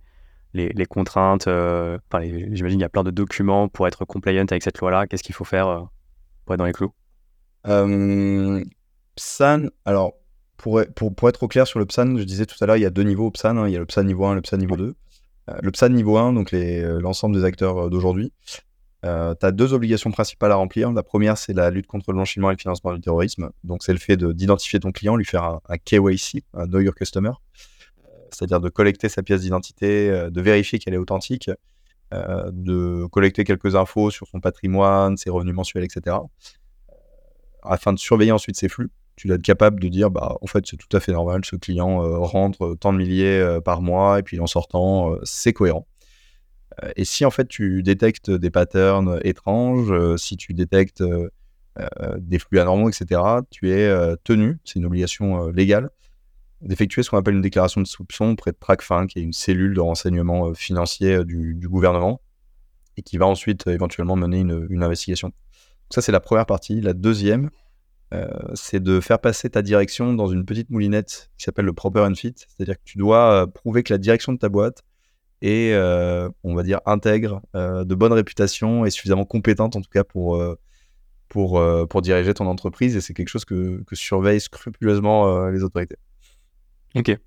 les, 0.54 0.86
contraintes 0.86 1.48
J'imagine 1.48 2.78
qu'il 2.78 2.80
y 2.80 2.84
a 2.84 2.90
plein 2.90 3.04
de 3.04 3.12
documents 3.12 3.68
pour 3.68 3.88
être 3.88 4.06
compliant 4.06 4.46
avec 4.50 4.64
cette 4.64 4.80
loi-là. 4.80 5.08
Qu'est-ce 5.08 5.24
qu'il 5.24 5.36
faut 5.36 5.46
faire 5.46 5.88
pour 6.46 6.54
être 6.54 6.60
dans 6.60 6.66
les 6.66 6.74
clous? 6.74 6.94
PSAN, 9.16 9.68
alors 9.86 10.14
pour, 10.58 10.82
pour, 10.96 11.14
pour, 11.14 11.30
être 11.30 11.44
au 11.44 11.48
clair 11.48 11.68
sur 11.68 11.80
le 11.80 11.86
PSAN, 11.86 12.18
je 12.18 12.24
disais 12.24 12.46
tout 12.46 12.56
à 12.62 12.66
l'heure, 12.66 12.78
il 12.78 12.82
y 12.82 12.86
a 12.86 12.90
deux 12.90 13.04
niveaux 13.04 13.28
au 13.28 13.32
PSAN. 13.32 13.58
Hein. 13.58 13.68
il 13.68 13.74
y 13.74 13.76
a 13.76 13.80
le 13.80 13.86
PSAN 13.86 14.04
niveau 14.04 14.26
1 14.26 14.34
et 14.34 14.36
le 14.36 14.42
PSAN 14.42 14.58
niveau 14.58 14.78
2. 14.78 14.96
Euh, 15.50 15.58
le 15.62 15.72
PSAN 15.72 15.90
niveau 15.90 16.18
1, 16.18 16.34
donc 16.34 16.54
euh, 16.54 17.00
l'ensemble 17.02 17.36
des 17.36 17.44
acteurs 17.44 17.78
euh, 17.78 17.90
d'aujourd'hui, 17.90 18.32
tu 19.04 19.10
as 19.10 19.52
deux 19.52 19.74
obligations 19.74 20.12
principales 20.12 20.52
à 20.52 20.56
remplir. 20.56 20.92
La 20.92 21.02
première, 21.02 21.38
c'est 21.38 21.54
la 21.54 21.72
lutte 21.72 21.88
contre 21.88 22.12
le 22.12 22.14
blanchiment 22.14 22.52
et 22.52 22.54
le 22.54 22.60
financement 22.60 22.94
du 22.94 23.02
terrorisme. 23.02 23.50
Donc, 23.64 23.82
c'est 23.84 23.94
le 23.94 24.00
fait 24.00 24.16
d'identifier 24.16 24.80
ton 24.80 24.92
client, 24.92 25.16
lui 25.16 25.26
faire 25.26 25.44
un, 25.44 25.78
KYC, 25.84 26.44
un 26.54 26.68
Know 26.68 26.82
Your 26.82 26.94
Customer, 26.94 27.32
c'est-à-dire 28.34 28.60
de 28.60 28.70
collecter 28.70 29.10
sa 29.10 29.24
pièce 29.24 29.42
d'identité, 29.42 30.10
de 30.30 30.42
vérifier 30.42 30.80
qu'elle 30.80 30.94
est 30.94 30.98
authentique, 30.98 31.50
de 32.12 33.06
collecter 33.08 33.44
quelques 33.44 33.76
infos 33.76 34.12
sur 34.12 34.28
son 34.28 34.40
patrimoine, 34.40 35.18
ses 35.18 35.30
revenus 35.30 35.56
mensuels, 35.56 35.84
etc 35.84 36.18
afin 37.64 37.94
de 37.94 38.00
surveiller 38.00 38.32
ensuite 38.32 38.56
ses 38.56 38.70
flux. 38.70 38.90
Tu 39.16 39.28
dois 39.28 39.36
être 39.36 39.44
capable 39.44 39.80
de 39.80 39.88
dire, 39.88 40.10
bah, 40.10 40.38
en 40.42 40.48
fait, 40.48 40.66
c'est 40.66 40.78
tout 40.78 40.96
à 40.96 41.00
fait 41.00 41.12
normal, 41.12 41.42
ce 41.46 41.56
client 41.56 42.04
euh, 42.04 42.18
rentre 42.18 42.76
tant 42.80 42.94
de 42.94 42.98
milliers 42.98 43.40
euh, 43.40 43.62
par 43.62 43.82
mois 43.82 44.20
et 44.20 44.24
puis 44.24 44.40
en 44.40 44.48
sortant, 44.48 45.14
euh, 45.14 45.20
c'est 45.24 45.54
cohérent. 45.54 45.86
et 46.96 47.06
si 47.06 47.26
en 47.26 47.32
fait 47.32 47.48
tu 47.48 47.84
détectes 47.84 48.32
des 48.32 48.50
patterns 48.50 49.20
étranges, 49.24 49.94
si 50.16 50.38
tu 50.38 50.54
détectes 50.54 51.04
des 52.18 52.40
flux 52.40 52.60
anormaux, 52.60 52.90
etc., 52.90 53.22
tu 53.52 53.72
es 53.72 53.94
tenu, 54.24 54.58
c'est 54.64 54.80
une 54.80 54.86
obligation 54.86 55.48
légale, 55.48 55.90
d'effectuer 56.62 57.04
ce 57.04 57.10
qu'on 57.10 57.18
appelle 57.18 57.36
une 57.36 57.42
déclaration 57.42 57.82
de 57.82 57.88
soupçon 57.88 58.32
auprès 58.32 58.52
de 58.52 58.58
TRACFIN, 58.60 59.08
qui 59.08 59.20
est 59.20 59.24
une 59.24 59.34
cellule 59.34 59.74
de 59.74 59.80
renseignement 59.82 60.54
financier 60.54 61.24
du, 61.26 61.68
gouvernement, 61.68 62.22
et 62.98 63.02
qui 63.02 63.18
va 63.18 63.26
ensuite 63.26 63.68
éventuellement 63.68 64.16
mener 64.16 64.40
une 64.40 64.84
investigation 64.84 65.32
ça, 65.92 66.02
c'est 66.02 66.12
la 66.12 66.20
première 66.20 66.46
partie. 66.46 66.82
La 66.82 66.94
deuxième, 66.94 67.50
euh, 68.14 68.28
c'est 68.54 68.82
de 68.82 69.00
faire 69.00 69.20
passer 69.20 69.50
ta 69.50 69.62
direction 69.62 70.14
dans 70.14 70.28
une 70.28 70.46
petite 70.46 70.70
moulinette 70.70 71.32
qui 71.38 71.44
s'appelle 71.44 71.66
le 71.66 71.74
proper 71.74 72.02
and 72.02 72.16
fit. 72.16 72.34
C'est-à-dire 72.36 72.76
que 72.76 72.84
tu 72.86 72.98
dois 72.98 73.44
euh, 73.44 73.48
prouver 73.48 73.84
que 73.84 73.94
la 73.94 73.98
direction 73.98 74.34
de 74.34 74.38
ta 74.38 74.50
boîte 74.50 74.84
est, 75.42 75.74
euh, 75.74 76.30
on 76.44 76.56
va 76.56 76.64
dire, 76.64 76.80
intègre, 76.86 77.42
de 77.54 77.96
bonne 77.96 78.14
réputation 78.14 78.86
et 78.86 78.92
suffisamment 78.92 79.26
compétente, 79.26 79.76
en 79.76 79.82
tout 79.82 79.90
cas, 79.90 80.04
pour, 80.04 80.42
pour, 81.30 81.62
pour 81.90 82.02
diriger 82.02 82.34
ton 82.34 82.46
entreprise. 82.46 82.96
Et 82.96 83.02
c'est 83.02 83.14
quelque 83.14 83.30
chose 83.30 83.46
que 83.46 83.84
surveillent 83.94 84.42
scrupuleusement 84.42 85.48
les 85.50 85.64
autorités. 85.64 85.98
Ok. 86.96 87.18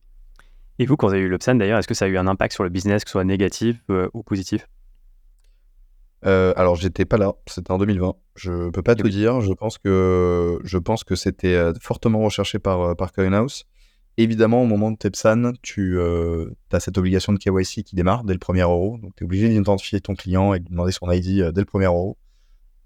Et 0.78 0.86
vous, 0.86 0.96
quand 0.96 1.06
vous 1.06 1.14
avez 1.14 1.22
eu 1.22 1.28
l'Obsan, 1.28 1.54
d'ailleurs, 1.54 1.78
est-ce 1.78 1.88
que 1.88 1.94
ça 1.94 2.06
a 2.06 2.08
eu 2.08 2.18
un 2.18 2.26
impact 2.26 2.52
sur 2.52 2.64
le 2.64 2.70
business, 2.70 3.04
que 3.04 3.10
ce 3.10 3.12
soit 3.12 3.24
négatif 3.24 3.76
ou 4.12 4.22
positif? 4.22 4.66
Euh, 6.26 6.54
alors, 6.56 6.76
j'étais 6.76 7.04
pas 7.04 7.18
là, 7.18 7.34
c'était 7.46 7.70
en 7.70 7.78
2020. 7.78 8.14
Je 8.36 8.70
peux 8.70 8.82
pas 8.82 8.94
te 8.94 9.06
dire. 9.06 9.40
Je 9.40 9.52
pense 9.52 9.78
que, 9.78 10.58
je 10.64 10.78
pense 10.78 11.04
que 11.04 11.14
c'était 11.14 11.54
euh, 11.54 11.72
fortement 11.80 12.20
recherché 12.20 12.58
par, 12.58 12.80
euh, 12.80 12.94
par 12.94 13.12
Coinhouse. 13.12 13.64
Évidemment, 14.16 14.62
au 14.62 14.66
moment 14.66 14.90
de 14.90 14.96
Tepsan, 14.96 15.52
tu 15.60 16.00
as 16.00 16.80
cette 16.80 16.98
obligation 16.98 17.32
de 17.32 17.38
KYC 17.38 17.82
qui 17.82 17.96
démarre 17.96 18.22
dès 18.22 18.32
le 18.32 18.38
premier 18.38 18.62
euro. 18.62 18.96
Donc, 19.02 19.12
tu 19.16 19.24
es 19.24 19.26
obligé 19.26 19.48
d'identifier 19.48 20.00
ton 20.00 20.14
client 20.14 20.54
et 20.54 20.60
de 20.60 20.68
demander 20.68 20.92
son 20.92 21.10
ID 21.10 21.50
dès 21.50 21.60
le 21.60 21.64
premier 21.64 21.86
euro. 21.86 22.16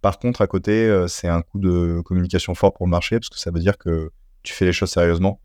Par 0.00 0.18
contre, 0.18 0.40
à 0.40 0.46
côté, 0.46 1.04
c'est 1.06 1.28
un 1.28 1.42
coup 1.42 1.58
de 1.58 2.00
communication 2.00 2.54
fort 2.54 2.72
pour 2.72 2.86
le 2.86 2.90
marché 2.90 3.16
parce 3.16 3.28
que 3.28 3.38
ça 3.38 3.50
veut 3.50 3.60
dire 3.60 3.76
que 3.76 4.10
tu 4.42 4.54
fais 4.54 4.64
les 4.64 4.72
choses 4.72 4.90
sérieusement. 4.90 5.38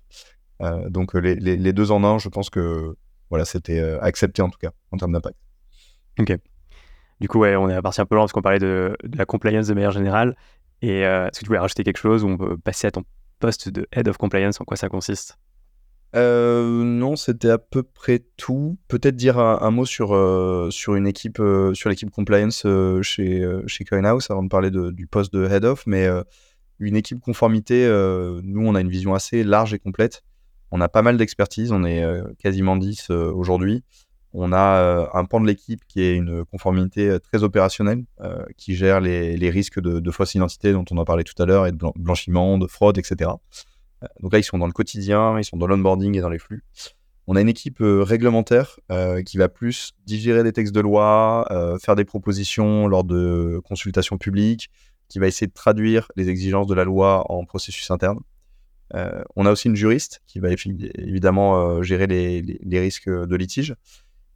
Donc, 0.60 1.13
les, 1.13 1.36
les, 1.36 1.74
deux 1.74 1.92
en 1.92 2.04
un, 2.04 2.18
je 2.20 2.30
pense 2.30 2.50
que 2.50 2.96
voilà, 3.30 3.46
c'était 3.46 3.82
accepté 4.02 4.42
en 4.42 4.50
tout 4.50 4.60
cas 4.60 4.72
en 4.92 4.98
termes 4.98 5.12
d'impact. 5.12 5.38
Ok. 6.20 6.38
Du 7.20 7.30
coup, 7.30 7.39
ouais, 7.39 7.56
on 7.56 7.70
est 7.70 7.82
parti 7.82 8.02
un 8.02 8.06
peu 8.06 8.16
loin 8.16 8.24
parce 8.24 8.34
qu'on 8.34 8.42
parlait 8.42 8.60
de, 8.60 8.98
la 9.16 9.26
compliance 9.26 9.68
de 9.68 9.74
manière 9.74 9.92
générale. 9.92 10.36
Et 10.82 11.06
euh, 11.06 11.28
est-ce 11.28 11.39
que 11.39 11.46
tu 11.46 11.48
voulais 11.48 11.60
rajouter 11.60 11.84
quelque 11.84 11.98
chose 11.98 12.24
ou 12.24 12.28
on 12.28 12.38
peut 12.38 12.58
passer 12.58 12.88
à 12.88 12.92
ton 12.92 13.04
poste 13.39 13.70
de 13.70 13.88
Head 13.94 14.08
of 14.10 14.18
Compliance 14.18 14.60
En 14.60 14.66
quoi 14.66 14.76
ça 14.76 14.89
consiste? 14.89 15.38
Euh, 16.16 16.84
non, 16.84 17.16
c'était 17.16 17.50
à 17.50 17.58
peu 17.58 17.82
près 17.82 18.26
tout. 18.36 18.78
Peut-être 18.89 19.16
dire 19.16 19.39
un, 19.39 19.72
mot 19.72 19.86
sur, 19.86 20.13
euh, 20.13 20.70
sur 20.70 20.96
une 20.96 21.08
équipe, 21.08 21.42
sur 21.74 21.89
l'équipe 21.89 22.12
compliance 22.12 22.68
chez, 23.02 23.50
chez 23.68 23.86
Coinhouse 23.86 24.30
avant 24.30 24.44
de 24.44 24.50
parler 24.50 24.70
du 24.70 25.08
poste 25.08 25.34
de 25.34 25.46
head 25.46 25.63
of. 25.63 25.88
Mais 25.88 26.08
une 26.80 26.98
équipe 26.98 27.22
conformité, 27.22 27.88
nous, 28.44 28.68
on 28.68 28.76
a 28.76 28.82
une 28.82 28.89
vision 28.89 29.13
assez 29.13 29.46
large 29.46 29.74
et 29.74 29.80
complète. 29.80 30.24
On 30.76 30.82
a 30.82 30.90
pas 30.90 31.04
mal 31.04 31.18
d'expertise, 31.18 31.72
on 31.72 31.86
est 31.86 32.04
quasiment 32.40 32.76
10 32.76 33.12
aujourd'hui. 33.12 33.84
On 34.34 34.52
a 34.52 34.80
euh, 34.80 35.06
un 35.14 35.26
pan 35.26 35.40
de 35.40 35.46
l'équipe 35.46 35.82
qui 35.88 36.02
est 36.02 36.16
une 36.16 36.44
conformité 36.46 37.08
euh, 37.08 37.20
très 37.20 37.44
opérationnelle, 37.44 38.04
euh, 38.22 38.44
qui 38.58 38.76
gère 38.76 39.00
les, 39.00 39.50
risques 39.52 39.80
de, 39.80 40.00
de, 40.00 40.12
fausse 40.12 40.34
identité 40.34 40.74
dont 40.74 40.86
on 40.90 40.98
a 40.98 41.06
parlé 41.06 41.24
tout 41.24 41.40
à 41.42 41.46
l'heure, 41.46 41.68
et 41.68 41.72
de 41.72 41.78
blanchiment, 41.96 42.58
de 42.58 42.66
fraude, 42.66 42.98
etc. 42.98 43.30
donc 44.22 44.34
là, 44.34 44.40
ils 44.40 44.44
sont 44.44 44.58
dans 44.58 44.66
le 44.66 44.74
quotidien, 44.74 45.38
ils 45.38 45.46
sont 45.46 45.58
dans 45.58 45.68
l'onboarding 45.68 46.18
et 46.18 46.22
dans 46.22 46.30
les 46.30 46.40
flux. 46.40 46.64
On 47.28 47.36
a 47.36 47.42
une 47.42 47.48
équipe 47.48 47.78
réglementaire 47.80 48.80
qui 49.26 49.38
va 49.38 49.48
plus 49.48 49.94
digérer 50.06 50.44
des 50.44 50.52
textes 50.52 50.76
de 50.76 50.82
loi, 50.82 51.48
faire 51.82 51.96
des 51.96 52.04
propositions 52.04 52.88
lors 52.88 53.06
de 53.06 53.62
consultations 53.64 54.18
publiques, 54.18 54.70
qui 55.08 55.20
va 55.20 55.28
essayer 55.28 55.48
de 55.48 55.54
traduire 55.54 56.12
les 56.18 56.28
exigences 56.28 56.68
de 56.68 56.74
la 56.74 56.84
loi 56.84 57.32
en 57.32 57.46
processus 57.46 57.90
interne. 57.92 58.20
On 58.91 59.46
a 59.46 59.52
aussi 59.52 59.67
une 59.67 59.76
juriste 59.76 60.22
qui 60.28 60.39
va 60.39 60.50
évidemment 60.52 61.82
gérer 61.82 62.08
les 62.08 62.80
risques 62.80 63.10
de 63.10 63.36
litige 63.36 63.76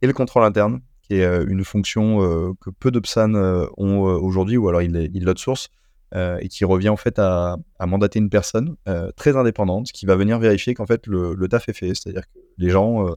et 0.02 0.06
le 0.06 0.12
contrôle 0.12 0.44
interne, 0.44 0.80
qui 1.02 1.14
est 1.14 1.24
euh, 1.24 1.44
une 1.48 1.64
fonction 1.64 2.22
euh, 2.22 2.52
que 2.60 2.70
peu 2.70 2.90
de 2.90 3.00
PSAN 3.00 3.34
euh, 3.34 3.66
ont 3.76 4.00
aujourd'hui, 4.00 4.56
ou 4.56 4.68
alors 4.68 4.82
ils 4.82 5.10
il 5.12 5.32
source, 5.36 5.68
et 6.14 6.48
qui 6.48 6.64
revient 6.64 6.88
en 6.88 6.96
fait 6.96 7.18
à, 7.18 7.58
mandater 7.80 8.18
une 8.18 8.30
personne 8.30 8.76
très 9.14 9.36
indépendante 9.36 9.92
qui 9.92 10.06
va 10.06 10.16
venir 10.16 10.38
vérifier 10.38 10.72
qu'en 10.72 10.86
fait 10.86 11.06
le, 11.06 11.36
taf 11.48 11.68
est 11.68 11.74
fait, 11.74 11.88
c'est-à-dire 11.88 12.22
que 12.22 12.38
les 12.56 12.70
gens 12.70 13.14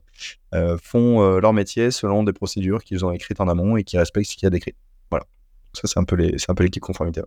font 0.82 1.38
leur 1.38 1.54
métier 1.54 1.90
selon 1.90 2.22
des 2.22 2.34
procédures 2.34 2.84
qu'ils 2.84 3.02
ont 3.06 3.10
écrites 3.10 3.40
en 3.40 3.48
amont 3.48 3.78
et 3.78 3.84
qui 3.84 3.96
respectent 3.96 4.30
ce 4.30 4.36
qu'il 4.36 4.44
y 4.44 4.46
a 4.46 4.50
décrit. 4.50 4.74
Voilà. 5.10 5.24
Ça, 5.72 5.88
c'est 5.88 5.98
un 5.98 6.04
peu 6.04 6.64
l'équipe 6.64 6.82
conformité. 6.82 7.22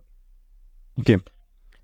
Ok. 0.98 1.12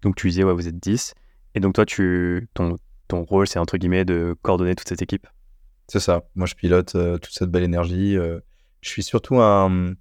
Donc 0.03 0.15
tu 0.15 0.29
disais, 0.29 0.45
ouais, 0.45 0.55
vous 0.55 0.69
êtes 0.69 0.79
10. 0.79 1.15
Et 1.55 1.61
donc 1.61 1.75
toi, 1.75 1.85
tu, 1.85 2.49
ton, 2.55 2.77
ton 3.09 3.23
rôle, 3.25 3.47
c'est 3.47 3.59
entre 3.59 3.77
guillemets 3.77 4.05
de 4.05 4.35
coordonner 4.43 4.75
toute 4.75 4.89
cette 4.89 5.03
équipe? 5.03 5.27
C'est 5.89 6.01
ça. 6.01 6.23
Moi, 6.35 6.47
je 6.47 6.55
pilote 6.55 6.95
euh, 6.95 7.19
toute 7.19 7.35
cette 7.35 7.51
belle 7.51 7.65
énergie. 7.65 8.17
Euh. 8.17 8.41
je 8.81 8.89
suis 8.89 9.03
surtout 9.03 9.41
un, 9.41 9.95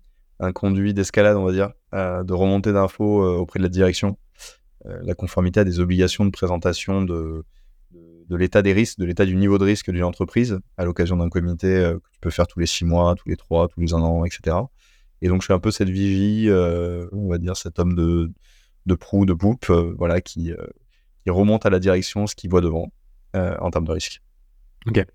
conduit 0.55 0.93
d'escalade, 0.93 1.35
on 1.35 1.43
va 1.43 1.51
dire, 1.51 1.71
euh, 1.93 2.23
de 2.23 2.33
remontée 2.33 2.73
d'infos 2.73 3.23
auprès 3.37 3.59
de 3.59 3.63
la 3.63 3.69
direction. 3.69 4.17
la 4.85 5.13
conformité 5.13 5.59
a 5.59 5.63
des 5.63 5.79
obligations 5.79 6.25
de 6.25 6.31
présentation 6.31 7.03
de, 7.03 7.43
de, 7.91 8.35
l'état 8.35 8.61
des 8.61 8.73
risques, 8.73 8.97
de 8.97 9.05
l'état 9.05 9.25
du 9.25 9.35
niveau 9.35 9.57
de 9.57 9.65
risque 9.65 9.91
d'une 9.91 10.03
entreprise 10.03 10.59
à 10.77 10.85
l'occasion 10.85 11.17
d'un 11.17 11.29
comité 11.29 11.67
que 11.67 12.09
tu 12.13 12.19
peux 12.21 12.31
faire 12.31 12.47
tous 12.47 12.59
les 12.59 12.65
six 12.65 12.85
mois, 12.85 13.13
tous 13.15 13.29
les 13.29 13.35
trois, 13.35 13.67
tous 13.67 13.81
les 13.81 13.93
un 13.93 14.01
an, 14.01 14.25
etc. 14.25 14.57
Et 15.21 15.27
donc, 15.27 15.41
je 15.41 15.45
suis 15.45 15.53
un 15.53 15.59
peu 15.59 15.69
cette 15.69 15.89
vigie, 15.89 16.49
on 16.49 17.27
va 17.29 17.37
dire, 17.37 17.55
cet 17.55 17.77
homme 17.77 17.93
de, 17.93 18.31
de 18.87 18.95
proue, 18.95 19.25
de 19.25 19.33
poupe, 19.33 19.69
voilà, 19.97 20.21
qui, 20.21 20.53
qui 21.23 21.29
remonte 21.29 21.65
à 21.65 21.69
la 21.69 21.79
direction 21.79 22.27
ce 22.27 22.35
qu'il 22.35 22.49
voit 22.49 22.61
devant 22.61 22.91
en 23.33 23.71
termes 23.71 23.85
de 23.85 23.91
risque. 23.93 24.21
Ok. 24.87 25.05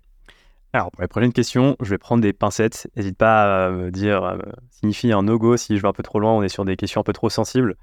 Alors, 0.73 0.91
pour 0.91 1.01
la 1.01 1.07
prochaine 1.07 1.33
question, 1.33 1.75
je 1.79 1.89
vais 1.89 1.97
prendre 1.97 2.21
des 2.21 2.33
pincettes. 2.33 2.87
N'hésite 2.95 3.17
pas 3.17 3.67
à 3.67 3.69
me 3.71 3.89
dire, 3.89 4.23
euh, 4.23 4.37
signifie 4.69 5.11
un 5.11 5.23
no-go 5.23 5.57
si 5.57 5.77
je 5.77 5.81
vais 5.81 5.87
un 5.87 5.93
peu 5.93 6.03
trop 6.03 6.19
loin, 6.19 6.33
on 6.33 6.43
est 6.43 6.49
sur 6.49 6.65
des 6.65 6.75
questions 6.75 7.01
un 7.01 7.03
peu 7.03 7.13
trop 7.13 7.29
sensibles. 7.29 7.75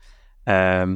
Euh, 0.48 0.94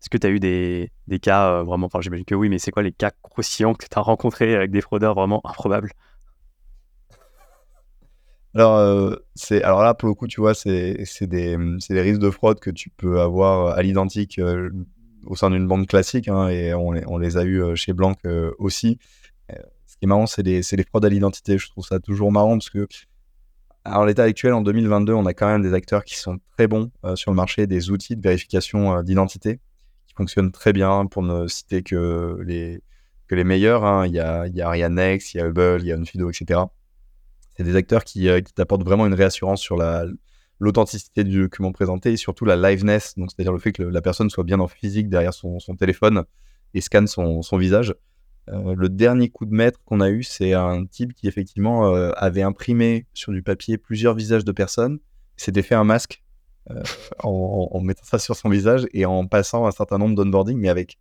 est-ce 0.00 0.08
que 0.10 0.16
tu 0.16 0.26
as 0.26 0.30
eu 0.30 0.38
des, 0.38 0.90
cas 1.20 1.50
euh, 1.50 1.62
vraiment, 1.62 1.86
enfin 1.86 2.00
j'imagine 2.00 2.24
que 2.24 2.34
oui, 2.34 2.48
mais 2.48 2.58
c'est 2.58 2.70
quoi 2.70 2.82
les 2.82 2.92
cas 2.92 3.10
croustillants 3.22 3.74
que 3.74 3.84
tu 3.84 3.98
as 3.98 4.00
rencontrés 4.00 4.54
avec 4.54 4.70
des 4.70 4.80
fraudeurs 4.80 5.14
vraiment 5.14 5.40
improbables? 5.44 5.92
Alors, 8.54 9.18
c'est, 9.34 9.64
alors 9.64 9.82
là, 9.82 9.94
pour 9.94 10.08
le 10.08 10.14
coup, 10.14 10.28
tu 10.28 10.40
vois, 10.40 10.54
c'est, 10.54 10.96
des, 11.22 11.56
des, 11.56 12.00
risques 12.00 12.20
de 12.20 12.30
fraude 12.30 12.60
que 12.60 12.70
tu 12.70 12.88
peux 12.88 13.20
avoir 13.20 13.76
à 13.76 13.82
l'identique 13.82 14.40
au 15.26 15.36
sein 15.36 15.50
d'une 15.50 15.66
banque 15.66 15.88
classique, 15.88 16.28
hein, 16.28 16.48
et 16.48 16.74
on 16.74 16.92
les, 16.92 17.04
les, 17.20 17.36
a 17.36 17.44
eu 17.44 17.76
chez 17.76 17.92
Blanc 17.92 18.14
aussi 18.58 18.98
ce 19.94 19.98
qui 19.98 20.06
est 20.06 20.08
marrant, 20.08 20.26
c'est 20.26 20.42
les, 20.42 20.62
fraudes 20.82 21.04
à 21.04 21.08
l'identité. 21.08 21.56
Je 21.56 21.68
trouve 21.68 21.86
ça 21.86 22.00
toujours 22.00 22.32
marrant 22.32 22.58
parce 22.58 22.70
que, 22.70 22.88
en 23.84 24.04
l'état 24.04 24.24
actuel, 24.24 24.52
en 24.52 24.60
2022, 24.60 25.12
on 25.12 25.24
a 25.24 25.34
quand 25.34 25.46
même 25.46 25.62
des 25.62 25.72
acteurs 25.72 26.04
qui 26.04 26.16
sont 26.16 26.38
très 26.56 26.66
bons 26.66 26.90
euh, 27.04 27.14
sur 27.14 27.30
le 27.30 27.36
marché, 27.36 27.68
des 27.68 27.90
outils 27.90 28.16
de 28.16 28.22
vérification 28.22 28.96
euh, 28.96 29.02
d'identité 29.02 29.60
qui 30.08 30.14
fonctionnent 30.14 30.50
très 30.50 30.72
bien, 30.72 31.06
pour 31.06 31.22
ne 31.22 31.46
citer 31.46 31.82
que 31.82 32.40
les, 32.44 32.82
que 33.28 33.36
les 33.36 33.44
meilleurs. 33.44 33.84
hein. 33.84 34.06
Il 34.06 34.14
y 34.14 34.18
a, 34.18 34.48
il 34.48 34.56
y 34.56 34.62
a 34.62 34.68
Arianex, 34.68 35.34
il 35.34 35.38
y 35.38 35.40
a 35.40 35.46
Hubble, 35.46 35.78
il 35.80 35.86
y 35.86 35.92
a 35.92 35.96
Onfido, 35.96 36.28
etc. 36.28 36.60
C'est 37.56 37.62
des 37.62 37.76
acteurs 37.76 38.02
qui, 38.02 38.28
euh, 38.28 38.40
qui 38.40 38.52
t'apportent 38.52 38.84
vraiment 38.84 39.06
une 39.06 39.14
réassurance 39.14 39.60
sur 39.60 39.76
la, 39.76 40.06
l'authenticité 40.64 41.24
du 41.24 41.42
document 41.42 41.72
présenté 41.72 42.12
et 42.12 42.16
surtout 42.16 42.44
la 42.44 42.56
liveness, 42.56 43.14
donc 43.16 43.30
c'est-à-dire 43.30 43.52
le 43.52 43.58
fait 43.58 43.72
que 43.72 43.82
la 43.82 44.00
personne 44.00 44.30
soit 44.30 44.44
bien 44.44 44.58
en 44.60 44.66
physique 44.66 45.08
derrière 45.08 45.34
son, 45.34 45.58
téléphone 45.78 46.24
et 46.72 46.80
scanne 46.80 47.06
son, 47.06 47.40
visage. 47.56 47.94
Euh, 48.50 48.74
le 48.76 48.88
dernier 48.88 49.28
coup 49.30 49.46
de 49.46 49.54
maître 49.54 49.80
qu'on 49.84 50.00
a 50.00 50.10
eu, 50.10 50.22
c'est 50.22 50.52
un 50.52 50.84
type 50.84 51.14
qui 51.14 51.28
effectivement 51.28 51.94
euh, 51.94 52.10
avait 52.16 52.42
imprimé 52.42 53.06
sur 53.14 53.32
du 53.32 53.42
papier 53.42 53.78
plusieurs 53.78 54.14
visages 54.14 54.44
de 54.44 54.52
personnes, 54.52 54.98
s'était 55.36 55.62
fait 55.62 55.74
un 55.74 55.84
masque 55.84 56.22
euh, 56.70 56.82
en, 57.22 57.68
en- 57.70 57.80
mettant 57.80 58.04
ça 58.04 58.18
sur 58.18 58.34
son 58.36 58.48
visage 58.48 58.86
et 58.92 59.06
en 59.06 59.26
passant 59.26 59.66
un 59.66 59.70
certain 59.70 59.98
nombre 59.98 60.14
d'onboarding, 60.14 60.58
mais 60.58 60.68
avec, 60.68 60.98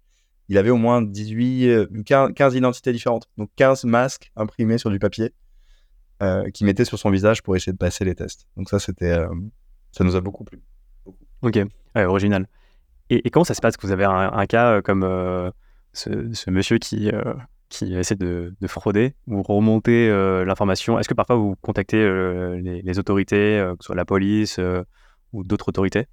il 0.49 0.57
avait 0.57 0.69
au 0.69 0.77
moins 0.77 1.01
18, 1.01 1.67
euh, 1.67 1.87
15, 2.05 2.33
15 2.33 2.55
identités 2.55 2.91
différentes, 2.91 3.29
donc 3.37 3.49
15 3.55 3.85
masques 3.85 4.31
imprimés 4.35 4.77
sur 4.77 4.89
du 4.89 4.99
papier 4.99 5.33
euh, 6.21 6.49
qu'il 6.51 6.65
mettait 6.65 6.85
sur 6.85 6.97
son 6.99 7.09
visage 7.09 7.41
pour 7.43 7.55
essayer 7.55 7.73
de 7.73 7.77
passer 7.77 8.05
les 8.05 8.15
tests. 8.15 8.47
Donc 8.57 8.69
ça, 8.69 8.79
c'était, 8.79 9.11
euh, 9.11 9.27
ça 9.91 10.03
nous 10.03 10.15
a 10.15 10.21
beaucoup 10.21 10.43
plu. 10.43 10.61
Ok, 11.41 11.59
ouais, 11.95 12.05
original. 12.05 12.47
Et, 13.09 13.27
et 13.27 13.29
comment 13.29 13.43
ça 13.43 13.53
se 13.53 13.61
passe? 13.61 13.77
Que 13.77 13.85
vous 13.87 13.93
avez 13.93 14.05
un, 14.05 14.31
un 14.33 14.45
cas 14.45 14.75
euh, 14.75 14.81
comme 14.81 15.03
euh, 15.03 15.51
ce, 15.93 16.33
ce 16.33 16.49
monsieur 16.49 16.77
qui, 16.77 17.11
qui 17.69 17.93
essaie 17.95 18.15
de, 18.15 18.55
de 18.59 18.67
frauder 18.67 19.15
Vous 19.27 19.43
remontez 19.43 20.09
euh, 20.09 20.45
l'information 20.45 20.99
Est-ce 20.99 21.09
que 21.09 21.13
parfois 21.13 21.35
vous 21.35 21.55
contactez 21.61 21.97
les, 22.61 22.81
les 22.81 22.99
autorités, 22.99 23.65
que 23.77 23.83
ce 23.83 23.87
soit 23.87 23.95
la 23.95 24.05
police 24.05 24.59
ou 25.33 25.43
d'autres 25.43 25.69
autorités? 25.69 26.07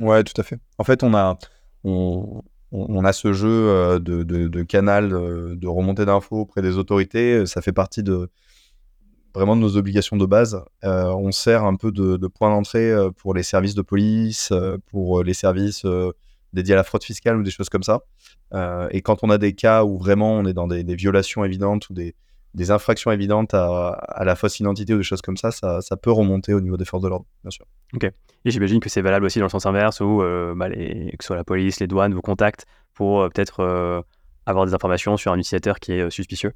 Ouais, 0.00 0.22
tout 0.24 0.38
à 0.40 0.44
fait. 0.44 0.58
En 0.78 0.84
fait, 0.84 1.02
on 1.02 1.14
a, 1.14 1.38
on, 1.84 2.42
on- 2.72 3.04
a 3.04 3.12
ce 3.12 3.32
jeu 3.32 3.98
de, 4.00 4.22
de, 4.22 4.48
de 4.48 4.62
canal 4.62 5.08
de 5.10 5.66
remontée 5.66 6.04
d'infos 6.04 6.40
auprès 6.40 6.62
des 6.62 6.76
autorités. 6.78 7.46
Ça 7.46 7.62
fait 7.62 7.72
partie 7.72 8.02
de 8.02 8.30
vraiment 9.34 9.56
de 9.56 9.60
nos 9.60 9.76
obligations 9.76 10.16
de 10.16 10.26
base. 10.26 10.64
Euh, 10.84 11.06
on 11.06 11.32
sert 11.32 11.64
un 11.64 11.76
peu 11.76 11.90
de, 11.92 12.26
point 12.28 12.50
d'entrée 12.50 12.90
euh, 12.90 13.10
pour 13.10 13.34
les 13.34 13.42
services 13.42 13.74
de 13.74 13.82
police, 13.82 14.50
euh, 14.52 14.78
pour 14.90 15.22
les 15.22 15.34
services 15.34 15.84
dédiés 16.52 16.74
à 16.74 16.76
la 16.76 16.84
fraude 16.84 17.02
fiscale 17.02 17.36
ou 17.36 17.42
des 17.42 17.50
choses 17.50 17.68
comme 17.68 17.82
ça. 17.82 18.00
Et 18.90 19.02
quand 19.02 19.24
on 19.24 19.30
a 19.30 19.38
des 19.38 19.54
cas 19.54 19.84
où 19.84 19.98
vraiment 19.98 20.32
on 20.34 20.44
est 20.44 20.52
dans 20.52 20.68
des, 20.68 20.84
violations 20.94 21.44
évidentes 21.44 21.88
ou 21.90 21.94
des, 21.94 22.14
infractions 22.70 23.10
évidentes 23.10 23.52
à, 23.52 24.22
la 24.24 24.36
fausse 24.36 24.60
identité 24.60 24.94
ou 24.94 24.98
des 24.98 25.02
choses 25.02 25.22
comme 25.22 25.36
ça, 25.36 25.50
ça, 25.50 25.96
peut 26.00 26.12
remonter 26.12 26.54
au 26.54 26.60
niveau 26.60 26.76
des 26.76 26.84
forces 26.84 27.02
de 27.02 27.08
l'ordre, 27.08 27.26
bien 27.42 27.50
sûr. 27.50 27.66
Et 28.44 28.50
j'imagine 28.50 28.78
que 28.78 28.88
c'est 28.88 29.02
valable 29.02 29.26
aussi 29.26 29.40
dans 29.40 29.46
le 29.46 29.50
sens 29.50 29.66
inverse 29.66 30.00
où 30.00 30.22
bah, 30.54 30.70
que 30.70 31.16
ce 31.20 31.26
soit 31.26 31.36
la 31.36 31.42
police, 31.42 31.80
les 31.80 31.88
douanes 31.88 32.14
vous 32.14 32.22
contactent 32.22 32.66
pour 32.94 33.28
peut-être 33.30 34.04
avoir 34.46 34.66
des 34.66 34.74
informations 34.74 35.16
sur 35.16 35.32
un 35.32 35.38
utilisateur 35.38 35.80
qui 35.80 35.92
est 35.92 36.10
suspicieux. 36.10 36.52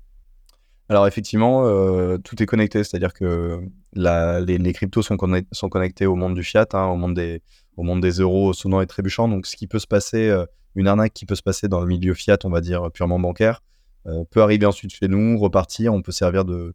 Alors 0.89 1.07
effectivement, 1.07 1.67
euh, 1.67 2.17
tout 2.19 2.43
est 2.43 2.47
connecté, 2.47 2.83
c'est-à-dire 2.83 3.13
que 3.13 3.61
les, 3.95 4.73
cryptos 4.73 5.03
sont, 5.03 5.17
connect- 5.17 5.49
sont 5.53 5.69
connectés 5.69 6.07
au 6.07 6.15
monde 6.15 6.35
du 6.35 6.43
fiat, 6.43 6.67
hein, 6.73 6.87
au, 6.87 6.97
monde 6.97 7.15
des, 7.15 7.43
au 7.77 7.83
monde 7.83 8.01
des 8.01 8.13
euros 8.13 8.53
sonnants 8.55 8.81
et 8.81 8.87
trébuchants. 8.87 9.29
Donc 9.29 9.47
ce 9.47 9.57
qui 9.57 9.67
peut 9.67 9.79
se 9.79 9.87
passer, 9.87 10.29
euh, 10.29 10.47
une 10.75 10.89
arnaque 10.89 11.13
qui 11.13 11.27
peut 11.27 11.35
se 11.35 11.43
passer 11.43 11.69
dans 11.69 11.81
le 11.81 11.87
milieu 11.87 12.15
fiat, 12.15 12.39
on 12.45 12.51
va 12.51 12.61
dire 12.63 12.91
purement 12.93 13.19
bancaire, 13.19 13.63
euh, 14.07 14.25
peut 14.31 14.43
arriver 14.43 14.67
ensuite 14.67 14.93
chez 14.93 15.09
nous, 15.09 15.39
repartir, 15.39 15.93
on 15.93 16.03
peut 16.03 16.13
servir 16.13 16.45
de, 16.45 16.75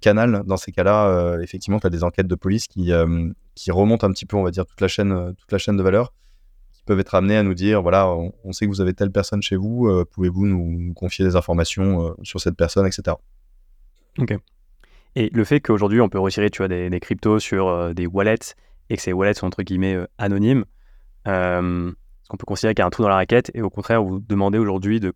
canal. 0.00 0.42
Dans 0.46 0.56
ces 0.56 0.72
cas-là, 0.72 1.08
euh, 1.08 1.40
effectivement, 1.40 1.78
tu 1.78 1.86
as 1.86 1.90
des 1.90 2.04
enquêtes 2.04 2.26
de 2.26 2.34
police 2.34 2.66
qui, 2.66 2.92
euh, 2.92 3.30
remontent 3.68 4.06
un 4.06 4.12
petit 4.12 4.26
peu, 4.26 4.36
on 4.36 4.42
va 4.42 4.50
dire, 4.50 4.66
toute 4.66 4.80
la 4.80 4.88
chaîne, 4.88 5.12
euh, 5.12 5.32
toute 5.32 5.52
la 5.52 5.58
chaîne 5.58 5.76
de 5.76 5.82
valeur, 5.82 6.12
qui 6.72 6.82
peuvent 6.84 7.00
être 7.00 7.14
amenés 7.14 7.36
à 7.36 7.42
nous 7.42 7.54
dire, 7.54 7.82
voilà, 7.82 8.08
on, 8.08 8.52
sait 8.52 8.64
que 8.64 8.70
vous 8.70 8.80
avez 8.80 8.94
telle 8.94 9.12
personne 9.12 9.42
chez 9.42 9.56
vous, 9.56 9.86
euh, 9.86 10.04
pouvez-vous 10.10 10.46
nous, 10.46 10.94
confier 10.94 11.24
des 11.24 11.36
informations 11.36 12.08
euh, 12.08 12.14
sur 12.22 12.40
cette 12.40 12.56
personne, 12.56 12.86
etc. 12.86 13.16
Et 15.16 15.30
le 15.32 15.44
fait 15.44 15.60
qu'aujourd'hui, 15.60 16.00
on 16.00 16.08
peut 16.08 16.18
retirer 16.18 16.50
tu 16.50 16.58
vois, 16.58 16.68
des, 16.68 16.90
des 16.90 17.00
cryptos 17.00 17.38
sur 17.38 17.68
euh, 17.68 17.92
des 17.92 18.06
wallets 18.06 18.54
et 18.90 18.96
que 18.96 19.02
ces 19.02 19.12
wallets 19.12 19.34
sont 19.34 19.46
entre 19.46 19.62
guillemets 19.62 19.94
euh, 19.94 20.06
anonymes, 20.18 20.64
euh, 21.28 21.90
est-ce 21.90 22.28
qu'on 22.28 22.36
peut 22.36 22.46
considérer 22.46 22.74
qu'il 22.74 22.82
y 22.82 22.84
a 22.84 22.86
un 22.86 22.90
trou 22.90 23.02
dans 23.02 23.08
la 23.08 23.16
raquette 23.16 23.50
et 23.54 23.62
au 23.62 23.70
contraire, 23.70 24.02
vous 24.02 24.18
demandez 24.18 24.58
aujourd'hui 24.58 25.00
de 25.00 25.12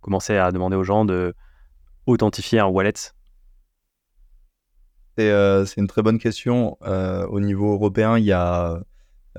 commencer 0.00 0.36
à 0.36 0.50
demander 0.50 0.76
aux 0.76 0.84
gens 0.84 1.04
de 1.04 1.34
authentifier 2.06 2.58
un 2.58 2.66
wallet? 2.66 2.94
C'est 5.16 5.30
euh, 5.30 5.66
c'est 5.66 5.80
une 5.80 5.88
très 5.88 6.02
bonne 6.02 6.18
question. 6.18 6.78
Euh, 6.82 7.26
au 7.26 7.40
niveau 7.40 7.72
européen, 7.72 8.18
il 8.18 8.24
y 8.24 8.32
a 8.32 8.80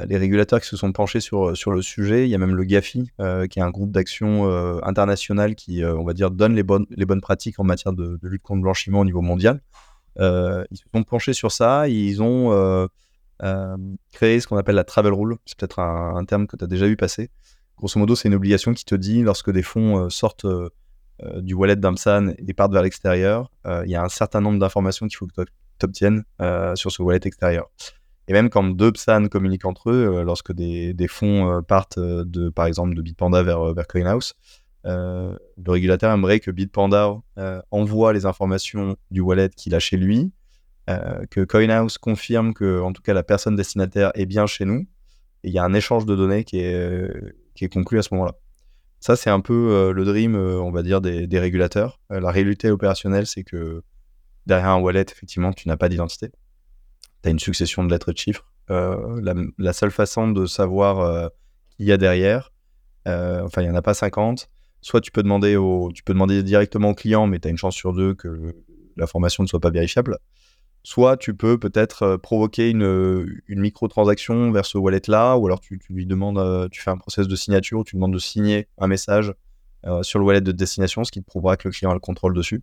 les 0.08 0.18
régulateurs 0.18 0.62
qui 0.62 0.68
se 0.68 0.78
sont 0.78 0.92
penchés 0.92 1.20
sur, 1.20 1.56
sur 1.56 1.72
le 1.72 1.82
sujet. 1.82 2.26
Il 2.28 2.30
y 2.30 2.36
a 2.36 2.38
même 2.38 2.56
le 2.56 2.64
GAFI, 2.64 3.12
euh, 3.20 3.48
qui 3.48 3.60
est 3.60 3.62
un 3.62 3.70
groupe 3.70 3.92
d'action 3.92 4.50
euh, 4.50 4.80
international 4.84 5.56
qui, 5.56 5.84
euh, 5.84 5.96
on 5.96 6.04
va 6.04 6.14
dire, 6.14 6.32
donne 6.32 6.56
les 6.56 6.64
bonnes, 6.64 6.86
les 6.90 7.06
bonnes 7.06 7.22
pratiques 7.22 7.60
en 7.60 7.64
matière 7.64 7.94
de, 7.94 8.20
lutte 8.24 8.44
contre 8.44 8.58
le 8.58 8.64
blanchiment 8.64 9.00
au 9.02 9.06
niveau 9.06 9.22
mondial. 9.22 9.62
Euh, 10.20 10.64
ils 10.72 10.78
se 10.78 10.84
sont 10.94 11.04
penchés 11.04 11.34
sur 11.34 11.52
ça. 11.52 11.88
Ils 11.88 12.22
ont 12.22 12.52
euh, 12.52 12.88
euh, 13.44 13.78
créé 14.12 14.40
ce 14.40 14.48
qu'on 14.48 14.58
appelle 14.58 14.76
la 14.76 14.84
travel 14.84 15.14
rule. 15.14 15.38
C'est 15.46 15.58
peut-être 15.58 15.80
un, 15.80 16.24
terme 16.26 16.48
que 16.48 16.58
tu 16.58 16.64
as 16.64 16.68
déjà 16.68 16.88
vu 16.88 16.98
passer. 16.98 17.30
Grosso 17.78 17.98
modo, 18.00 18.16
c'est 18.16 18.28
une 18.28 18.36
obligation 18.36 18.74
qui 18.74 18.86
te 18.86 18.96
dit, 18.96 19.22
lorsque 19.22 19.52
des 19.52 19.64
fonds 19.64 20.06
euh, 20.06 20.10
sortent 20.10 20.46
euh, 20.46 20.70
euh, 21.24 21.42
du 21.42 21.54
wallet 21.54 21.76
d'Amsan 21.76 22.34
et 22.38 22.54
partent 22.54 22.72
vers 22.72 22.82
l'extérieur, 22.82 23.52
euh, 23.66 23.84
il 23.86 23.92
y 23.92 23.96
a 23.96 24.04
un 24.04 24.10
certain 24.10 24.40
nombre 24.40 24.60
d'informations 24.60 25.08
qu'il 25.08 25.18
faut 25.18 25.28
que 25.28 25.42
tu 25.44 25.86
obtiennes 25.86 26.24
euh, 26.42 26.76
sur 26.76 26.92
ce 26.92 27.02
wallet 27.02 27.20
extérieur. 27.24 27.70
Et 28.30 28.34
même 28.34 28.52
quand 28.52 28.64
deux 28.64 28.92
PSAN 28.92 29.28
communiquent 29.28 29.66
entre 29.66 29.90
eux, 29.90 30.18
euh, 30.18 30.24
lorsque 30.24 30.54
des, 30.54 31.08
fonds 31.08 31.50
euh, 31.52 31.62
partent 31.62 31.98
euh, 31.98 32.24
de, 32.24 32.50
par 32.50 32.68
exemple, 32.68 32.94
de 32.94 33.02
Bitpanda 33.02 33.42
vers, 33.42 33.74
vers 33.74 33.88
CoinHouse, 33.88 34.36
le 34.86 35.38
régulateur 35.68 36.12
aimerait 36.14 36.40
que 36.40 36.52
Bitpanda 36.52 37.16
envoie 37.70 38.14
les 38.14 38.26
informations 38.26 38.96
du 39.12 39.20
wallet 39.20 39.50
qu'il 39.50 39.76
a 39.76 39.80
chez 39.80 39.98
lui, 39.98 40.32
que 40.88 41.44
CoinHouse 41.44 41.98
confirme 41.98 42.54
que, 42.54 42.82
en 42.82 42.94
tout 42.94 43.02
cas, 43.02 43.14
la 43.14 43.24
personne 43.24 43.56
destinataire 43.56 44.12
est 44.16 44.26
bien 44.26 44.48
chez 44.48 44.64
nous, 44.64 44.88
et 45.44 45.50
il 45.50 45.54
y 45.54 45.60
a 45.60 45.64
un 45.64 45.74
échange 45.74 46.06
de 46.06 46.16
données 46.16 46.44
qui 46.44 46.60
est, 46.60 47.12
qui 47.56 47.66
est 47.66 47.70
conclu 47.70 48.00
à 48.00 48.04
ce 48.04 48.14
moment-là. 48.14 48.36
Ça, 49.02 49.16
c'est 49.16 49.30
un 49.30 49.42
peu 49.42 49.92
le 49.94 50.06
dream, 50.06 50.36
on 50.36 50.72
va 50.72 50.82
dire, 50.82 51.02
des, 51.02 51.40
régulateurs. 51.40 52.00
La 52.10 52.32
réalité 52.32 52.72
opérationnelle, 52.72 53.28
c'est 53.28 53.44
que 53.44 53.84
derrière 54.46 54.70
un 54.70 54.80
wallet, 54.80 55.06
effectivement, 55.12 55.52
tu 55.52 55.68
n'as 55.68 55.78
pas 55.78 55.90
d'identité. 55.90 56.32
Tu 57.24 57.30
as 57.30 57.32
une 57.32 57.40
succession 57.40 57.84
de 57.84 57.92
lettres 57.92 58.10
et 58.10 58.14
de 58.14 58.18
chiffres. 58.18 58.46
Euh, 58.72 59.20
la, 59.58 59.74
seule 59.74 59.92
façon 59.92 60.30
de 60.30 60.46
savoir 60.46 61.00
euh, 61.00 61.28
qui 61.72 61.84
il 61.84 61.88
y 61.88 61.92
a 61.92 61.98
derrière, 61.98 62.52
euh, 63.08 63.42
enfin, 63.44 63.62
il 63.62 63.66
n'y 63.66 63.72
en 63.72 63.76
a 63.76 63.82
pas 63.82 63.94
50. 63.94 64.50
Soit 64.82 65.02
tu 65.02 65.12
peux 65.12 65.24
demander, 65.24 65.56
au, 65.56 65.92
tu 65.94 66.04
peux 66.04 66.14
demander 66.14 66.44
directement 66.44 66.90
au 66.90 66.96
client, 66.96 67.28
mais 67.28 67.40
tu 67.40 67.48
as 67.48 67.52
une 67.52 67.58
chance 67.58 67.76
sur 67.76 67.94
deux 67.94 68.14
que 68.14 68.56
l'information 68.96 69.44
ne 69.44 69.48
soit 69.48 69.60
pas 69.60 69.72
vérifiable. 69.72 70.18
Soit 70.84 71.18
tu 71.18 71.34
peux 71.34 71.58
peut-être 71.58 72.04
euh, 72.04 72.18
provoquer 72.18 72.70
une, 72.70 73.42
une 73.48 73.60
micro-transaction 73.60 74.52
vers 74.52 74.66
ce 74.66 74.78
wallet-là, 74.78 75.38
ou 75.38 75.48
alors 75.48 75.60
tu, 75.60 75.82
lui 75.90 76.06
demandes, 76.06 76.70
tu 76.70 76.82
fais 76.82 76.92
un 76.92 76.98
process 76.98 77.28
de 77.28 77.36
signature, 77.36 77.84
tu 77.84 77.96
demandes 77.96 78.14
de 78.14 78.20
signer 78.20 78.68
un 78.78 78.88
message 78.88 79.34
sur 80.02 80.20
le 80.20 80.26
wallet 80.26 80.42
de 80.42 80.52
destination, 80.52 81.06
ce 81.06 81.12
qui 81.12 81.22
te 81.22 81.26
prouvera 81.26 81.56
que 81.56 81.68
le 81.70 81.72
client 81.72 81.92
a 81.92 81.94
le 81.94 82.02
contrôle 82.02 82.34
dessus. 82.34 82.62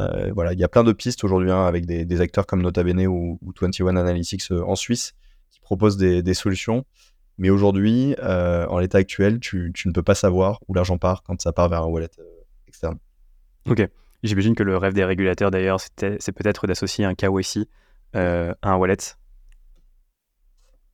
Euh, 0.00 0.32
voilà, 0.34 0.52
il 0.52 0.58
y 0.58 0.64
a 0.64 0.68
plein 0.68 0.82
de 0.82 0.92
pistes 0.92 1.22
aujourd'hui 1.22 1.50
hein, 1.50 1.66
avec 1.66 1.86
des, 1.86 2.04
des 2.04 2.20
acteurs 2.20 2.46
comme 2.46 2.62
Nota 2.62 2.82
Bene 2.82 3.06
ou, 3.06 3.38
ou 3.40 3.52
21 3.60 3.96
Analytics 3.96 4.50
euh, 4.50 4.62
en 4.64 4.74
Suisse 4.74 5.14
qui 5.50 5.60
proposent 5.60 5.96
des, 5.96 6.22
des 6.22 6.34
solutions. 6.34 6.84
Mais 7.38 7.50
aujourd'hui, 7.50 8.14
euh, 8.20 8.66
en 8.66 8.78
l'état 8.78 8.98
actuel, 8.98 9.40
tu, 9.40 9.72
tu 9.74 9.88
ne 9.88 9.92
peux 9.92 10.02
pas 10.02 10.14
savoir 10.14 10.60
où 10.68 10.74
l'argent 10.74 10.98
part 10.98 11.22
quand 11.22 11.40
ça 11.40 11.52
part 11.52 11.68
vers 11.68 11.82
un 11.82 11.86
wallet 11.86 12.10
externe. 12.68 12.98
Ok. 13.68 13.88
J'imagine 14.22 14.54
que 14.54 14.62
le 14.62 14.76
rêve 14.76 14.94
des 14.94 15.04
régulateurs, 15.04 15.50
d'ailleurs, 15.50 15.80
c'est 15.80 16.32
peut-être 16.32 16.66
d'associer 16.66 17.04
un 17.04 17.14
KYC 17.14 17.68
euh, 18.16 18.54
à 18.62 18.70
un 18.70 18.76
wallet. 18.76 18.96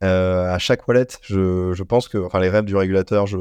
Euh, 0.03 0.53
à 0.53 0.59
chaque 0.59 0.89
wallet, 0.89 1.07
je, 1.23 1.73
je 1.73 1.83
pense 1.85 2.09
que, 2.09 2.19
enfin, 2.19 2.41
les 2.41 2.49
rêves 2.49 2.65
du 2.65 2.75
régulateur, 2.75 3.27
je, 3.27 3.39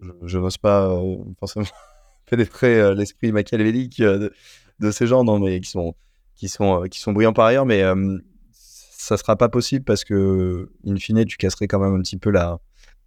je, 0.00 0.10
je 0.24 0.38
n'ose 0.38 0.56
pas 0.56 0.90
forcément 1.38 1.66
pénétrer 2.30 2.94
l'esprit 2.94 3.30
machiavélique 3.30 4.00
de, 4.00 4.32
de 4.80 4.90
ces 4.90 5.06
gens, 5.06 5.24
non, 5.24 5.38
mais 5.38 5.60
qui 5.60 5.70
sont, 5.70 5.94
qui 6.34 6.48
sont, 6.48 6.82
euh, 6.82 6.86
qui 6.86 7.00
sont 7.00 7.12
brillants 7.12 7.32
par 7.32 7.46
ailleurs, 7.46 7.66
mais 7.66 7.82
euh, 7.82 8.18
ça 8.52 9.16
sera 9.16 9.36
pas 9.36 9.48
possible 9.48 9.84
parce 9.84 10.04
que, 10.04 10.70
in 10.86 10.96
fine, 10.96 11.24
tu 11.24 11.36
casserais 11.36 11.66
quand 11.66 11.80
même 11.80 11.94
un 11.94 12.02
petit 12.02 12.16
peu 12.16 12.30
la, 12.30 12.58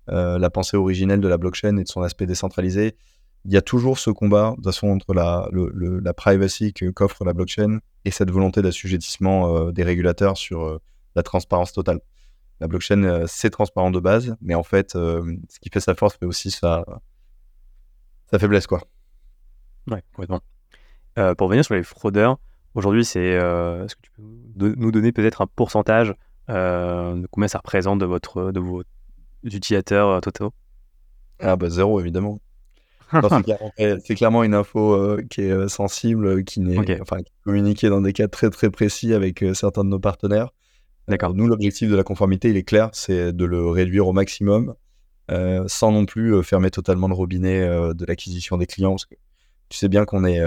euh, 0.09 0.37
la 0.37 0.49
pensée 0.49 0.77
originelle 0.77 1.21
de 1.21 1.27
la 1.27 1.37
blockchain 1.37 1.77
et 1.77 1.83
de 1.83 1.87
son 1.87 2.01
aspect 2.01 2.25
décentralisé. 2.25 2.95
Il 3.45 3.51
y 3.51 3.57
a 3.57 3.61
toujours 3.61 3.97
ce 3.97 4.11
combat, 4.11 4.51
de 4.51 4.55
toute 4.57 4.65
façon, 4.65 4.87
entre 4.89 5.13
la, 5.13 5.49
la 5.51 6.13
privacy 6.13 6.73
qu'offre 6.73 7.25
la 7.25 7.33
blockchain 7.33 7.79
et 8.05 8.11
cette 8.11 8.29
volonté 8.29 8.61
d'assujettissement 8.61 9.55
euh, 9.55 9.71
des 9.71 9.83
régulateurs 9.83 10.37
sur 10.37 10.79
la 11.15 11.23
transparence 11.23 11.73
totale. 11.73 11.99
La 12.59 12.67
blockchain, 12.67 13.25
c'est 13.25 13.49
transparent 13.49 13.89
de 13.89 13.99
base, 13.99 14.35
mais 14.41 14.53
en 14.53 14.61
fait, 14.61 14.91
ce 14.91 15.59
qui 15.59 15.69
fait 15.73 15.79
sa 15.79 15.95
force 15.95 16.15
fait 16.17 16.27
aussi 16.27 16.51
sa, 16.51 16.85
sa 18.29 18.37
faiblesse, 18.37 18.67
quoi. 18.67 18.83
Ouais, 19.87 20.03
complètement. 20.13 20.41
Euh, 21.19 21.35
pour 21.35 21.47
revenir 21.47 21.65
sur 21.65 21.75
les 21.75 21.83
fraudeurs, 21.83 22.37
aujourd'hui, 22.73 23.03
c'est, 23.03 23.35
euh, 23.35 23.85
est-ce 23.85 23.95
que 23.95 24.01
tu 24.01 24.11
peux 24.11 24.75
nous 24.77 24.91
donner 24.91 25.11
peut-être 25.11 25.41
un 25.41 25.47
pourcentage 25.47 26.15
euh, 26.49 27.15
de 27.15 27.27
combien 27.29 27.47
ça 27.47 27.57
représente 27.57 27.99
de, 27.99 28.05
votre, 28.05 28.51
de 28.51 28.59
vos 28.59 28.83
utilisateurs 29.43 30.21
totaux? 30.21 30.53
Ah 31.39 31.55
bah 31.55 31.69
zéro, 31.69 31.99
évidemment. 31.99 32.39
c'est 34.05 34.15
clairement 34.15 34.43
une 34.43 34.53
info 34.53 35.17
qui 35.29 35.41
est 35.41 35.67
sensible, 35.67 36.45
qui 36.45 36.61
n'est 36.61 37.01
enfin, 37.01 37.17
communiquée 37.43 37.89
dans 37.89 37.99
des 37.99 38.13
cas 38.13 38.29
très 38.29 38.49
très 38.49 38.69
précis 38.69 39.13
avec 39.13 39.43
certains 39.53 39.83
de 39.83 39.89
nos 39.89 39.99
partenaires. 39.99 40.51
D'accord. 41.09 41.33
nous, 41.33 41.47
l'objectif 41.47 41.89
de 41.89 41.95
la 41.95 42.03
conformité, 42.03 42.49
il 42.51 42.57
est 42.57 42.63
clair, 42.63 42.89
c'est 42.93 43.33
de 43.33 43.43
le 43.43 43.67
réduire 43.67 44.07
au 44.07 44.13
maximum, 44.13 44.75
sans 45.67 45.91
non 45.91 46.05
plus 46.05 46.41
fermer 46.41 46.71
totalement 46.71 47.09
le 47.09 47.13
robinet 47.13 47.67
de 47.93 48.05
l'acquisition 48.05 48.57
des 48.57 48.65
clients, 48.65 48.91
parce 48.91 49.05
que 49.05 49.15
tu 49.67 49.77
sais 49.77 49.89
bien 49.89 50.05
qu'on 50.05 50.23
est 50.23 50.39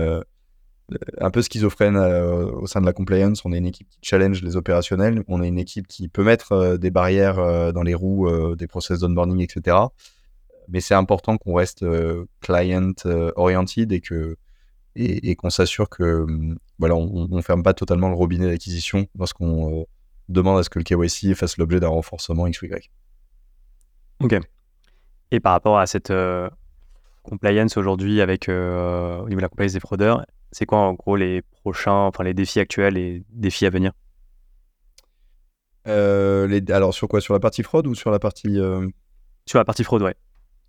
un 1.18 1.30
peu 1.30 1.42
schizophrène 1.42 1.96
euh, 1.96 2.50
au 2.52 2.66
sein 2.66 2.80
de 2.80 2.86
la 2.86 2.92
compliance. 2.92 3.44
On 3.44 3.52
est 3.52 3.58
une 3.58 3.66
équipe 3.66 3.88
qui 3.88 3.98
challenge 4.02 4.42
les 4.42 4.56
opérationnels. 4.56 5.24
On 5.28 5.42
est 5.42 5.48
une 5.48 5.58
équipe 5.58 5.86
qui 5.86 6.08
peut 6.08 6.24
mettre 6.24 6.52
euh, 6.52 6.76
des 6.76 6.90
barrières 6.90 7.38
euh, 7.38 7.72
dans 7.72 7.82
les 7.82 7.94
roues 7.94 8.28
des 8.56 8.66
process 8.66 9.00
d'onboarding, 9.00 9.40
etc. 9.40 9.76
Mais 10.68 10.80
c'est 10.80 10.94
important 10.94 11.36
qu'on 11.36 11.54
reste 11.54 11.84
client 12.40 12.92
oriented 13.36 13.92
et 13.92 14.02
et, 14.96 15.34
qu'on 15.34 15.50
s'assure 15.50 15.88
que 15.88 16.22
hum, 16.22 16.56
voilà, 16.78 16.94
on, 16.94 17.26
ne 17.28 17.42
ferme 17.42 17.64
pas 17.64 17.74
totalement 17.74 18.08
le 18.08 18.14
robinet 18.14 18.46
d'acquisition 18.46 19.08
lorsqu'on 19.18 19.86
demande 20.28 20.58
à 20.58 20.62
ce 20.62 20.70
que 20.70 20.78
le 20.78 20.84
KYC 20.84 21.34
fasse 21.34 21.58
l'objet 21.58 21.80
d'un 21.80 21.88
renforcement 21.88 22.46
X 22.46 22.62
ou 22.62 22.66
Y. 22.66 22.90
Ok. 24.20 24.38
Et 25.32 25.40
par 25.40 25.52
rapport 25.52 25.78
à 25.78 25.86
cette 25.86 26.12
compliance 27.24 27.76
aujourd'hui 27.76 28.20
avec 28.20 28.48
au 28.48 29.28
niveau 29.28 29.36
de 29.36 29.42
la 29.42 29.48
compliance 29.48 29.72
des 29.72 29.80
fraudeurs, 29.80 30.24
c'est 30.54 30.66
quoi 30.66 30.78
en 30.78 30.94
gros 30.94 31.16
les 31.16 31.42
prochains, 31.42 31.92
enfin 31.92 32.22
les 32.22 32.32
défis 32.32 32.60
actuels 32.60 32.96
et 32.96 33.24
défis 33.30 33.66
à 33.66 33.70
venir? 33.70 33.92
Euh, 35.88 36.46
les, 36.46 36.62
Alors 36.70 36.94
sur 36.94 37.08
quoi? 37.08 37.20
Sur 37.20 37.34
la 37.34 37.40
partie 37.40 37.64
fraude 37.64 37.88
ou 37.88 37.94
sur 37.96 38.12
la 38.12 38.20
partie 38.20 38.60
euh 38.60 38.88
Sur 39.46 39.58
la 39.58 39.64
partie 39.64 39.82
fraude, 39.82 40.02
ouais. 40.02 40.14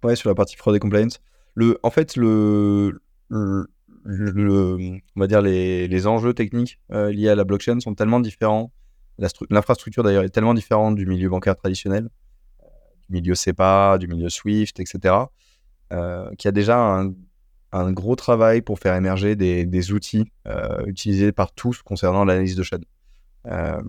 Ouais, 0.03 0.15
sur 0.15 0.27
la 0.27 0.35
partie 0.35 0.55
fraude 0.55 0.75
et 0.75 0.79
compliance. 0.79 1.19
Le, 1.53 1.79
en 1.83 1.91
fait, 1.91 2.15
le, 2.15 2.99
le, 3.29 3.67
on 4.05 5.19
va 5.19 5.27
dire 5.27 5.41
les, 5.41 5.87
les 5.87 6.07
enjeux 6.07 6.33
techniques 6.33 6.79
euh, 6.91 7.11
liés 7.11 7.29
à 7.29 7.35
la 7.35 7.43
blockchain 7.43 7.79
sont 7.79 7.93
tellement 7.93 8.19
différents. 8.19 8.71
L'infrastructure 9.49 10.03
d'ailleurs 10.03 10.23
est 10.23 10.29
tellement 10.29 10.55
différente 10.55 10.95
du 10.95 11.05
milieu 11.05 11.29
bancaire 11.29 11.55
traditionnel, 11.55 12.09
du 13.07 13.21
milieu 13.21 13.35
SEPA, 13.35 13.97
du 13.99 14.07
milieu 14.07 14.29
SWIFT, 14.29 14.79
etc. 14.79 15.15
qu'il 15.89 16.45
y 16.45 16.47
a 16.47 16.51
déjà 16.51 16.79
un 16.79 17.13
un 17.71 17.91
gros 17.91 18.15
travail 18.15 18.61
pour 18.61 18.79
faire 18.79 18.95
émerger 18.95 19.35
des, 19.35 19.91
outils 19.91 20.31
euh, 20.47 20.85
utilisés 20.85 21.31
par 21.31 21.53
tous 21.53 21.81
concernant 21.81 22.25
l'analyse 22.25 22.55
de 22.55 22.63
chaîne. 22.63 22.85
Euh, 23.47 23.81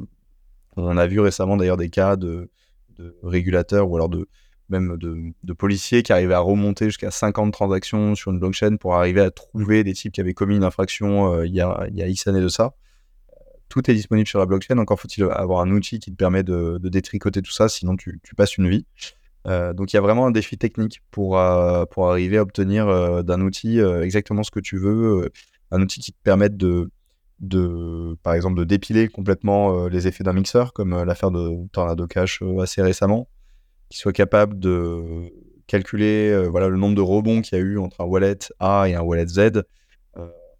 on 0.76 0.96
a 0.96 1.06
vu 1.06 1.20
récemment 1.20 1.56
d'ailleurs 1.56 1.76
des 1.76 1.88
cas 1.88 2.16
de, 2.16 2.50
régulateurs 3.22 3.90
ou 3.90 3.96
alors 3.96 4.08
de 4.08 4.26
même 4.68 4.96
de, 4.96 5.52
policiers 5.52 6.02
qui 6.02 6.12
arrivaient 6.12 6.34
à 6.34 6.40
remonter 6.40 6.86
jusqu'à 6.86 7.10
50 7.10 7.52
transactions 7.52 8.14
sur 8.14 8.32
une 8.32 8.40
blockchain 8.40 8.76
pour 8.76 8.96
arriver 8.96 9.20
à 9.20 9.30
trouver 9.30 9.84
des 9.84 9.92
types 9.92 10.12
qui 10.12 10.20
avaient 10.20 10.34
commis 10.34 10.56
une 10.56 10.64
infraction 10.64 11.32
euh, 11.32 11.46
il, 11.46 11.54
y 11.54 11.60
a, 11.60 11.86
il 11.88 11.96
y 11.96 12.02
a 12.02 12.08
X 12.08 12.26
années 12.26 12.40
de 12.40 12.48
ça. 12.48 12.74
Tout 13.68 13.88
est 13.90 13.94
disponible 13.94 14.26
sur 14.28 14.38
la 14.38 14.46
blockchain, 14.46 14.78
encore 14.78 14.98
faut-il 14.98 15.24
avoir 15.24 15.60
un 15.60 15.70
outil 15.70 15.98
qui 15.98 16.10
te 16.10 16.16
permet 16.16 16.42
de, 16.42 16.78
détricoter 16.82 17.42
tout 17.42 17.52
ça, 17.52 17.68
sinon 17.68 17.96
tu 17.96 18.20
passes 18.36 18.56
une 18.56 18.68
vie. 18.68 18.86
Euh, 19.46 19.72
donc 19.72 19.92
il 19.92 19.96
y 19.96 19.98
a 19.98 20.02
vraiment 20.02 20.26
un 20.26 20.30
défi 20.30 20.58
technique 20.58 21.02
pour, 21.10 21.38
euh, 21.38 21.84
pour 21.86 22.10
arriver 22.10 22.38
à 22.38 22.42
obtenir 22.42 22.88
euh, 22.88 23.22
d'un 23.22 23.40
outil 23.40 23.78
exactement 23.78 24.42
ce 24.42 24.50
que 24.50 24.60
tu 24.60 24.76
veux, 24.78 25.30
un 25.70 25.80
outil 25.80 26.00
qui 26.00 26.12
te 26.12 26.18
permette 26.22 26.56
de, 26.56 26.90
par 28.22 28.34
exemple, 28.34 28.58
de 28.58 28.64
dépiler 28.64 29.08
complètement 29.08 29.88
les 29.88 30.06
effets 30.06 30.24
d'un 30.24 30.32
mixeur, 30.32 30.72
comme 30.72 31.02
l'affaire 31.04 31.30
de 31.30 31.66
Tornado 31.72 32.06
Cash 32.06 32.42
assez 32.60 32.82
récemment, 32.82 33.28
qui 33.88 33.98
soit 33.98 34.12
capable 34.12 34.58
de 34.58 35.30
calculer 35.66 36.30
le 36.30 36.76
nombre 36.76 36.94
de 36.94 37.00
rebonds 37.00 37.42
qu'il 37.42 37.58
y 37.58 37.60
a 37.60 37.64
eu 37.64 37.78
entre 37.78 38.00
un 38.00 38.04
wallet 38.04 38.38
A 38.58 38.88
et 38.88 38.94
un 38.94 39.02
wallet 39.02 39.26
Z, 39.26 39.62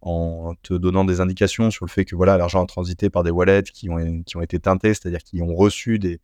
en 0.06 0.54
te 0.62 0.72
donnant 0.72 1.04
des 1.04 1.20
indications 1.20 1.72
sur 1.72 1.84
le 1.84 1.90
fait 1.90 2.04
que 2.04 2.14
voilà 2.14 2.38
l'argent 2.38 2.62
a 2.62 2.66
transité 2.66 3.10
par 3.10 3.24
des 3.24 3.32
wallets 3.32 3.64
qui 3.64 3.90
ont, 3.90 4.22
qui 4.22 4.36
ont 4.36 4.40
été 4.40 4.60
teintés, 4.60 4.94
c'est-à-dire 4.94 5.18
qui 5.18 5.42
ont 5.42 5.52
reçu 5.52 5.98
des, 5.98 6.20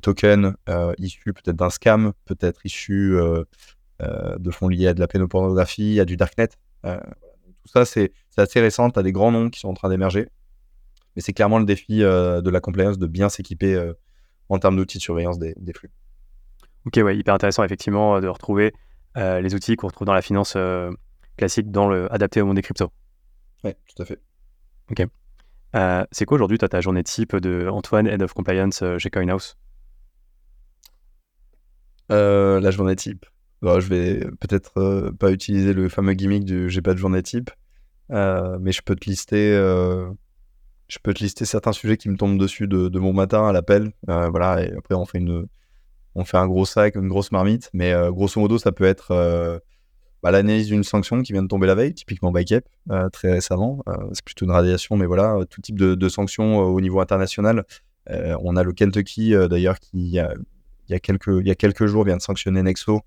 tokens 0.00 0.54
euh, 0.68 0.94
issus 0.98 1.32
peut-être 1.32 1.56
d'un 1.56 1.70
scam, 1.70 2.12
peut-être 2.26 2.64
issus 2.64 3.16
euh, 3.16 3.42
euh, 4.02 4.38
de 4.38 4.50
fonds 4.52 4.68
liés 4.68 4.86
à 4.86 4.94
de 4.94 5.00
la 5.00 5.08
pénopornographie, 5.08 5.98
à 5.98 6.04
du 6.04 6.16
darknet. 6.16 6.50
tout 6.84 6.90
ça, 7.66 7.84
c'est 7.84 8.12
assez 8.36 8.60
récent, 8.60 8.88
tu 8.88 9.00
as 9.00 9.02
des 9.02 9.12
grands 9.12 9.32
noms 9.32 9.50
qui 9.50 9.58
sont 9.58 9.68
en 9.68 9.74
train 9.74 9.88
d'émerger, 9.88 10.28
mais 11.16 11.22
c'est 11.22 11.32
clairement 11.32 11.58
le 11.58 11.64
défi 11.66 11.98
de 11.98 12.50
la 12.50 12.60
compliance 12.60 12.98
de 12.98 13.06
bien 13.08 13.28
s'équiper 13.28 13.92
en 14.48 14.58
termes 14.60 14.76
d'outils 14.76 14.98
de 14.98 15.02
surveillance 15.02 15.40
des, 15.40 15.54
des, 15.56 15.72
flux. 15.72 15.90
Ok, 16.86 17.00
ouais, 17.04 17.16
hyper 17.16 17.34
intéressant 17.34 17.64
effectivement 17.64 18.20
de 18.20 18.28
retrouver 18.28 18.72
les 19.16 19.56
outils 19.56 19.74
qu'on 19.74 19.88
retrouve 19.88 20.06
dans 20.06 20.14
la 20.14 20.22
finance 20.22 20.56
classique 21.40 21.70
dans 21.70 21.88
le, 21.88 22.12
adapté 22.12 22.42
au 22.42 22.46
monde 22.46 22.56
des 22.56 22.62
cryptos. 22.62 22.92
Oui, 23.64 23.72
tout 23.88 24.02
à 24.02 24.04
fait. 24.04 24.20
Ok. 24.90 25.06
Euh, 25.74 26.04
c'est 26.12 26.26
quoi 26.26 26.34
aujourd'hui 26.34 26.58
ta 26.58 26.80
journée 26.82 27.02
type 27.02 27.34
de 27.34 27.66
Antoine, 27.68 28.06
Head 28.06 28.22
of 28.22 28.34
Compliance 28.34 28.82
euh, 28.82 28.98
chez 28.98 29.08
CoinHouse? 29.08 29.56
Euh, 32.12 32.60
La 32.60 32.70
journée 32.70 32.94
type. 32.94 33.24
je 33.62 33.88
vais 33.88 34.20
peut-être 34.40 35.12
pas 35.18 35.32
utiliser 35.32 35.72
le 35.72 35.88
fameux 35.88 36.12
gimmick 36.12 36.44
du 36.44 36.68
j'ai 36.68 36.82
pas 36.82 36.92
de 36.92 36.98
journée 36.98 37.22
type, 37.22 37.50
mais 38.10 38.72
je 38.72 38.82
peux 38.82 38.94
te 38.94 39.08
lister. 39.08 39.52
je 40.88 40.98
peux 41.02 41.14
te 41.14 41.22
lister 41.22 41.46
certains 41.46 41.72
sujets 41.72 41.96
qui 41.96 42.10
me 42.10 42.16
tombent 42.16 42.38
dessus 42.38 42.68
de, 42.68 42.98
mon 42.98 43.14
matin 43.14 43.48
à 43.48 43.52
l'appel. 43.52 43.92
voilà, 44.06 44.62
et 44.62 44.72
après 44.76 44.94
on 44.94 45.06
fait 45.06 45.18
une, 45.18 45.46
on 46.14 46.24
fait 46.24 46.36
un 46.36 46.48
gros 46.48 46.66
sac, 46.66 46.96
une 46.96 47.08
grosse 47.08 47.32
marmite. 47.32 47.70
Mais 47.72 47.94
grosso 48.10 48.38
modo, 48.40 48.58
ça 48.58 48.72
peut 48.72 48.84
être 48.84 49.62
bah, 50.22 50.30
l'analyse 50.30 50.68
d'une 50.68 50.84
sanction 50.84 51.22
qui 51.22 51.32
vient 51.32 51.42
de 51.42 51.48
tomber 51.48 51.66
la 51.66 51.74
veille, 51.74 51.94
typiquement 51.94 52.30
Bicep, 52.30 52.66
euh, 52.90 53.08
très 53.08 53.32
récemment. 53.32 53.82
Euh, 53.88 53.96
c'est 54.12 54.24
plutôt 54.24 54.44
une 54.44 54.50
radiation, 54.50 54.96
mais 54.96 55.06
voilà, 55.06 55.36
euh, 55.36 55.44
tout 55.44 55.60
type 55.60 55.78
de, 55.78 56.08
sanctions 56.08 56.58
au 56.58 56.80
niveau 56.80 57.00
international. 57.00 57.64
on 58.08 58.56
a 58.56 58.62
le 58.62 58.72
Kentucky, 58.72 59.34
d'ailleurs, 59.48 59.78
qui, 59.78 59.98
il 59.98 60.12
y, 60.12 60.18
a, 60.18 60.98
quelques, 60.98 61.28
il 61.40 61.46
y 61.46 61.50
a 61.50 61.54
quelques 61.54 61.86
jours, 61.86 62.04
vient 62.04 62.16
de 62.16 62.22
sanctionner 62.22 62.62
Nexo 62.62 63.00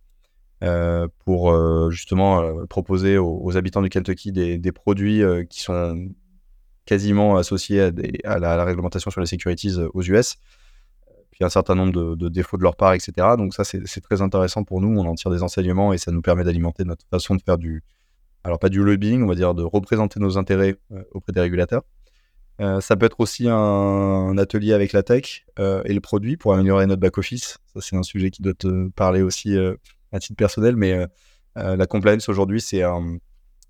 pour 1.25 1.91
justement 1.91 2.65
proposer 2.67 3.17
aux, 3.17 3.57
habitants 3.57 3.81
du 3.81 3.89
Kentucky 3.89 4.31
des, 4.31 4.71
produits 4.71 5.21
qui 5.49 5.61
sont 5.61 6.07
quasiment 6.85 7.35
associés 7.35 7.91
à, 8.23 8.39
la, 8.39 8.63
réglementation 8.63 9.11
sur 9.11 9.19
les 9.19 9.27
securities 9.27 9.75
aux 9.93 10.03
US 10.03 10.37
un 11.43 11.49
certain 11.49 11.75
nombre 11.75 12.15
de, 12.15 12.29
défauts 12.29 12.57
de 12.57 12.63
leur 12.63 12.75
part, 12.75 12.93
etc. 12.93 13.13
Donc 13.37 13.53
ça, 13.53 13.63
c'est 13.63 14.01
très 14.01 14.21
intéressant 14.21 14.63
pour 14.63 14.81
nous. 14.81 14.99
On 14.99 15.05
en 15.05 15.15
tire 15.15 15.31
des 15.31 15.43
enseignements 15.43 15.93
et 15.93 15.97
ça 15.97 16.11
nous 16.11 16.21
permet 16.21 16.43
d'alimenter 16.43 16.83
notre 16.83 17.05
façon 17.09 17.35
de 17.35 17.41
faire 17.41 17.57
du, 17.57 17.83
alors 18.43 18.59
pas 18.59 18.69
du 18.69 18.83
lobbying, 18.83 19.23
on 19.23 19.27
va 19.27 19.35
dire 19.35 19.53
de 19.53 19.63
représenter 19.63 20.19
nos 20.19 20.37
intérêts 20.37 20.75
euh, 20.91 21.03
auprès 21.11 21.31
des 21.31 21.41
régulateurs. 21.41 21.83
Euh, 22.61 22.81
ça 22.81 22.95
peut 22.95 23.07
être 23.07 23.19
aussi 23.19 23.47
un, 23.49 24.37
atelier 24.37 24.73
avec 24.73 24.93
la 24.93 25.01
tech 25.01 25.45
euh, 25.59 25.81
et 25.85 25.93
le 25.93 26.01
produit 26.01 26.37
pour 26.37 26.53
améliorer 26.53 26.85
notre 26.85 27.01
back-office. 27.01 27.57
Ça, 27.73 27.81
c'est 27.81 27.95
un 27.95 28.03
sujet 28.03 28.29
qui 28.29 28.41
doit 28.41 28.53
te 28.53 28.89
parler 28.89 29.21
aussi 29.21 29.57
à 30.11 30.19
titre 30.19 30.37
personnel, 30.37 30.75
mais 30.75 31.07
la 31.55 31.85
compliance 31.87 32.29
aujourd'hui, 32.29 32.61
c'est 32.61 32.83
un, 32.83 33.17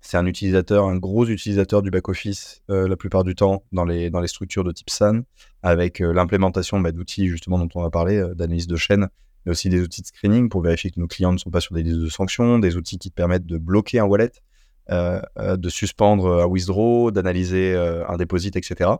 c'est 0.04 0.18
un 0.18 0.26
utilisateur, 0.26 0.84
un 0.84 0.96
gros 0.96 1.26
utilisateur 1.26 1.80
du 1.80 1.90
back-office 1.90 2.62
euh, 2.70 2.86
la 2.86 2.96
plupart 2.96 3.24
du 3.24 3.34
temps 3.34 3.64
dans 3.72 3.86
les, 3.86 4.10
dans 4.10 4.20
les 4.20 4.28
structures 4.28 4.62
de 4.62 4.70
type 4.70 4.90
SAN, 4.90 5.22
avec 5.62 6.02
euh, 6.02 6.12
l'implémentation 6.12 6.78
bah, 6.78 6.92
d'outils 6.92 7.26
justement 7.28 7.58
dont 7.58 7.68
on 7.74 7.82
va 7.82 7.88
parler, 7.88 8.18
euh, 8.18 8.34
d'analyse 8.34 8.66
de 8.66 8.76
chaîne, 8.76 9.08
mais 9.44 9.52
aussi 9.52 9.70
des 9.70 9.80
outils 9.80 10.02
de 10.02 10.06
screening 10.06 10.50
pour 10.50 10.60
vérifier 10.60 10.90
que 10.90 11.00
nos 11.00 11.06
clients 11.06 11.32
ne 11.32 11.38
sont 11.38 11.50
pas 11.50 11.60
sur 11.60 11.74
des 11.74 11.82
listes 11.82 12.00
de 12.00 12.10
sanctions, 12.10 12.58
des 12.58 12.76
outils 12.76 12.98
qui 12.98 13.08
te 13.08 13.14
permettent 13.14 13.46
de 13.46 13.56
bloquer 13.56 13.98
un 13.98 14.04
wallet, 14.04 14.32
de 14.90 15.68
suspendre 15.70 16.42
un 16.42 16.46
withdraw, 16.46 17.10
d'analyser 17.10 17.74
un 17.74 18.16
deposit, 18.16 18.56
etc. 18.56 18.90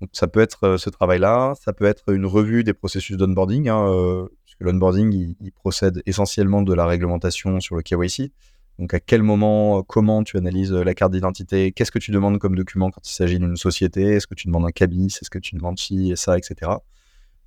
Donc, 0.00 0.10
ça 0.12 0.28
peut 0.28 0.40
être 0.40 0.76
ce 0.78 0.90
travail-là, 0.90 1.54
ça 1.60 1.72
peut 1.72 1.86
être 1.86 2.12
une 2.12 2.24
revue 2.26 2.64
des 2.64 2.72
processus 2.74 3.16
d'onboarding, 3.16 3.68
hein, 3.68 4.28
puisque 4.44 4.60
l'onboarding, 4.60 5.36
il, 5.40 5.52
procède 5.52 6.02
essentiellement 6.06 6.62
de 6.62 6.72
la 6.72 6.86
réglementation 6.86 7.60
sur 7.60 7.76
le 7.76 7.82
KYC. 7.82 8.32
Donc 8.80 8.94
à 8.94 8.98
quel 8.98 9.22
moment, 9.22 9.82
comment 9.82 10.24
tu 10.24 10.38
analyses 10.38 10.72
la 10.72 10.94
carte 10.94 11.12
d'identité, 11.12 11.70
qu'est-ce 11.70 11.92
que 11.92 11.98
tu 11.98 12.12
demandes 12.12 12.38
comme 12.38 12.56
document 12.56 12.90
quand 12.90 13.06
il 13.06 13.12
s'agit 13.12 13.38
d'une 13.38 13.56
société, 13.56 14.14
est-ce 14.14 14.26
que 14.26 14.34
tu 14.34 14.46
demandes 14.46 14.64
un 14.64 14.70
cabis, 14.70 15.18
est-ce 15.20 15.28
que 15.28 15.38
tu 15.38 15.54
demandes 15.54 15.78
ci 15.78 16.10
et 16.10 16.16
ça, 16.16 16.38
etc. 16.38 16.72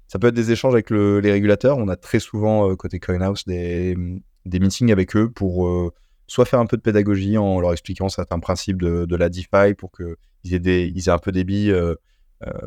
Ça 0.07 0.19
peut 0.19 0.27
être 0.27 0.36
des 0.36 0.51
échanges 0.51 0.73
avec 0.73 0.91
les 0.91 1.31
régulateurs. 1.31 1.79
On 1.79 1.88
a 1.88 1.95
très 1.95 2.19
souvent, 2.19 2.69
euh, 2.69 2.75
côté 2.75 2.99
CoinHouse, 2.99 3.45
des, 3.45 3.97
des 4.45 4.59
meetings 4.59 4.91
avec 4.91 5.15
eux 5.15 5.27
pour 5.27 5.67
euh, 5.67 5.91
soit 6.27 6.45
faire 6.45 6.59
un 6.59 6.67
peu 6.67 6.77
de 6.77 6.84
pédagogie 6.84 7.36
en 7.39 7.59
leur 7.59 7.71
expliquant 7.71 8.09
certains 8.09 8.39
principes 8.39 8.79
de, 8.79 9.15
la 9.15 9.29
DeFi 9.29 9.73
pour 9.75 9.91
qu'ils 9.91 10.53
aient, 10.53 10.88
aient 10.88 11.09
un 11.09 11.17
peu 11.17 11.31
des 11.31 11.43
billes 11.43 11.71
euh, 11.71 11.95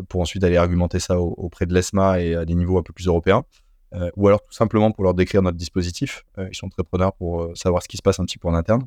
pour 0.08 0.20
ensuite 0.22 0.42
aller 0.42 0.56
argumenter 0.56 0.98
ça 0.98 1.20
auprès 1.20 1.66
de 1.66 1.72
l'ESMA 1.72 2.20
et 2.20 2.34
à 2.34 2.44
des 2.44 2.56
niveaux 2.56 2.78
un 2.78 2.82
peu 2.82 2.92
plus 2.92 3.06
européens. 3.06 3.44
Euh, 3.94 4.10
ou 4.16 4.26
alors 4.26 4.42
tout 4.42 4.52
simplement 4.52 4.90
pour 4.90 5.04
leur 5.04 5.14
décrire 5.14 5.42
notre 5.42 5.56
dispositif. 5.56 6.24
Euh, 6.38 6.48
ils 6.50 6.56
sont 6.56 6.68
très 6.68 6.82
preneurs 6.82 7.12
pour 7.12 7.42
euh, 7.42 7.54
savoir 7.54 7.82
ce 7.82 7.88
qui 7.88 7.96
se 7.96 8.02
passe 8.02 8.18
un 8.18 8.24
petit 8.24 8.38
peu 8.38 8.48
en 8.48 8.54
interne. 8.54 8.86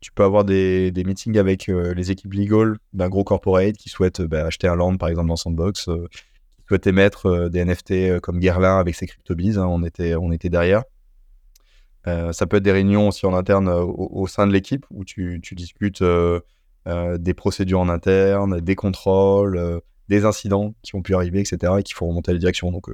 Tu 0.00 0.10
peux 0.10 0.24
avoir 0.24 0.44
des, 0.44 0.92
meetings 1.06 1.38
avec 1.38 1.68
les 1.68 2.10
équipes 2.10 2.34
legal 2.34 2.78
d'un 2.92 3.08
gros 3.08 3.22
corporate 3.22 3.76
qui 3.76 3.88
souhaite 3.88 4.20
bah, 4.20 4.44
acheter 4.44 4.66
un 4.66 4.74
land, 4.74 4.96
par 4.96 5.08
exemple, 5.08 5.28
dans 5.28 5.36
Sandbox, 5.36 5.84
qui 5.84 6.64
souhaite 6.66 6.88
émettre 6.88 7.48
des 7.48 7.64
NFT 7.64 8.18
comme 8.18 8.40
Guerlain 8.40 8.80
avec 8.80 8.96
ses 8.96 9.06
cryptobies. 9.06 9.56
Hein, 9.56 9.66
on, 9.68 9.84
était, 9.84 10.16
on 10.16 10.32
était 10.32 10.48
derrière. 10.48 10.82
ça 12.04 12.46
peut 12.48 12.56
être 12.56 12.64
des 12.64 12.72
réunions 12.72 13.06
aussi 13.06 13.24
en 13.26 13.34
interne 13.34 13.68
au, 13.68 14.26
sein 14.26 14.48
de 14.48 14.52
l'équipe 14.52 14.84
où 14.90 15.04
tu, 15.04 15.38
tu 15.40 15.54
discutes 15.54 16.02
des 16.02 17.34
procédures 17.34 17.80
en 17.80 17.88
interne, 17.88 18.60
des 18.60 18.74
contrôles, 18.74 19.80
des 20.08 20.24
incidents 20.24 20.74
qui 20.82 20.96
ont 20.96 21.02
pu 21.02 21.14
arriver, 21.14 21.38
etc. 21.38 21.74
et 21.78 21.84
qu'il 21.84 21.94
faut 21.94 22.06
remonter 22.06 22.32
à 22.32 22.34
la 22.34 22.40
direction. 22.40 22.72
Donc 22.72 22.88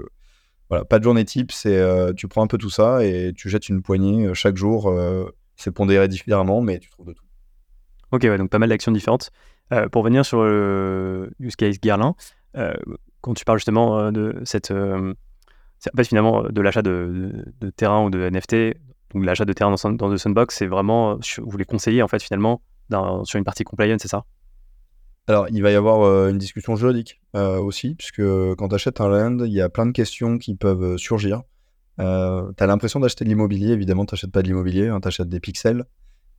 voilà, 0.72 0.86
pas 0.86 0.98
de 0.98 1.04
journée 1.04 1.26
type, 1.26 1.52
c'est 1.52 1.84
tu 2.16 2.28
prends 2.28 2.42
un 2.42 2.46
peu 2.46 2.56
tout 2.56 2.70
ça 2.70 3.04
et 3.04 3.34
tu 3.36 3.50
jettes 3.50 3.68
une 3.68 3.82
poignée 3.82 4.32
chaque 4.32 4.56
jour. 4.56 4.90
c'est 5.56 5.70
pondéré 5.70 6.08
différemment, 6.08 6.62
mais 6.62 6.78
tu 6.78 6.88
trouves 6.88 7.08
de 7.08 7.12
tout. 7.12 7.24
Ok, 8.10 8.26
donc 8.38 8.48
pas 8.48 8.58
mal 8.58 8.70
d'actions 8.70 8.90
différentes. 8.90 9.30
pour 9.90 10.02
venir 10.02 10.24
sur 10.24 10.42
le 10.44 11.30
use 11.40 11.56
case 11.56 11.78
Guerlain, 11.78 12.14
quand 13.20 13.34
tu 13.34 13.44
parles 13.44 13.58
justement 13.58 14.10
de 14.10 14.40
cette 14.44 14.72
finalement, 16.04 16.44
de 16.44 16.60
l'achat 16.62 16.80
de, 16.80 17.44
terrain 17.76 18.02
ou 18.04 18.08
de 18.08 18.30
NFT, 18.30 18.74
donc 19.12 19.26
l'achat 19.26 19.44
de 19.44 19.52
terrain 19.52 19.74
dans, 19.74 19.92
dans 19.92 20.10
The 20.10 20.16
Sandbox, 20.16 20.56
c'est 20.56 20.66
vraiment, 20.66 21.18
vous 21.38 21.58
les 21.58 21.66
conseillez 21.66 22.02
en 22.02 22.08
fait 22.08 22.22
finalement 22.22 22.62
sur 23.24 23.36
une 23.36 23.44
partie 23.44 23.64
compliance, 23.64 24.00
c'est 24.00 24.08
ça? 24.08 24.24
Alors, 25.28 25.46
il 25.50 25.62
va 25.62 25.70
y 25.70 25.76
avoir 25.76 26.02
euh, 26.02 26.30
une 26.30 26.38
discussion 26.38 26.74
juridique 26.74 27.20
euh, 27.36 27.58
aussi, 27.58 27.94
puisque 27.94 28.22
quand 28.56 28.68
tu 28.68 28.74
achètes 28.74 29.00
un 29.00 29.08
land, 29.08 29.44
il 29.44 29.52
y 29.52 29.60
a 29.60 29.68
plein 29.68 29.86
de 29.86 29.92
questions 29.92 30.36
qui 30.38 30.56
peuvent 30.56 30.82
euh, 30.82 30.96
surgir. 30.98 31.42
tu 31.98 32.02
as 32.04 32.66
l'impression 32.66 32.98
d'acheter 32.98 33.24
de 33.24 33.28
l'immobilier, 33.28 33.72
évidemment, 33.72 34.04
tu 34.04 34.14
n'achètes 34.14 34.32
pas 34.32 34.42
de 34.42 34.48
l'immobilier, 34.48 34.88
hein, 34.88 35.00
tu 35.00 35.08
achètes 35.08 35.28
des 35.28 35.40
pixels. 35.40 35.84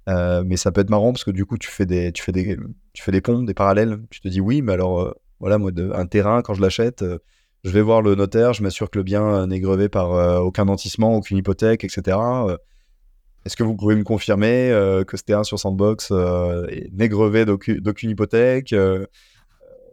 mais 0.08 0.58
ça 0.58 0.72
peut 0.72 0.82
être 0.82 0.90
marrant 0.90 1.14
parce 1.14 1.24
que 1.24 1.32
du 1.32 1.46
coup, 1.46 1.58
tu 1.58 1.70
fais, 1.70 1.86
des, 1.86 2.12
tu, 2.12 2.24
fais 2.24 2.34
des, 2.34 2.58
tu 2.94 3.04
fais 3.04 3.12
des 3.12 3.22
ponts, 3.22 3.44
des 3.44 3.54
parallèles. 3.54 4.00
Tu 4.10 4.20
te 4.20 4.28
dis, 4.28 4.42
oui, 4.42 4.62
mais 4.62 4.74
alors, 4.74 5.16
voilà, 5.40 5.58
moi, 5.58 5.72
un 5.96 6.06
terrain, 6.06 6.42
quand 6.42 6.54
je 6.54 6.62
l'achète, 6.62 7.06
je 7.64 7.72
vais 7.72 7.82
voir 7.82 8.02
le 8.02 8.16
notaire, 8.16 8.52
je 8.54 8.64
m'assure 8.64 8.90
que 8.90 9.00
le 9.00 9.04
bien 9.04 9.48
n'est 9.48 9.62
grevé 9.62 9.88
par 9.88 10.44
aucun 10.44 10.66
nantissement, 10.66 11.16
aucune 11.16 11.38
hypothèque, 11.38 11.86
etc. 11.86 12.18
Est-ce 13.46 13.58
que 13.58 13.64
vous 13.64 13.76
pouvez 13.76 13.96
me 13.96 14.04
confirmer 14.04 14.72
euh, 14.72 15.04
que 15.04 15.18
ce 15.18 15.24
terrain 15.24 15.44
sur 15.44 15.60
Sandbox 15.60 16.10
euh, 16.12 16.66
n'est 16.94 17.10
grevé 17.10 17.46
d'aucune 17.46 18.10
hypothèque 18.10 18.72
euh, 18.72 19.06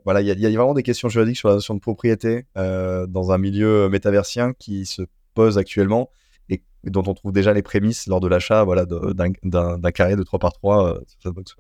Voilà, 0.04 0.20
il 0.20 0.26
y, 0.26 0.46
a 0.46 0.50
vraiment 0.50 0.74
des 0.74 0.84
questions 0.84 1.08
juridiques 1.08 1.36
sur 1.36 1.48
la 1.48 1.56
notion 1.56 1.74
de 1.74 1.80
propriété 1.80 2.46
dans 2.54 3.32
un 3.32 3.38
milieu 3.38 3.88
métaversien 3.88 4.52
qui 4.52 4.86
se 4.86 5.02
pose 5.34 5.58
actuellement 5.58 6.10
et 6.48 6.62
dont 6.84 7.02
on 7.06 7.14
trouve 7.14 7.32
déjà 7.32 7.52
les 7.52 7.62
prémices 7.62 8.06
lors 8.06 8.20
de 8.20 8.28
l'achat 8.28 8.64
voilà, 8.64 8.86
d'un 8.86 9.90
carré 9.92 10.16
de 10.16 10.22
3 10.22 10.38
par 10.38 10.52
3 10.52 11.00
sur 11.06 11.22
Sandbox. 11.22 11.56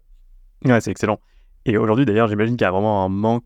Ouais, 0.64 0.80
c'est 0.80 0.90
excellent. 0.90 1.18
Et 1.66 1.76
aujourd'hui, 1.76 2.06
d'ailleurs, 2.06 2.28
j'imagine 2.28 2.56
qu'il 2.56 2.64
y 2.64 2.68
a 2.68 2.70
vraiment 2.70 3.04
un 3.04 3.08
manque, 3.08 3.44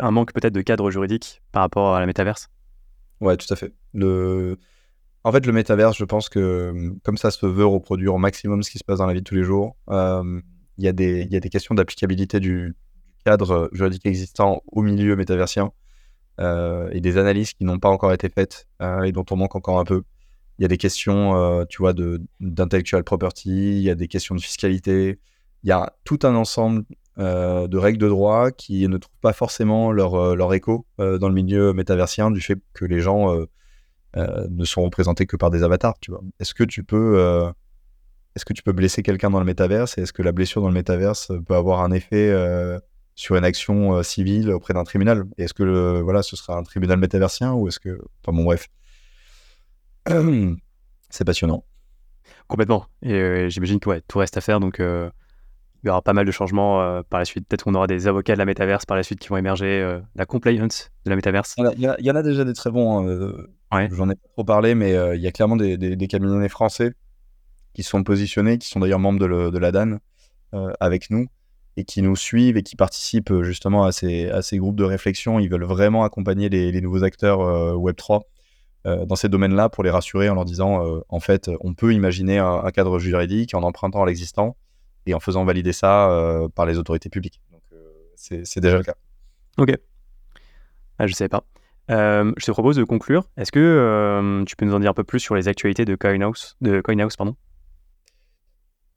un 0.00 0.10
manque 0.10 0.32
peut-être 0.32 0.54
de 0.54 0.62
cadre 0.62 0.90
juridique 0.90 1.42
par 1.52 1.62
rapport 1.62 1.94
à 1.94 2.00
la 2.00 2.06
métaverse? 2.06 2.48
Ouais, 3.20 3.36
tout 3.36 3.52
à 3.52 3.56
fait. 3.56 3.72
Le 3.92 4.58
en 5.24 5.32
fait, 5.32 5.46
le 5.46 5.52
métaverse, 5.52 5.96
je 5.96 6.04
pense 6.04 6.28
que 6.28 6.92
comme 7.02 7.16
ça 7.16 7.30
se 7.30 7.46
veut 7.46 7.66
reproduire 7.66 8.14
au 8.14 8.18
maximum 8.18 8.62
ce 8.62 8.70
qui 8.70 8.78
se 8.78 8.84
passe 8.84 8.98
dans 8.98 9.06
la 9.06 9.12
vie 9.12 9.20
de 9.20 9.24
tous 9.24 9.34
les 9.34 9.44
jours, 9.44 9.76
il 9.88 10.42
y, 10.78 10.88
a 10.88 10.92
des 10.92 11.50
questions 11.50 11.74
d'applicabilité 11.74 12.40
du, 12.40 12.74
cadre 13.24 13.68
juridique 13.72 14.06
existant 14.06 14.62
au 14.66 14.82
milieu 14.82 15.16
métaversien 15.16 15.72
et 16.38 17.00
des 17.00 17.18
analyses 17.18 17.52
qui 17.52 17.64
n'ont 17.64 17.78
pas 17.78 17.90
encore 17.90 18.12
été 18.12 18.28
faites 18.30 18.66
et 19.04 19.12
dont 19.12 19.26
on 19.30 19.36
manque 19.36 19.56
encore 19.56 19.78
un 19.78 19.84
peu. 19.84 20.02
Il 20.58 20.62
y 20.62 20.64
a 20.64 20.68
des 20.68 20.78
questions, 20.78 21.66
tu 21.68 21.78
vois, 21.78 21.92
d'intellectual 22.40 23.04
property, 23.04 23.76
il 23.76 23.82
y 23.82 23.90
a 23.90 23.94
des 23.94 24.08
questions 24.08 24.34
de 24.34 24.40
fiscalité, 24.40 25.18
il 25.62 25.68
y 25.68 25.72
a 25.72 25.92
tout 26.04 26.20
un 26.22 26.34
ensemble 26.34 26.84
de 27.18 27.76
règles 27.76 27.98
de 27.98 28.08
droit 28.08 28.50
qui 28.50 28.88
ne 28.88 28.96
trouvent 28.96 29.20
pas 29.20 29.34
forcément 29.34 29.92
leur, 29.92 30.34
leur 30.34 30.54
écho 30.54 30.86
dans 30.98 31.28
le 31.28 31.34
milieu 31.34 31.74
métaversien 31.74 32.30
du 32.30 32.40
fait 32.40 32.58
que 32.72 32.86
les 32.86 33.00
gens 33.00 33.36
euh, 34.16 34.48
ne 34.50 34.64
sont 34.64 34.82
représentés 34.82 35.26
que 35.26 35.36
par 35.36 35.50
des 35.50 35.62
avatars, 35.62 35.94
tu 36.00 36.10
vois. 36.10 36.20
Est-ce 36.40 36.52
que 36.52 36.64
tu 36.64 36.82
peux, 36.82 37.14
euh, 37.16 37.48
est-ce 38.34 38.44
que 38.44 38.52
tu 38.52 38.64
peux 38.64 38.72
blesser 38.72 39.04
quelqu'un 39.04 39.30
dans 39.30 39.38
le 39.38 39.44
métaverse 39.44 39.96
et 39.98 40.02
est-ce 40.02 40.12
que 40.12 40.22
la 40.22 40.32
blessure 40.32 40.62
dans 40.62 40.68
le 40.68 40.74
métaverse 40.74 41.30
peut 41.46 41.54
avoir 41.54 41.82
un 41.82 41.92
effet 41.92 42.28
euh, 42.30 42.80
sur 43.14 43.36
une 43.36 43.44
action 43.44 44.02
civile 44.02 44.50
auprès 44.50 44.74
d'un 44.74 44.82
tribunal? 44.82 45.26
Et 45.38 45.44
est-ce 45.44 45.54
que 45.54 45.62
le, 45.62 46.00
voilà, 46.00 46.24
ce 46.24 46.34
sera 46.34 46.56
un 46.56 46.64
tribunal 46.64 46.98
métaversien 46.98 47.52
ou 47.52 47.68
est-ce 47.68 47.78
que, 47.78 48.00
enfin 48.24 48.36
bon, 48.36 48.42
bref, 48.42 48.66
c'est 51.10 51.24
passionnant. 51.24 51.64
Complètement. 52.48 52.86
Et 53.02 53.48
j'imagine 53.48 53.78
que 53.78 53.90
ouais, 53.90 54.00
tout 54.08 54.18
reste 54.18 54.36
à 54.36 54.40
faire, 54.40 54.58
donc 54.58 54.80
il 54.80 55.86
y 55.86 55.88
aura 55.88 56.02
pas 56.02 56.14
mal 56.14 56.26
de 56.26 56.32
changements 56.32 57.00
par 57.04 57.20
la 57.20 57.24
suite. 57.24 57.46
Peut-être 57.46 57.62
qu'on 57.62 57.76
aura 57.76 57.86
des 57.86 58.08
avocats 58.08 58.32
de 58.32 58.38
la 58.38 58.44
métaverse 58.44 58.86
par 58.86 58.96
la 58.96 59.04
suite 59.04 59.20
qui 59.20 59.28
vont 59.28 59.36
émerger, 59.36 60.00
la 60.16 60.26
compliance 60.26 60.90
de 61.04 61.10
la 61.10 61.16
métaverse. 61.16 61.54
Il 61.58 61.80
y, 61.80 62.10
en 62.10 62.16
a 62.16 62.22
déjà 62.24 62.44
des 62.44 62.54
très 62.54 62.72
bons. 62.72 63.08
Hein, 63.08 63.46
J'en 63.72 64.10
ai 64.10 64.16
pas 64.16 64.28
trop 64.32 64.44
parlé, 64.44 64.74
mais 64.74 64.94
euh, 64.94 65.14
il 65.14 65.22
y 65.22 65.26
a 65.26 65.32
clairement 65.32 65.56
des, 65.56 65.76
des, 65.76 66.48
français 66.48 66.92
qui 67.72 67.82
sont 67.82 68.02
positionnés, 68.02 68.58
qui 68.58 68.68
sont 68.68 68.80
d'ailleurs 68.80 68.98
membres 68.98 69.20
de, 69.20 69.58
la 69.58 69.70
DAN 69.70 69.98
euh, 70.54 70.72
avec 70.80 71.10
nous 71.10 71.26
et 71.76 71.84
qui 71.84 72.02
nous 72.02 72.16
suivent 72.16 72.56
et 72.56 72.64
qui 72.64 72.74
participent 72.74 73.30
euh, 73.30 73.44
justement 73.44 73.84
à 73.84 73.92
ces, 73.92 74.28
à 74.28 74.42
ces 74.42 74.58
groupes 74.58 74.74
de 74.74 74.84
réflexion. 74.84 75.38
Ils 75.38 75.48
veulent 75.48 75.64
vraiment 75.64 76.02
accompagner 76.02 76.48
les, 76.48 76.80
nouveaux 76.80 77.04
acteurs 77.04 77.38
Web3 77.76 78.22
dans 78.84 79.14
ces 79.14 79.28
domaines-là 79.28 79.68
pour 79.68 79.84
les 79.84 79.90
rassurer 79.90 80.30
en 80.30 80.34
leur 80.34 80.46
disant 80.46 81.02
en 81.08 81.20
fait, 81.20 81.50
on 81.60 81.74
peut 81.74 81.92
imaginer 81.92 82.38
un, 82.38 82.70
cadre 82.70 82.98
juridique 82.98 83.54
en 83.54 83.62
empruntant 83.62 84.02
à 84.02 84.06
l'existant 84.06 84.56
et 85.04 85.12
en 85.12 85.20
faisant 85.20 85.44
valider 85.44 85.74
ça 85.74 86.48
par 86.54 86.64
les 86.64 86.78
autorités 86.78 87.10
publiques. 87.10 87.40
Donc 87.52 87.62
c'est 88.16 88.60
déjà 88.60 88.78
le 88.78 88.82
cas. 88.82 88.94
Ok. 89.58 89.76
Ah, 90.98 91.06
je 91.06 91.12
ne 91.12 91.16
savais 91.16 91.28
pas. 91.28 91.44
Euh, 91.90 92.32
je 92.36 92.46
te 92.46 92.50
propose 92.52 92.76
de 92.76 92.84
conclure. 92.84 93.24
Est-ce 93.36 93.50
que 93.52 93.58
euh, 93.58 94.44
tu 94.44 94.54
peux 94.56 94.64
nous 94.64 94.74
en 94.74 94.80
dire 94.80 94.90
un 94.90 94.94
peu 94.94 95.04
plus 95.04 95.20
sur 95.20 95.34
les 95.34 95.48
actualités 95.48 95.84
de 95.84 95.94
CoinHouse, 95.96 96.56
de 96.60 96.80
CoinHouse 96.80 97.16
pardon? 97.16 97.36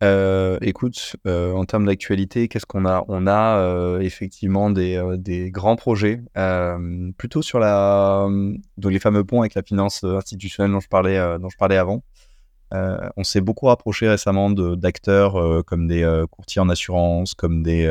Euh, 0.03 0.57
écoute, 0.61 1.15
en 1.25 1.63
termes 1.63 1.85
d'actualité, 1.85 2.49
qu'est-ce 2.49 2.65
qu'on 2.65 2.85
a? 2.85 3.05
On 3.07 3.25
a 3.25 3.99
effectivement 4.01 4.69
des, 4.69 5.49
grands 5.49 5.77
projets, 5.77 6.21
plutôt 7.17 7.41
sur 7.41 7.59
la, 7.59 8.27
donc 8.77 8.91
les 8.91 8.99
fameux 8.99 9.23
ponts 9.23 9.41
avec 9.41 9.55
la 9.55 9.63
finance 9.63 10.03
institutionnelle 10.03 10.73
dont 10.73 10.81
je 10.81 10.89
parlais, 10.89 11.39
dont 11.39 11.49
je 11.49 11.57
parlais 11.57 11.77
avant. 11.77 12.03
on 12.73 13.23
s'est 13.23 13.39
beaucoup 13.39 13.67
rapproché 13.67 14.09
récemment 14.09 14.51
d'acteurs 14.51 15.63
comme 15.63 15.87
des 15.87 16.25
courtiers 16.29 16.61
en 16.61 16.67
assurance, 16.67 17.33
comme 17.33 17.63
des 17.63 17.87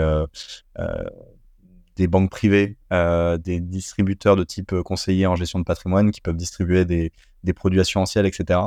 des 2.02 2.08
banques 2.08 2.30
privées, 2.30 2.76
euh, 2.92 3.38
des 3.38 3.60
distributeurs 3.60 4.34
de 4.34 4.42
type 4.42 4.72
euh, 4.72 4.82
conseiller 4.82 5.28
en 5.28 5.36
gestion 5.36 5.60
de 5.60 5.64
patrimoine 5.64 6.10
qui 6.10 6.20
peuvent 6.20 6.36
distribuer 6.36 6.84
des, 6.84 7.12
produits 7.54 7.78
assurantiels, 7.78 8.26
etc., 8.26 8.58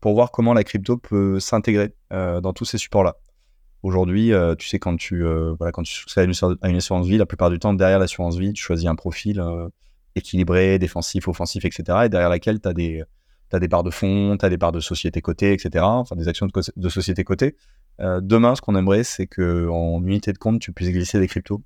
pour 0.00 0.14
voir 0.14 0.32
comment 0.32 0.54
la 0.54 0.64
crypto 0.64 0.96
peut 0.96 1.38
s'intégrer 1.38 1.94
euh, 2.12 2.40
dans 2.40 2.52
tous 2.52 2.64
ces 2.64 2.78
supports-là. 2.78 3.18
Aujourd'hui, 3.84 4.32
tu 4.58 4.68
sais, 4.68 4.78
quand 4.78 4.96
tu, 4.96 5.22
voilà, 5.22 5.72
quand 5.72 5.84
tu 5.84 6.04
à 6.16 6.22
une, 6.22 6.76
assurance 6.76 7.06
vie, 7.06 7.16
la 7.16 7.24
plupart 7.24 7.48
du 7.48 7.58
temps, 7.58 7.72
derrière 7.72 7.98
l'assurance 7.98 8.36
vie, 8.36 8.52
tu 8.52 8.62
choisis 8.62 8.86
un 8.86 8.94
profil 8.94 9.42
équilibré, 10.16 10.78
défensif, 10.78 11.28
offensif, 11.28 11.64
etc., 11.64 12.00
et 12.04 12.08
derrière 12.10 12.28
laquelle 12.28 12.60
tu 12.60 12.68
as 12.68 12.74
des, 12.74 13.02
as 13.52 13.58
des 13.58 13.68
barres 13.68 13.82
de 13.82 13.90
fonds, 13.90 14.36
tu 14.36 14.46
des 14.50 14.58
barres 14.58 14.72
de 14.72 14.80
société 14.80 15.22
cotée, 15.22 15.54
etc., 15.54 15.82
enfin 15.82 16.14
des 16.14 16.28
actions 16.28 16.46
de, 16.46 16.52
de 16.76 16.88
société 16.90 17.24
cotée. 17.24 17.56
demain, 17.98 18.54
ce 18.54 18.60
qu'on 18.60 18.76
aimerait, 18.76 19.04
c'est 19.04 19.26
qu'en 19.26 20.04
unité 20.04 20.34
de 20.34 20.38
compte, 20.38 20.60
tu 20.60 20.72
puisses 20.72 20.90
glisser 20.90 21.18
des 21.18 21.28
cryptos 21.28 21.62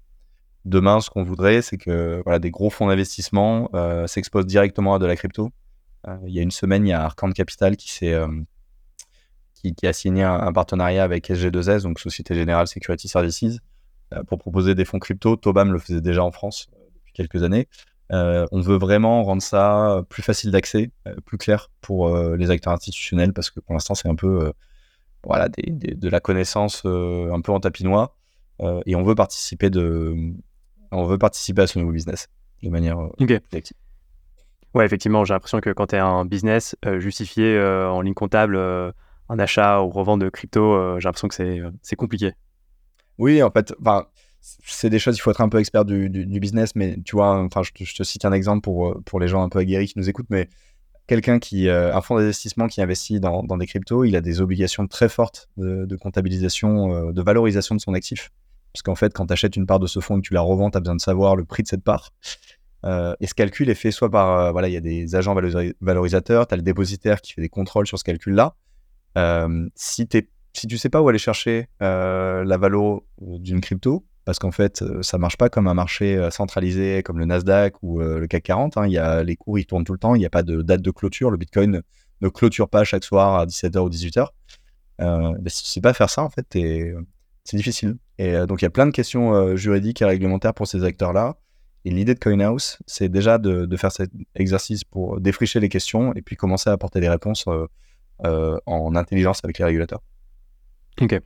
Demain, 0.64 1.00
ce 1.00 1.10
qu'on 1.10 1.24
voudrait, 1.24 1.60
c'est 1.60 1.76
que 1.76 2.22
voilà, 2.24 2.38
des 2.38 2.50
gros 2.50 2.70
fonds 2.70 2.88
d'investissement 2.88 3.68
euh, 3.74 4.06
s'exposent 4.06 4.46
directement 4.46 4.94
à 4.94 4.98
de 4.98 5.04
la 5.04 5.14
crypto. 5.14 5.50
Euh, 6.08 6.16
il 6.26 6.32
y 6.32 6.38
a 6.38 6.42
une 6.42 6.50
semaine, 6.50 6.86
il 6.86 6.90
y 6.90 6.92
a 6.92 7.02
Arcand 7.02 7.30
Capital 7.32 7.76
qui, 7.76 8.06
euh, 8.06 8.26
qui, 9.54 9.74
qui, 9.74 9.86
a 9.86 9.92
signé 9.92 10.22
un, 10.22 10.52
partenariat 10.54 11.04
avec 11.04 11.28
SG2S, 11.28 11.82
donc 11.82 12.00
Société 12.00 12.34
Générale 12.34 12.66
Security 12.66 13.08
Services, 13.08 13.58
pour 14.28 14.38
proposer 14.38 14.74
des 14.74 14.84
fonds 14.84 14.98
crypto. 14.98 15.36
Tobam 15.36 15.72
le 15.72 15.78
faisait 15.78 16.00
déjà 16.00 16.24
en 16.24 16.30
France 16.30 16.68
depuis 16.94 17.12
quelques 17.12 17.42
années. 17.42 17.68
on 18.10 18.60
veut 18.60 18.78
vraiment 18.78 19.22
rendre 19.22 19.42
ça 19.42 20.02
plus 20.08 20.22
facile 20.22 20.50
d'accès, 20.50 20.92
plus 21.26 21.36
clair 21.36 21.70
pour 21.82 22.16
les 22.36 22.50
acteurs 22.50 22.72
institutionnels, 22.72 23.32
parce 23.32 23.50
que 23.50 23.60
pour 23.60 23.74
l'instant, 23.74 23.94
c'est 23.94 24.08
un 24.08 24.14
peu 24.14 24.52
voilà, 25.24 25.48
de 25.48 26.08
la 26.08 26.20
connaissance 26.20 26.84
un 26.84 27.40
peu 27.42 27.52
en 27.52 27.60
tapinois. 27.60 28.16
et 28.86 28.94
on 28.94 29.02
veut 29.02 29.14
participer 29.14 29.68
de, 29.68 30.34
on 30.95 31.05
veut 31.05 31.18
participer 31.18 31.62
à 31.62 31.66
ce 31.66 31.78
nouveau 31.78 31.92
business 31.92 32.28
de 32.64 32.70
manière 32.70 32.99
euh, 32.99 33.09
okay. 33.20 33.40
Ouais, 34.74 34.84
effectivement, 34.84 35.24
j'ai 35.24 35.34
l'impression 35.34 35.61
que 35.61 35.70
quand 35.70 35.88
tu 35.88 35.97
es 35.97 36.01
un 36.01 36.24
business, 36.24 36.74
euh, 36.84 36.99
justifié 36.99 37.57
euh, 37.57 37.88
en 37.88 38.01
ligne 38.01 38.14
comptable 38.14 38.57
un 38.57 39.38
achat 39.38 39.80
ou 39.82 39.88
revente 39.88 40.20
de 40.20 40.28
crypto, 40.28 40.99
j'ai 40.99 41.05
l'impression 41.05 41.28
que 41.28 41.72
c'est 41.82 41.97
compliqué. 41.97 42.32
Oui, 43.18 43.42
en 43.42 43.51
fait, 43.51 43.72
c'est 44.40 44.90
des 44.90 44.99
choses, 44.99 45.16
il 45.16 45.20
faut 45.20 45.30
être 45.30 45.40
un 45.40 45.49
peu 45.49 45.61
expert 45.61 45.84
du, 45.84 46.09
business, 46.40 46.74
mais 46.74 46.99
tu 47.05 47.14
vois, 47.14 47.38
enfin, 47.38 47.62
je, 47.62 47.95
te 47.95 48.03
cite 48.03 48.24
un 48.24 48.32
exemple 48.32 48.62
pour, 48.62 49.01
pour 49.05 49.20
les 49.20 49.28
gens 49.28 49.45
un 49.45 49.49
peu 49.49 49.61
aguerris 49.61 49.86
qui 49.86 49.99
nous 49.99 50.09
écoutent, 50.11 50.28
mais 50.28 50.49
quelqu'un 51.07 51.38
qui, 51.38 51.70
un 51.70 52.01
fonds 52.01 52.16
d'investissement 52.16 52.66
qui 52.66 52.82
investit 52.82 53.20
dans, 53.20 53.45
des 53.57 53.66
cryptos, 53.66 54.05
il 54.05 54.16
a 54.16 54.20
des 54.20 54.40
obligations 54.40 54.88
très 54.88 55.09
fortes 55.09 55.49
de, 55.57 55.84
de 55.84 55.97
comptabilisation, 55.97 57.12
de 57.12 57.22
valorisation 57.22 57.76
de 57.76 57.80
son 57.80 57.95
actif. 57.95 58.30
Parce 58.75 58.83
qu'en 58.83 58.97
fait, 58.97 59.14
quand 59.14 59.27
tu 59.27 59.33
achètes 59.33 59.57
une 59.57 59.66
part 59.66 59.79
de 59.79 59.87
ce 59.87 60.01
fonds 60.01 60.18
et 60.18 60.20
que 60.20 60.27
tu 60.27 60.35
la 60.35 60.41
revends, 60.41 60.68
tu 60.68 60.77
as 60.77 60.81
besoin 60.81 60.97
de 60.97 61.01
savoir 61.01 61.37
le 61.37 61.45
prix 61.45 61.62
de 61.62 61.68
cette 61.68 61.85
part. 61.85 62.11
Euh, 62.85 63.14
et 63.20 63.27
ce 63.27 63.35
calcul 63.35 63.70
est 63.70 63.75
fait 63.75 63.93
soit 63.93 64.11
par, 64.11 64.39
euh, 64.39 64.53
voilà, 64.53 64.68
il 64.68 64.75
y 64.75 64.77
a 64.77 64.81
des 64.81 65.14
agents 65.14 65.35
valorisateurs, 65.81 66.47
tu 66.47 66.55
as 66.55 66.57
le 66.57 66.62
dépositaire 66.62 67.22
qui 67.22 67.33
fait 67.33 67.41
des 67.41 67.49
contrôles 67.49 67.87
sur 67.87 67.99
ce 67.99 68.05
calcul-là. 68.05 68.57
si, 69.77 70.07
tu 70.07 70.29
si 70.53 70.66
tu 70.66 70.77
sais 70.77 70.91
pas 70.91 71.01
où 71.01 71.09
aller 71.09 71.18
chercher 71.18 71.68
la 71.81 72.57
valo 72.59 73.07
d'une 73.20 73.61
crypto, 73.61 74.05
parce 74.25 74.39
qu'en 74.39 74.51
fait, 74.51 74.85
ça 75.03 75.18
marche 75.18 75.37
pas 75.37 75.49
comme 75.49 75.68
un 75.68 75.75
marché 75.75 76.29
centralisé 76.31 77.03
comme 77.05 77.18
le 77.18 77.27
Nasdaq 77.27 77.83
ou 77.83 78.01
le 78.01 78.27
CAC 78.27 78.43
40. 78.43 78.77
Hein. 78.77 78.87
Y 78.89 78.99
a, 78.99 79.22
les 79.22 79.37
cours, 79.37 79.59
ils 79.59 79.66
tournent 79.66 79.85
tout 79.85 79.93
le 79.93 79.99
temps. 79.99 80.14
Il 80.14 80.18
n'y 80.18 80.27
a 80.27 80.31
pas 80.31 80.43
de 80.43 80.62
date 80.62 80.83
de 80.83 80.91
clôture. 80.91 81.31
Le 81.31 81.37
Bitcoin 81.37 81.83
ne 82.20 82.29
clôture 82.29 82.68
pas 82.68 82.85
chaque 82.85 83.05
soir 83.05 83.37
à 83.37 83.47
17h 83.47 83.79
ou 83.79 83.89
18h. 83.89 84.29
Euh, 85.01 85.35
bah, 85.39 85.51
si 85.51 85.64
tu 85.64 85.68
sais 85.68 85.81
pas 85.81 85.93
faire 85.93 86.11
ça, 86.11 86.22
en 86.22 86.31
fait, 86.31 86.47
c'est 87.45 87.57
difficile. 87.57 87.97
Et 88.18 88.34
donc, 88.47 88.62
il 88.62 88.64
y 88.64 88.66
a 88.66 88.70
plein 88.70 88.86
de 88.86 88.90
questions 88.90 89.57
juridiques 89.57 90.03
et 90.03 90.05
réglementaires 90.05 90.55
pour 90.55 90.66
ces 90.66 90.84
acteurs-là. 90.84 91.36
Et 91.84 91.90
l'idée 91.90 92.14
de 92.14 92.18
CoinHouse, 92.18 92.78
c'est 92.86 93.09
déjà 93.09 93.38
de, 93.38 93.76
faire 93.76 93.92
cet 93.92 94.11
exercice 94.34 94.84
pour 94.84 95.20
défricher 95.20 95.61
les 95.61 95.68
questions 95.68 96.14
et 96.14 96.22
puis 96.22 96.36
commencer 96.36 96.70
à 96.70 96.72
apporter 96.72 97.01
des 97.01 97.09
réponses 97.09 97.45
en 98.24 98.97
intelligence 98.97 99.40
avec 99.45 99.59
les 99.59 99.64
régulateurs. 99.64 100.01
Ok. 101.01 101.20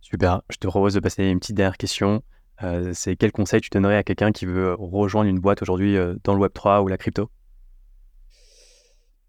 Super. 0.00 0.42
Je 0.50 0.58
te 0.58 0.66
propose 0.66 0.92
de 0.92 1.00
passer 1.00 1.24
une 1.24 1.40
petite 1.40 1.56
dernière 1.56 1.78
question. 1.78 2.22
Euh, 2.62 2.92
c'est 2.94 3.16
quel 3.16 3.32
conseil 3.32 3.60
tu 3.60 3.70
donnerais 3.70 3.96
à 3.96 4.02
quelqu'un 4.02 4.32
qui 4.32 4.46
veut 4.46 4.74
rejoindre 4.74 5.28
une 5.28 5.40
boîte 5.40 5.62
aujourd'hui 5.62 5.96
euh, 5.96 6.14
dans 6.24 6.34
le 6.34 6.46
Web3 6.46 6.82
ou 6.82 6.88
la 6.88 6.98
crypto? 6.98 7.30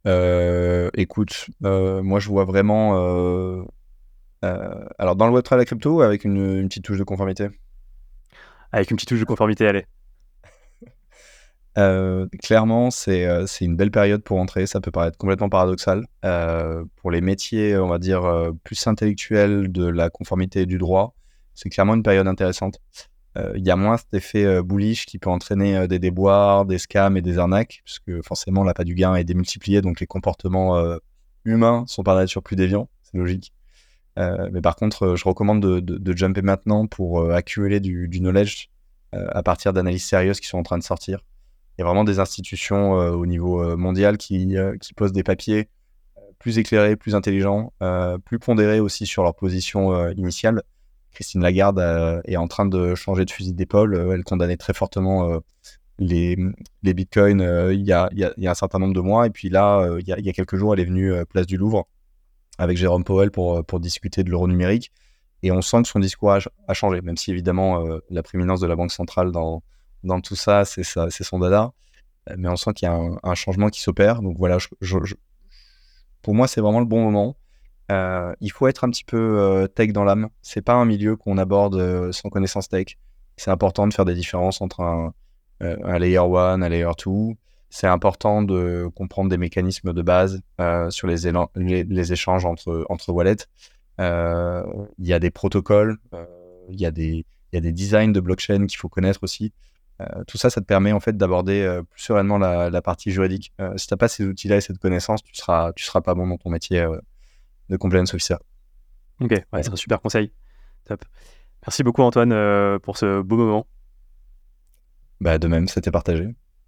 Euh, 0.06 0.90
Écoute, 0.94 1.50
moi 1.62 2.20
je 2.20 2.28
vois 2.28 2.46
vraiment. 2.46 3.66
Alors 4.42 5.16
dans 5.16 5.28
le 5.28 5.40
Web3 5.40 5.56
et 5.56 5.58
la 5.58 5.66
crypto, 5.66 6.02
avec 6.02 6.24
une, 6.24 6.60
une 6.60 6.68
petite 6.68 6.84
touche 6.84 7.00
de 7.00 7.04
conformité 7.04 7.48
Avec 8.72 8.92
une 8.92 8.98
petite 8.98 9.10
touche 9.10 9.20
de 9.20 9.26
conformité, 9.26 9.68
allez. 9.68 9.86
Euh, 11.78 12.28
clairement, 12.42 12.88
euh, 13.10 13.46
c'est 13.48 13.66
une 13.66 13.76
belle 13.76 13.92
période 13.92 14.24
pour 14.24 14.40
entrer. 14.40 14.66
Ça 14.66 14.80
peut 14.80 14.92
paraître 14.92 15.18
complètement 15.18 15.50
paradoxal. 15.50 16.06
Euh, 16.24 16.86
pour 16.96 17.12
les 17.12 17.22
métiers, 17.22 17.78
on 17.78 17.88
va 17.88 18.00
dire, 18.00 18.52
plus 18.64 18.88
intellectuels 18.88 19.72
de 19.72 19.86
la 19.86 20.10
conformité 20.10 20.62
et 20.62 20.66
du 20.66 20.78
droit, 20.78 21.16
c'est 21.54 21.70
clairement 21.70 21.96
une 21.96 22.04
période 22.04 22.28
intéressante. 22.28 22.80
Il 23.56 23.66
y 23.66 23.70
a 23.70 23.76
moins 23.76 23.98
cet 23.98 24.14
effet 24.14 24.64
bullish 24.64 25.06
qui 25.06 25.20
peut 25.20 25.30
entraîner 25.30 25.90
des 25.90 26.00
déboires, 26.00 26.64
des 26.64 26.78
scams 26.78 27.18
et 27.18 27.22
des 27.22 27.38
arnaques, 27.38 27.82
puisque 27.84 28.26
forcément, 28.26 28.64
l'appât 28.64 28.86
du 28.86 28.96
gain 28.96 29.14
est 29.16 29.26
démultiplié, 29.26 29.82
donc 29.82 30.00
les 30.00 30.08
comportements 30.08 30.82
humains 31.44 31.84
sont 31.88 32.04
par 32.04 32.16
nature 32.16 32.42
plus 32.42 32.56
déviants. 32.56 32.88
C'est 33.04 33.18
logique. 33.18 33.52
Mais 34.18 34.62
par 34.62 34.76
contre, 34.76 35.16
je 35.16 35.24
recommande 35.26 35.62
de, 35.62 35.80
de, 35.80 36.18
jumper 36.18 36.42
maintenant 36.42 36.88
pour 36.88 37.32
accumuler 37.32 37.80
du, 37.80 38.08
du 38.08 38.20
knowledge 38.20 38.70
à 39.12 39.44
partir 39.44 39.74
d'analyses 39.74 40.06
sérieuses 40.06 40.40
qui 40.40 40.48
sont 40.48 40.58
en 40.58 40.64
train 40.64 40.78
de 40.78 40.84
sortir. 40.84 41.20
Il 41.78 41.82
y 41.82 41.84
a 41.84 41.86
vraiment 41.86 42.06
des 42.06 42.20
institutions 42.20 43.00
euh, 43.00 43.12
au 43.12 43.26
niveau 43.26 43.62
euh, 43.62 43.76
mondial 43.76 44.18
qui, 44.18 44.58
euh, 44.58 44.78
qui, 44.78 44.94
posent 44.94 45.12
des 45.12 45.24
papiers 45.24 45.68
plus 46.40 46.58
éclairés, 46.58 46.96
plus 46.96 47.16
intelligents, 47.16 47.74
plus 48.26 48.40
pondérés 48.40 48.80
aussi 48.80 49.08
sur 49.08 49.24
leur 49.24 49.34
position 49.34 50.10
initiale. 50.12 50.62
Christine 51.12 51.42
Lagarde 51.42 51.80
est 52.26 52.36
en 52.36 52.48
train 52.48 52.66
de 52.68 52.94
changer 52.94 53.26
de 53.26 53.32
fusil 53.32 53.54
d'épaule. 53.54 53.96
elle 54.14 54.24
condamnait 54.24 54.58
très 54.58 54.74
fortement 54.74 55.40
les, 55.98 56.38
les 56.84 56.94
bitcoins 56.94 57.42
il 57.72 57.82
y, 57.82 57.94
a, 57.94 58.10
y, 58.14 58.24
a, 58.26 58.52
un 58.52 58.54
certain 58.54 58.78
nombre 58.78 58.94
de 58.94 59.00
mois. 59.00 59.26
Et 59.26 59.32
puis 59.32 59.50
là, 59.50 59.90
il 59.98 60.08
y, 60.08 60.12
a, 60.12 60.34
quelques 60.34 60.58
jours, 60.58 60.74
elle 60.74 60.82
est 60.82 60.86
venue 60.86 61.14
place 61.26 61.48
du 61.48 61.58
Louvre 61.58 61.88
avec 62.58 62.78
Jérôme 62.78 63.04
Powell 63.04 63.32
pour, 63.32 63.64
pour 63.66 63.80
discuter 63.80 64.24
de 64.24 64.30
l'euro 64.30 64.48
numérique. 64.48 64.92
Et 65.44 65.52
on 65.52 65.62
sent 65.62 65.84
que 65.84 65.88
son 65.88 66.00
discours 66.00 66.32
a, 66.32 66.74
changé, 66.74 67.02
même 67.02 67.18
si 67.18 67.32
évidemment 67.32 67.84
la 68.10 68.24
prééminence 68.24 68.60
de 68.60 68.68
la 68.68 68.76
Banque 68.76 68.92
centrale 68.92 69.32
dans, 69.32 69.62
dans 70.04 70.22
tout 70.22 70.36
ça, 70.36 70.66
c'est 70.66 70.84
son 70.84 71.40
dada. 71.40 71.74
Euh, 72.30 72.36
mais 72.38 72.48
on 72.48 72.56
sent 72.56 72.74
qu'il 72.74 72.88
y 72.88 72.92
a 72.92 72.98
un, 73.24 73.36
changement 73.36 73.70
qui 73.70 73.82
s'opère. 73.82 74.22
Donc 74.22 74.38
voilà, 74.38 74.58
pour 76.22 76.34
moi, 76.34 76.48
c'est 76.48 76.62
vraiment 76.62 76.80
le 76.80 76.86
bon 76.86 77.04
moment. 77.04 77.38
Euh, 77.92 78.34
il 78.42 78.52
faut 78.52 78.68
être 78.68 78.84
un 78.84 78.90
petit 78.90 79.04
peu 79.04 79.18
euh, 79.18 79.68
tech 79.68 79.92
dans 79.92 80.04
l'âme. 80.04 80.30
C'est 80.42 80.62
pas 80.62 80.74
un 80.74 80.86
milieu 80.86 81.16
qu'on 81.16 81.38
aborde 81.38 82.12
sans 82.12 82.30
connaissance 82.30 82.70
tech. 82.70 82.98
C'est 83.38 83.52
important 83.52 83.88
de 83.88 83.94
faire 83.94 84.06
des 84.06 84.16
différences 84.16 84.62
entre 84.62 84.82
un, 84.82 85.14
layer 86.00 86.18
1, 86.18 86.62
un 86.62 86.70
layer 86.70 86.90
2. 87.06 87.36
C'est 87.76 87.88
important 87.88 88.42
de 88.42 88.90
comprendre 88.96 89.30
des 89.30 89.38
mécanismes 89.38 89.92
de 89.92 90.02
base 90.02 90.42
sur 90.92 91.08
les, 91.08 91.18
les, 91.58 92.14
échanges 92.14 92.46
entre, 92.46 92.86
entre 92.88 93.12
wallets. 93.12 93.48
Il 94.00 95.06
y 95.06 95.12
a 95.12 95.20
des 95.20 95.30
protocoles, 95.30 95.98
il 96.70 96.80
y, 96.80 96.86
a 96.86 96.92
des, 96.92 97.26
y 97.52 97.58
a 97.58 97.60
des 97.60 97.74
designs 97.74 98.14
de 98.14 98.22
blockchain 98.22 98.66
qu'il 98.66 98.78
faut 98.78 98.88
connaître 98.88 99.20
aussi. 99.24 99.52
Euh, 100.00 100.24
tout 100.26 100.38
ça, 100.38 100.50
ça 100.50 100.62
te 100.62 100.66
permet 100.66 100.94
en 100.94 101.02
fait 101.02 101.18
d'aborder 101.18 101.64
euh, 101.64 101.84
plus 101.84 102.02
sereinement 102.02 102.38
la, 102.38 102.82
partie 102.82 103.12
juridique. 103.12 103.52
Euh, 103.60 103.76
si 103.76 103.88
tu 103.88 103.94
n'as 103.94 103.98
pas 103.98 104.08
ces 104.08 104.26
outils-là 104.26 104.56
et 104.56 104.62
cette 104.62 104.80
connaissance, 104.80 105.22
tu 105.22 105.36
seras, 105.36 105.74
tu 105.74 105.84
seras 105.84 106.00
pas 106.00 106.16
bon 106.16 106.28
dans 106.28 106.38
ton 106.38 106.52
métier 106.52 106.88
de 107.68 107.76
compliance 107.76 108.14
officer. 108.14 108.38
Ok, 109.20 109.34
c'est 109.34 109.70
un 109.70 109.76
super 109.76 110.00
conseil. 110.00 110.32
Top. 110.86 111.04
Merci 111.68 111.84
beaucoup 111.84 112.04
Antoine 112.04 112.80
pour 112.80 112.98
ce 112.98 113.22
beau 113.22 113.36
moment. 113.36 113.68
Bah, 115.20 115.38
de 115.40 115.48
même, 115.48 115.68
c'était 115.68 115.92
partagé. 115.92 116.36